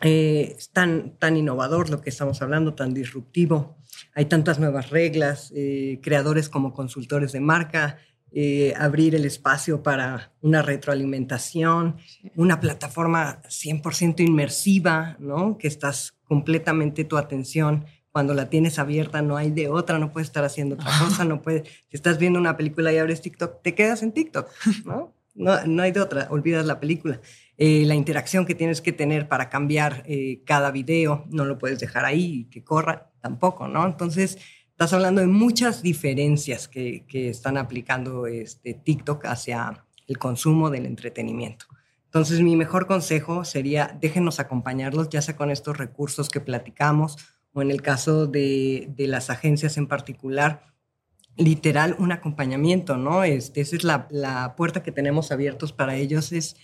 eh, 0.00 0.54
es 0.56 0.70
tan, 0.70 1.18
tan 1.18 1.36
innovador 1.36 1.90
lo 1.90 2.00
que 2.00 2.08
estamos 2.08 2.40
hablando, 2.40 2.72
tan 2.72 2.94
disruptivo. 2.94 3.76
Hay 4.14 4.24
tantas 4.24 4.58
nuevas 4.58 4.88
reglas, 4.88 5.52
creadores 6.00 6.48
como 6.48 6.72
consultores 6.72 7.32
de 7.32 7.40
marca, 7.40 7.98
eh, 8.32 8.74
abrir 8.76 9.14
el 9.14 9.24
espacio 9.24 9.82
para 9.82 10.32
una 10.40 10.62
retroalimentación, 10.62 11.96
una 12.36 12.60
plataforma 12.60 13.40
100% 13.42 14.20
inmersiva, 14.20 15.16
¿no? 15.18 15.58
Que 15.58 15.68
estás 15.68 16.14
completamente 16.24 17.04
tu 17.04 17.16
atención 17.16 17.86
cuando 18.12 18.34
la 18.34 18.50
tienes 18.50 18.78
abierta 18.78 19.22
no 19.22 19.36
hay 19.36 19.50
de 19.50 19.68
otra, 19.68 19.98
no 19.98 20.12
puedes 20.12 20.28
estar 20.28 20.44
haciendo 20.44 20.74
otra 20.74 20.90
cosa, 20.98 21.24
no 21.24 21.40
puedes, 21.40 21.68
si 21.68 21.96
estás 21.96 22.18
viendo 22.18 22.38
una 22.38 22.56
película 22.56 22.92
y 22.92 22.98
abres 22.98 23.20
TikTok, 23.20 23.62
te 23.62 23.74
quedas 23.74 24.02
en 24.02 24.12
TikTok, 24.12 24.48
¿no? 24.84 25.14
No, 25.34 25.64
no 25.66 25.82
hay 25.84 25.92
de 25.92 26.00
otra, 26.00 26.26
olvidas 26.30 26.66
la 26.66 26.80
película. 26.80 27.20
Eh, 27.58 27.84
la 27.86 27.94
interacción 27.94 28.44
que 28.44 28.56
tienes 28.56 28.80
que 28.80 28.92
tener 28.92 29.28
para 29.28 29.48
cambiar 29.48 30.02
eh, 30.06 30.42
cada 30.44 30.72
video, 30.72 31.26
no 31.30 31.44
lo 31.44 31.58
puedes 31.58 31.78
dejar 31.78 32.04
ahí 32.04 32.40
y 32.40 32.44
que 32.46 32.64
corra 32.64 33.12
tampoco, 33.20 33.68
¿no? 33.68 33.86
Entonces, 33.86 34.38
estás 34.78 34.92
hablando 34.92 35.20
de 35.20 35.26
muchas 35.26 35.82
diferencias 35.82 36.68
que, 36.68 37.04
que 37.08 37.30
están 37.30 37.56
aplicando 37.56 38.28
este 38.28 38.74
TikTok 38.74 39.24
hacia 39.24 39.84
el 40.06 40.18
consumo 40.18 40.70
del 40.70 40.86
entretenimiento. 40.86 41.66
Entonces, 42.04 42.40
mi 42.42 42.54
mejor 42.54 42.86
consejo 42.86 43.44
sería, 43.44 43.98
déjenos 44.00 44.38
acompañarlos, 44.38 45.08
ya 45.08 45.20
sea 45.20 45.34
con 45.34 45.50
estos 45.50 45.78
recursos 45.78 46.28
que 46.28 46.38
platicamos 46.38 47.16
o 47.52 47.60
en 47.60 47.72
el 47.72 47.82
caso 47.82 48.28
de, 48.28 48.88
de 48.94 49.08
las 49.08 49.30
agencias 49.30 49.78
en 49.78 49.88
particular, 49.88 50.72
literal 51.36 51.96
un 51.98 52.12
acompañamiento, 52.12 52.96
¿no? 52.96 53.24
Este, 53.24 53.62
esa 53.62 53.74
es 53.74 53.82
la, 53.82 54.06
la, 54.12 54.54
puerta 54.54 54.84
que 54.84 54.92
tenemos 54.92 55.32
abiertos 55.32 55.72
para 55.72 55.96
ellos, 55.96 56.30
es 56.30 56.54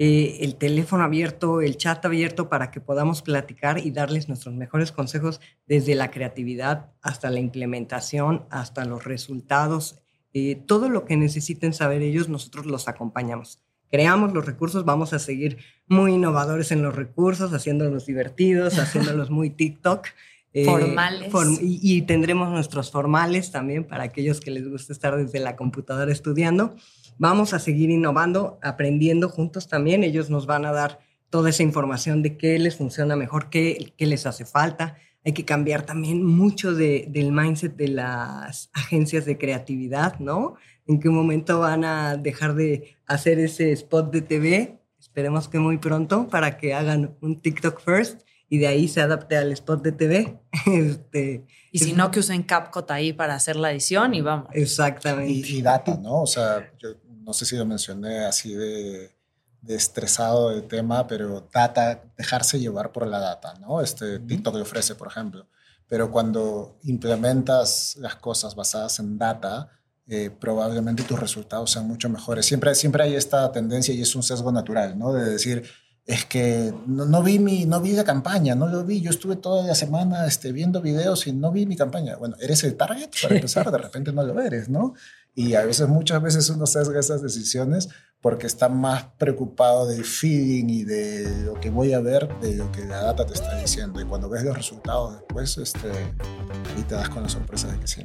eh, 0.00 0.38
el 0.42 0.54
teléfono 0.54 1.02
abierto, 1.02 1.60
el 1.60 1.76
chat 1.76 2.04
abierto 2.04 2.48
para 2.48 2.70
que 2.70 2.80
podamos 2.80 3.20
platicar 3.22 3.84
y 3.84 3.90
darles 3.90 4.28
nuestros 4.28 4.54
mejores 4.54 4.92
consejos 4.92 5.40
desde 5.66 5.96
la 5.96 6.12
creatividad 6.12 6.92
hasta 7.02 7.30
la 7.30 7.40
implementación, 7.40 8.44
hasta 8.48 8.84
los 8.84 9.04
resultados, 9.04 9.98
eh, 10.34 10.54
todo 10.66 10.88
lo 10.88 11.04
que 11.04 11.16
necesiten 11.16 11.74
saber 11.74 12.02
ellos, 12.02 12.28
nosotros 12.28 12.64
los 12.66 12.86
acompañamos. 12.86 13.58
Creamos 13.90 14.32
los 14.32 14.46
recursos, 14.46 14.84
vamos 14.84 15.12
a 15.14 15.18
seguir 15.18 15.58
muy 15.88 16.12
innovadores 16.12 16.70
en 16.70 16.82
los 16.82 16.94
recursos, 16.94 17.52
haciéndolos 17.52 18.06
divertidos, 18.06 18.78
haciéndolos 18.78 19.30
muy 19.30 19.50
TikTok. 19.50 20.06
Eh, 20.54 20.64
formales. 20.64 21.30
y, 21.60 22.02
tendremos 22.02 22.50
nuestros 22.50 22.90
formales 22.90 23.50
también 23.50 23.84
para 23.84 24.04
aquellos 24.04 24.40
que 24.40 24.50
les 24.50 24.66
gusta 24.68 24.92
estar 24.92 25.16
desde 25.16 25.40
la 25.40 25.56
computadora 25.56 26.12
estudiando. 26.12 26.74
Vamos 27.18 27.52
a 27.52 27.58
seguir 27.58 27.90
innovando, 27.90 28.58
aprendiendo 28.62 29.28
juntos 29.28 29.68
también. 29.68 30.04
Ellos 30.04 30.30
nos 30.30 30.46
van 30.46 30.64
a 30.64 30.72
dar 30.72 31.00
toda 31.30 31.50
esa 31.50 31.62
información 31.62 32.22
de 32.22 32.36
qué 32.36 32.58
les 32.58 32.76
funciona 32.76 33.16
mejor, 33.16 33.50
qué, 33.50 33.92
qué 33.96 34.06
les 34.06 34.24
hace 34.26 34.44
falta. 34.44 34.96
Hay 35.24 35.32
que 35.32 35.44
cambiar 35.44 35.82
también 35.82 36.24
mucho 36.24 36.74
de, 36.74 37.06
del 37.08 37.32
mindset 37.32 37.76
de 37.76 37.88
las 37.88 38.70
agencias 38.72 39.24
de 39.24 39.36
creatividad, 39.36 40.18
¿no? 40.20 40.54
En 40.86 41.00
qué 41.00 41.10
momento 41.10 41.58
van 41.60 41.84
a 41.84 42.16
dejar 42.16 42.54
de 42.54 42.96
hacer 43.06 43.38
ese 43.40 43.72
spot 43.72 44.12
de 44.12 44.22
TV. 44.22 44.78
Esperemos 44.98 45.48
que 45.48 45.58
muy 45.58 45.78
pronto 45.78 46.28
para 46.28 46.56
que 46.56 46.72
hagan 46.72 47.16
un 47.20 47.40
TikTok 47.40 47.80
first 47.80 48.22
y 48.48 48.58
de 48.58 48.66
ahí 48.68 48.88
se 48.88 49.00
adapte 49.00 49.36
al 49.36 49.52
spot 49.52 49.82
de 49.82 49.92
TV. 49.92 50.38
Este, 50.66 51.44
y 51.70 51.78
si 51.78 51.92
no, 51.92 52.10
que 52.10 52.20
usen 52.20 52.42
CapCut 52.42 52.90
ahí 52.90 53.12
para 53.12 53.34
hacer 53.34 53.56
la 53.56 53.70
edición 53.72 54.14
y 54.14 54.20
vamos. 54.20 54.48
Exactamente. 54.52 55.32
Y, 55.32 55.62
data, 55.62 55.96
¿no? 55.96 56.22
O 56.22 56.26
sea, 56.26 56.72
yo 56.78 56.96
no 57.28 57.34
sé 57.34 57.44
si 57.44 57.56
lo 57.56 57.66
mencioné 57.66 58.24
así 58.24 58.54
de, 58.54 59.14
de, 59.60 59.74
estresado 59.74 60.48
del 60.48 60.62
tema, 60.62 61.06
pero 61.06 61.46
data, 61.52 62.02
dejarse 62.16 62.58
llevar 62.58 62.90
por 62.90 63.06
la 63.06 63.18
data, 63.18 63.52
¿no? 63.60 63.82
Este 63.82 64.18
TikTok 64.18 64.54
le 64.54 64.62
ofrece, 64.62 64.94
por 64.94 65.08
ejemplo. 65.08 65.46
Pero 65.88 66.10
cuando 66.10 66.78
implementas 66.84 67.96
las 67.98 68.16
cosas 68.16 68.54
basadas 68.54 68.98
en 68.98 69.18
data, 69.18 69.68
eh, 70.06 70.30
probablemente 70.30 71.02
tus 71.02 71.20
resultados 71.20 71.70
sean 71.70 71.86
mucho 71.86 72.08
mejores. 72.08 72.46
Siempre, 72.46 72.74
siempre 72.74 73.02
hay 73.02 73.14
esta 73.14 73.52
tendencia 73.52 73.92
y 73.92 74.00
es 74.00 74.14
un 74.16 74.22
sesgo 74.22 74.50
natural, 74.50 74.98
¿no? 74.98 75.12
De 75.12 75.32
decir, 75.32 75.68
es 76.06 76.24
que 76.24 76.72
no, 76.86 77.22
vi 77.22 77.38
mi, 77.38 77.66
no 77.66 77.82
vi 77.82 77.92
la 77.92 78.04
campaña, 78.04 78.54
no 78.54 78.68
lo 78.68 78.86
vi. 78.86 79.02
Yo 79.02 79.10
estuve 79.10 79.36
toda 79.36 79.66
la 79.66 79.74
semana 79.74 80.26
este, 80.26 80.50
viendo 80.50 80.80
videos 80.80 81.26
y 81.26 81.32
no 81.34 81.52
vi 81.52 81.66
mi 81.66 81.76
campaña. 81.76 82.16
Bueno, 82.16 82.36
eres 82.40 82.64
el 82.64 82.74
target 82.74 83.10
para 83.22 83.34
empezar, 83.34 83.70
de 83.70 83.76
repente 83.76 84.14
no 84.14 84.22
lo 84.22 84.40
eres, 84.40 84.70
¿no? 84.70 84.94
Y 85.38 85.54
a 85.54 85.64
veces, 85.64 85.86
muchas 85.86 86.20
veces 86.20 86.50
uno 86.50 86.66
sesga 86.66 86.98
esas 86.98 87.22
decisiones 87.22 87.88
porque 88.20 88.48
está 88.48 88.68
más 88.68 89.04
preocupado 89.18 89.86
del 89.86 90.04
feeling 90.04 90.64
y 90.68 90.82
de 90.82 91.44
lo 91.44 91.54
que 91.60 91.70
voy 91.70 91.92
a 91.92 92.00
ver 92.00 92.28
de 92.40 92.56
lo 92.56 92.72
que 92.72 92.84
la 92.84 93.04
data 93.04 93.24
te 93.24 93.34
está 93.34 93.56
diciendo. 93.56 94.00
Y 94.00 94.04
cuando 94.04 94.28
ves 94.28 94.42
los 94.42 94.56
resultados 94.56 95.14
después, 95.14 95.56
este, 95.58 95.92
ahí 95.92 96.82
te 96.88 96.96
das 96.96 97.08
con 97.08 97.22
la 97.22 97.28
sorpresa 97.28 97.68
de 97.68 97.78
que 97.78 97.86
sí. 97.86 98.04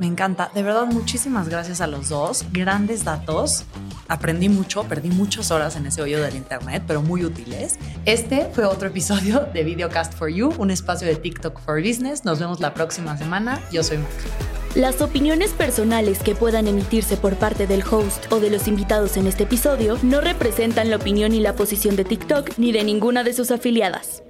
Me 0.00 0.06
encanta. 0.06 0.50
De 0.54 0.62
verdad, 0.62 0.86
muchísimas 0.86 1.50
gracias 1.50 1.82
a 1.82 1.86
los 1.86 2.08
dos. 2.08 2.46
Grandes 2.50 3.04
datos. 3.04 3.64
Aprendí 4.08 4.48
mucho, 4.48 4.84
perdí 4.84 5.10
muchas 5.10 5.50
horas 5.50 5.76
en 5.76 5.84
ese 5.84 6.00
hoyo 6.00 6.22
del 6.22 6.34
internet, 6.34 6.84
pero 6.86 7.02
muy 7.02 7.26
útiles. 7.26 7.74
Este 8.06 8.48
fue 8.54 8.64
otro 8.64 8.88
episodio 8.88 9.46
de 9.52 9.64
Videocast 9.64 10.14
for 10.14 10.30
You, 10.30 10.54
un 10.56 10.70
espacio 10.70 11.06
de 11.06 11.16
TikTok 11.16 11.60
for 11.60 11.82
Business. 11.82 12.24
Nos 12.24 12.38
vemos 12.38 12.60
la 12.60 12.72
próxima 12.72 13.18
semana. 13.18 13.60
Yo 13.70 13.82
soy 13.82 13.98
Mac. 13.98 14.63
Las 14.74 15.00
opiniones 15.02 15.52
personales 15.52 16.18
que 16.18 16.34
puedan 16.34 16.66
emitirse 16.66 17.16
por 17.16 17.36
parte 17.36 17.68
del 17.68 17.84
host 17.88 18.32
o 18.32 18.40
de 18.40 18.50
los 18.50 18.66
invitados 18.66 19.16
en 19.16 19.28
este 19.28 19.44
episodio 19.44 19.96
no 20.02 20.20
representan 20.20 20.90
la 20.90 20.96
opinión 20.96 21.32
y 21.32 21.38
la 21.38 21.54
posición 21.54 21.94
de 21.94 22.04
TikTok 22.04 22.58
ni 22.58 22.72
de 22.72 22.82
ninguna 22.82 23.22
de 23.22 23.34
sus 23.34 23.52
afiliadas. 23.52 24.24